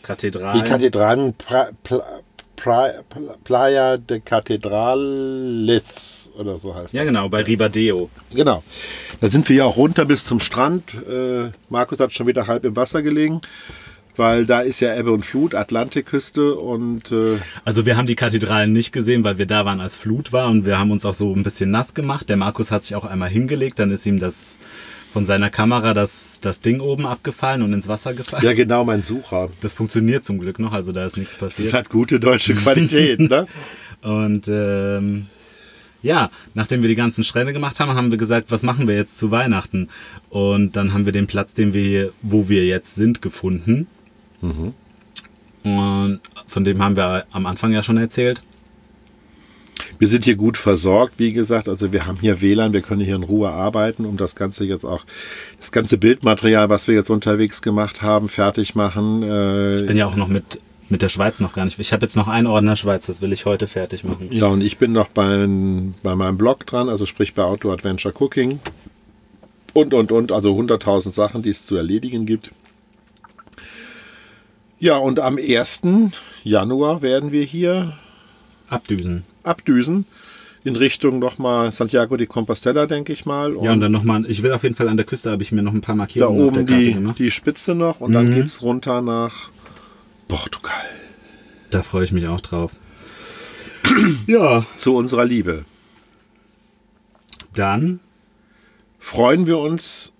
Kathedralen. 0.02 0.62
Die 0.62 0.68
Kathedralen 0.68 1.34
pra, 1.34 1.68
Pra, 1.82 2.02
Pla- 2.56 3.36
Playa 3.42 3.96
de 3.96 4.20
Catedrales 4.94 6.30
oder 6.38 6.58
so 6.58 6.74
heißt 6.74 6.94
ja, 6.94 7.00
das. 7.00 7.08
genau, 7.08 7.28
bei 7.28 7.42
Ribadeo. 7.42 8.10
Genau. 8.32 8.62
Da 9.20 9.28
sind 9.28 9.48
wir 9.48 9.56
ja 9.56 9.64
auch 9.64 9.76
runter 9.76 10.04
bis 10.04 10.24
zum 10.24 10.40
Strand. 10.40 10.94
Äh, 10.94 11.50
Markus 11.68 12.00
hat 12.00 12.12
schon 12.12 12.26
wieder 12.26 12.46
halb 12.46 12.64
im 12.64 12.76
Wasser 12.76 13.02
gelegen. 13.02 13.40
weil 14.16 14.46
da 14.46 14.60
ist 14.60 14.78
ja 14.80 14.94
Ebbe 14.96 15.10
und 15.10 15.24
Flut, 15.26 15.54
Atlantikküste 15.56 16.54
und 16.54 17.10
äh, 17.10 17.36
Also 17.64 17.84
wir 17.84 17.96
haben 17.96 18.06
die 18.06 18.14
Kathedralen 18.14 18.72
nicht 18.72 18.92
gesehen, 18.92 19.24
weil 19.24 19.38
wir 19.38 19.46
da 19.46 19.64
waren, 19.64 19.80
als 19.80 19.96
Flut 19.96 20.32
war 20.32 20.48
und 20.48 20.64
wir 20.64 20.78
haben 20.78 20.92
uns 20.92 21.04
auch 21.04 21.14
so 21.14 21.32
ein 21.34 21.42
bisschen 21.42 21.70
nass 21.72 21.94
gemacht. 21.94 22.28
Der 22.28 22.36
Markus 22.36 22.70
hat 22.70 22.84
sich 22.84 22.94
auch 22.94 23.04
einmal 23.04 23.28
hingelegt, 23.30 23.78
dann 23.80 23.90
ist 23.90 24.06
ihm 24.06 24.20
das 24.20 24.56
von 25.14 25.26
seiner 25.26 25.48
Kamera 25.48 25.94
das, 25.94 26.40
das 26.40 26.60
Ding 26.60 26.80
oben 26.80 27.06
abgefallen 27.06 27.62
und 27.62 27.72
ins 27.72 27.86
Wasser 27.86 28.14
gefallen. 28.14 28.44
ja 28.44 28.52
genau 28.52 28.84
mein 28.84 29.02
Sucher. 29.04 29.48
Das 29.60 29.72
funktioniert 29.72 30.24
zum 30.24 30.40
Glück 30.40 30.58
noch, 30.58 30.72
also 30.72 30.90
da 30.90 31.06
ist 31.06 31.16
nichts 31.16 31.34
Das 31.38 31.54
passiert. 31.56 31.72
hat 31.72 31.88
gute 31.88 32.18
deutsche 32.18 32.54
Qualität, 32.54 33.20
ne? 33.20 33.46
Und 34.02 34.48
ähm, 34.48 35.26
ja, 36.02 36.30
nachdem 36.54 36.82
wir 36.82 36.88
die 36.88 36.96
ganzen 36.96 37.22
Strände 37.22 37.52
gemacht 37.52 37.78
haben, 37.78 37.94
haben 37.94 38.10
wir 38.10 38.18
gesagt, 38.18 38.50
was 38.50 38.64
machen 38.64 38.88
wir 38.88 38.96
jetzt 38.96 39.16
zu 39.16 39.30
Weihnachten? 39.30 39.88
Und 40.30 40.74
dann 40.74 40.92
haben 40.92 41.06
wir 41.06 41.12
den 41.12 41.28
Platz, 41.28 41.54
den 41.54 41.72
wir 41.72 41.82
hier, 41.82 42.12
wo 42.20 42.48
wir 42.48 42.66
jetzt 42.66 42.96
sind, 42.96 43.22
gefunden. 43.22 43.86
Und 44.42 46.20
von 46.48 46.64
dem 46.64 46.82
haben 46.82 46.96
wir 46.96 47.24
am 47.30 47.46
Anfang 47.46 47.72
ja 47.72 47.84
schon 47.84 47.96
erzählt. 47.98 48.42
Wir 50.04 50.08
sind 50.08 50.26
hier 50.26 50.36
gut 50.36 50.58
versorgt, 50.58 51.14
wie 51.16 51.32
gesagt. 51.32 51.66
Also 51.66 51.90
wir 51.90 52.04
haben 52.04 52.18
hier 52.20 52.42
WLAN, 52.42 52.74
wir 52.74 52.82
können 52.82 53.00
hier 53.00 53.16
in 53.16 53.22
Ruhe 53.22 53.48
arbeiten, 53.48 54.04
um 54.04 54.18
das 54.18 54.36
Ganze 54.36 54.66
jetzt 54.66 54.84
auch, 54.84 55.02
das 55.58 55.72
ganze 55.72 55.96
Bildmaterial, 55.96 56.68
was 56.68 56.88
wir 56.88 56.94
jetzt 56.94 57.08
unterwegs 57.08 57.62
gemacht 57.62 58.02
haben, 58.02 58.28
fertig 58.28 58.74
machen. 58.74 59.22
Äh, 59.22 59.80
Ich 59.80 59.86
bin 59.86 59.96
ja 59.96 60.06
auch 60.06 60.14
noch 60.14 60.28
mit, 60.28 60.60
mit 60.90 61.00
der 61.00 61.08
Schweiz 61.08 61.40
noch 61.40 61.54
gar 61.54 61.64
nicht. 61.64 61.78
Ich 61.78 61.94
habe 61.94 62.04
jetzt 62.04 62.16
noch 62.16 62.28
einen 62.28 62.46
Ordner 62.46 62.76
Schweiz, 62.76 63.06
das 63.06 63.22
will 63.22 63.32
ich 63.32 63.46
heute 63.46 63.66
fertig 63.66 64.04
machen. 64.04 64.28
ja, 64.30 64.44
und 64.44 64.60
ich 64.62 64.76
bin 64.76 64.92
noch 64.92 65.08
bei, 65.08 65.48
bei 66.02 66.14
meinem 66.14 66.36
Blog 66.36 66.66
dran, 66.66 66.90
also 66.90 67.06
sprich 67.06 67.32
bei 67.32 67.42
Outdoor 67.42 67.72
Adventure 67.72 68.12
Cooking. 68.14 68.60
Und, 69.72 69.94
und, 69.94 70.12
und, 70.12 70.32
also 70.32 70.54
100.000 70.54 71.12
Sachen, 71.12 71.40
die 71.40 71.48
es 71.48 71.64
zu 71.64 71.76
erledigen 71.76 72.26
gibt. 72.26 72.50
Ja, 74.78 74.98
und 74.98 75.18
am 75.18 75.38
1. 75.38 75.80
Januar 76.42 77.00
werden 77.00 77.32
wir 77.32 77.44
hier 77.44 77.96
Abdüsen. 78.68 79.24
Abdüsen 79.44 80.06
in 80.64 80.76
Richtung 80.76 81.18
nochmal 81.18 81.70
Santiago 81.72 82.16
de 82.16 82.26
Compostela, 82.26 82.86
denke 82.86 83.12
ich 83.12 83.26
mal. 83.26 83.54
Ja, 83.62 83.72
und 83.72 83.80
dann 83.80 83.92
nochmal, 83.92 84.24
ich 84.28 84.42
will 84.42 84.52
auf 84.52 84.62
jeden 84.62 84.74
Fall 84.74 84.88
an 84.88 84.96
der 84.96 85.04
Küste, 85.04 85.30
habe 85.30 85.42
ich 85.42 85.52
mir 85.52 85.62
noch 85.62 85.74
ein 85.74 85.82
paar 85.82 85.94
da 85.94 85.98
Markierungen 85.98 86.38
der 86.38 86.62
oben 86.62 86.66
die, 86.66 86.94
gemacht. 86.94 87.18
die 87.18 87.30
Spitze 87.30 87.74
noch 87.74 88.00
und 88.00 88.12
dann 88.12 88.32
geht's 88.32 88.62
runter 88.62 89.02
nach 89.02 89.50
Portugal. 90.26 90.72
Da 91.70 91.82
freue 91.82 92.04
ich 92.04 92.12
mich 92.12 92.26
auch 92.28 92.40
drauf. 92.40 92.72
ja, 94.26 94.64
Zu 94.78 94.96
unserer 94.96 95.24
Liebe. 95.24 95.64
dann 97.52 98.00
Freuen 98.98 99.46
wir 99.46 99.58
uns, 99.58 100.12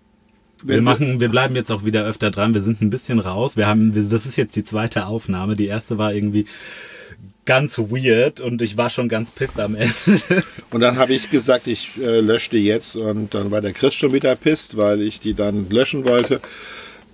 Wir 0.63 0.83
machen, 0.83 1.19
wir 1.19 1.31
bleiben 1.31 1.57
jetzt 1.57 1.73
auch 1.73 1.87
wieder 1.87 2.05
öfter 2.05 2.31
dran. 2.31 2.53
Wir 2.53 2.61
sind 2.61 2.83
ein 2.83 2.91
bisschen 2.91 3.19
raus. 3.19 3.57
Wir 3.57 3.67
haben, 3.67 3.95
das 3.95 4.27
ist 4.27 4.37
jetzt 4.37 4.57
die 4.57 4.63
zweite 4.65 5.07
Aufnahme. 5.07 5.57
Die 5.57 5.67
erste 5.67 5.97
war 5.97 6.13
irgendwie 6.13 6.45
ganz 7.47 7.79
weird 7.79 8.41
und 8.41 8.63
ich 8.63 8.77
war 8.77 8.91
schon 8.91 9.09
ganz 9.09 9.31
pisst 9.31 9.61
am 9.61 9.75
Ende. 9.75 9.95
Und 10.71 10.81
dann 10.81 10.97
habe 10.97 11.13
ich 11.13 11.31
gesagt, 11.31 11.67
ich 11.67 11.91
äh, 11.99 12.21
lösche 12.21 12.51
die 12.51 12.65
jetzt 12.65 12.97
und 12.97 13.35
dann 13.35 13.51
war 13.51 13.61
der 13.61 13.73
Chris 13.73 13.95
schon 13.95 14.13
wieder 14.13 14.35
pisst, 14.35 14.77
weil 14.77 15.03
ich 15.03 15.21
die 15.21 15.35
dann 15.35 15.69
löschen 15.71 16.05
wollte. 16.09 16.41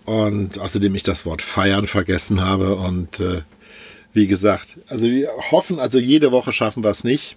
Und 0.06 0.58
außerdem 0.58 0.94
ich 0.94 1.02
das 1.02 1.26
Wort 1.26 1.42
feiern 1.42 1.86
vergessen 1.86 2.40
habe. 2.40 2.76
Und 2.76 3.20
äh, 3.20 3.42
wie 4.12 4.26
gesagt, 4.26 4.78
also 4.86 5.04
wir 5.04 5.30
hoffen, 5.50 5.78
also 5.78 5.98
jede 5.98 6.32
Woche 6.32 6.52
schaffen 6.52 6.82
wir 6.82 6.90
es 6.90 7.04
nicht. 7.04 7.36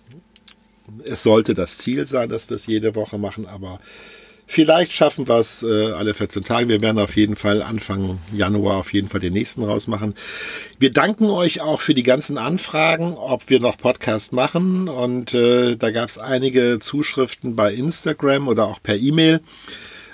Es 1.03 1.23
sollte 1.23 1.53
das 1.53 1.77
Ziel 1.77 2.05
sein, 2.05 2.29
dass 2.29 2.49
wir 2.49 2.55
es 2.55 2.67
jede 2.67 2.95
Woche 2.95 3.17
machen, 3.17 3.47
aber 3.47 3.79
vielleicht 4.47 4.91
schaffen 4.91 5.27
wir 5.27 5.39
es 5.39 5.63
äh, 5.63 5.91
alle 5.91 6.13
14 6.13 6.43
Tage. 6.43 6.67
Wir 6.69 6.81
werden 6.81 6.99
auf 6.99 7.15
jeden 7.15 7.35
Fall 7.35 7.61
Anfang 7.61 8.19
Januar 8.33 8.77
auf 8.77 8.93
jeden 8.93 9.09
Fall 9.09 9.19
den 9.19 9.33
nächsten 9.33 9.63
rausmachen. 9.63 10.15
Wir 10.79 10.91
danken 10.91 11.29
euch 11.29 11.61
auch 11.61 11.81
für 11.81 11.93
die 11.93 12.03
ganzen 12.03 12.37
Anfragen, 12.37 13.13
ob 13.13 13.49
wir 13.49 13.59
noch 13.59 13.77
Podcast 13.77 14.33
machen. 14.33 14.89
Und 14.89 15.33
äh, 15.33 15.75
da 15.75 15.91
gab 15.91 16.09
es 16.09 16.17
einige 16.17 16.79
Zuschriften 16.79 17.55
bei 17.55 17.73
Instagram 17.73 18.47
oder 18.47 18.65
auch 18.65 18.81
per 18.81 18.95
E-Mail. 18.95 19.41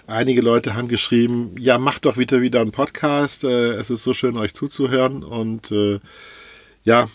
Einige 0.08 0.42
Leute 0.42 0.76
haben 0.76 0.88
geschrieben, 0.88 1.54
ja, 1.60 1.78
macht 1.78 2.06
doch 2.06 2.18
wieder 2.18 2.42
wieder 2.42 2.62
einen 2.62 2.72
Podcast. 2.72 3.44
Äh, 3.44 3.74
es 3.74 3.90
ist 3.90 4.04
so 4.04 4.14
schön, 4.14 4.38
euch 4.38 4.54
zuzuhören. 4.54 5.24
Und 5.24 5.72
äh, 5.72 6.00
ja, 6.84 7.08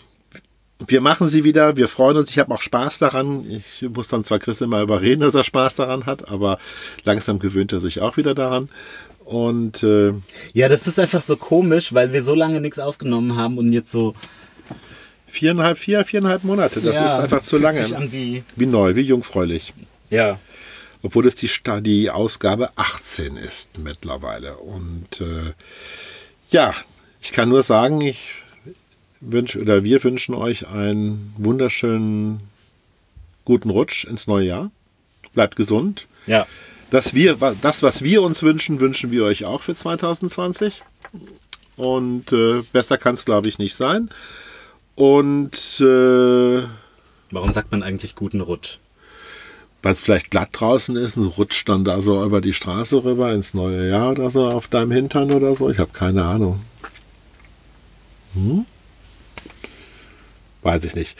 wir 0.87 1.01
machen 1.01 1.27
sie 1.27 1.43
wieder. 1.43 1.77
Wir 1.77 1.87
freuen 1.87 2.17
uns. 2.17 2.29
Ich 2.29 2.39
habe 2.39 2.53
auch 2.53 2.61
Spaß 2.61 2.99
daran. 2.99 3.45
Ich 3.49 3.87
muss 3.89 4.07
dann 4.09 4.23
zwar 4.23 4.39
Chris 4.39 4.61
immer 4.61 4.81
überreden, 4.81 5.21
dass 5.21 5.35
er 5.35 5.43
Spaß 5.43 5.75
daran 5.75 6.05
hat, 6.05 6.27
aber 6.29 6.57
langsam 7.03 7.39
gewöhnt 7.39 7.71
er 7.71 7.79
sich 7.79 8.01
auch 8.01 8.17
wieder 8.17 8.35
daran. 8.35 8.69
Und 9.23 9.81
äh, 9.83 10.13
ja, 10.53 10.67
das 10.69 10.85
ist 10.85 10.99
einfach 10.99 11.21
so 11.21 11.35
komisch, 11.37 11.93
weil 11.93 12.13
wir 12.13 12.21
so 12.23 12.35
lange 12.35 12.61
nichts 12.61 12.77
aufgenommen 12.77 13.35
haben 13.35 13.57
und 13.57 13.71
jetzt 13.73 13.91
so. 13.91 14.13
viereinhalb, 15.27 15.77
vier, 15.77 16.05
viereinhalb 16.05 16.43
Monate, 16.43 16.79
das 16.81 16.93
Ja, 16.95 17.05
ist 17.05 17.19
einfach 17.23 17.41
zu 17.41 17.57
lange. 17.57 18.11
Wie, 18.11 18.43
Wie 18.55 18.65
neu, 18.65 18.95
wie 18.95 19.01
jungfräulich. 19.01 19.73
ja. 20.09 20.39
Obwohl 21.01 21.27
es 21.27 21.35
die, 21.35 21.49
die 21.81 22.09
Ausgabe 22.09 22.69
18 22.77 23.37
ist 23.37 23.77
mittlerweile. 23.77 24.57
Und 24.57 25.21
äh, 25.21 25.53
ja, 26.49 26.73
ich 27.21 27.31
kann 27.31 27.49
nur 27.49 27.61
sagen, 27.61 28.01
ich 28.01 28.19
wünsche 29.21 29.59
oder 29.59 29.83
wir 29.83 30.03
wünschen 30.03 30.35
euch 30.35 30.67
einen 30.67 31.33
wunderschönen 31.37 32.39
guten 33.43 33.69
Rutsch 33.69 34.05
ins 34.05 34.27
neue 34.27 34.47
Jahr. 34.47 34.71
Bleibt 35.33 35.55
gesund. 35.55 36.07
Ja. 36.25 36.47
Das, 36.91 37.13
wir, 37.13 37.35
das, 37.61 37.83
was 37.83 38.03
wir 38.03 38.21
uns 38.21 38.43
wünschen, 38.43 38.79
wünschen 38.79 39.11
wir 39.11 39.25
euch 39.25 39.45
auch 39.45 39.61
für 39.61 39.75
2020. 39.75 40.81
Und 41.75 42.31
äh, 42.31 42.61
besser 42.71 42.97
kann 42.97 43.15
es, 43.15 43.25
glaube 43.25 43.49
ich, 43.49 43.57
nicht 43.57 43.75
sein. 43.75 44.09
Und 44.95 45.81
äh, 45.81 46.63
Warum 47.31 47.51
sagt 47.51 47.71
man 47.71 47.83
eigentlich 47.83 48.15
guten 48.15 48.39
Rutsch? 48.39 48.77
weil 49.85 49.91
es 49.91 50.01
vielleicht 50.01 50.31
glatt 50.31 50.49
draußen 50.51 50.95
ist, 50.95 51.15
und 51.15 51.27
rutscht 51.37 51.69
dann 51.69 51.85
da 51.85 52.01
so 52.01 52.25
über 52.25 52.41
die 52.41 52.53
Straße 52.53 53.03
rüber 53.03 53.31
ins 53.33 53.53
neue 53.53 53.87
Jahr 53.87 54.09
oder 54.09 54.31
so 54.31 54.47
auf 54.47 54.67
deinem 54.67 54.89
Hintern 54.89 55.31
oder 55.31 55.53
so. 55.53 55.69
Ich 55.69 55.77
habe 55.77 55.91
keine 55.93 56.23
Ahnung. 56.25 56.59
Hm? 58.33 58.65
Weiß 60.65 60.83
ich 60.83 60.95
nicht. 60.95 61.15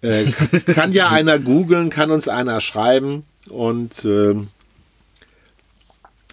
Äh, 0.00 0.24
kann, 0.24 0.64
kann 0.66 0.92
ja 0.92 1.08
einer 1.08 1.38
googeln, 1.38 1.88
kann 1.88 2.10
uns 2.10 2.26
einer 2.28 2.60
schreiben 2.60 3.22
und 3.48 4.04
ähm, 4.04 4.48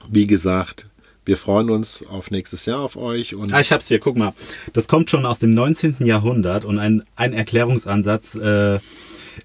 wie 0.10 0.26
gesagt, 0.26 0.88
wir 1.26 1.38
freuen 1.38 1.70
uns 1.70 2.04
auf 2.08 2.32
nächstes 2.32 2.66
Jahr 2.66 2.80
auf 2.80 2.98
euch 2.98 3.36
und 3.36 3.54
Ah, 3.54 3.60
ich 3.60 3.72
hab's 3.72 3.88
hier, 3.88 4.00
guck 4.00 4.18
mal. 4.18 4.34
Das 4.74 4.88
kommt 4.88 5.12
schon 5.12 5.28
aus 5.28 5.38
dem 5.38 5.54
19. 5.54 5.98
Jahrhundert 6.00 6.66
und 6.66 6.80
ein, 6.80 7.04
ein 7.16 7.34
Erklärungsansatz 7.34 8.34
äh, 8.34 8.80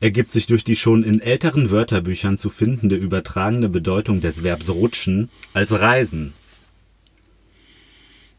ergibt 0.00 0.32
sich 0.32 0.46
durch 0.46 0.64
die 0.64 0.76
schon 0.76 1.02
in 1.02 1.20
älteren 1.20 1.70
Wörterbüchern 1.70 2.38
zu 2.38 2.48
findende 2.48 2.96
übertragene 2.96 3.68
Bedeutung 3.68 4.22
des 4.22 4.42
Verbs 4.42 4.70
rutschen 4.70 5.28
als 5.52 5.78
Reisen. 5.78 6.32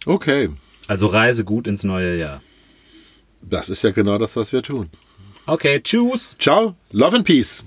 okay, 0.08 0.50
Also 0.88 1.06
reise 1.06 1.44
gut 1.44 1.68
ins 1.68 1.84
neue 1.84 2.18
Jahr. 2.18 2.42
Das 3.42 3.70
ist 3.70 3.84
ja 3.84 3.92
genau 3.92 4.18
das, 4.18 4.36
was 4.36 4.52
wir 4.52 4.62
tun. 4.62 4.90
Okay, 5.46 5.82
tschüss. 5.82 6.36
Ciao, 6.40 6.76
love 6.92 7.16
and 7.16 7.26
peace. 7.26 7.64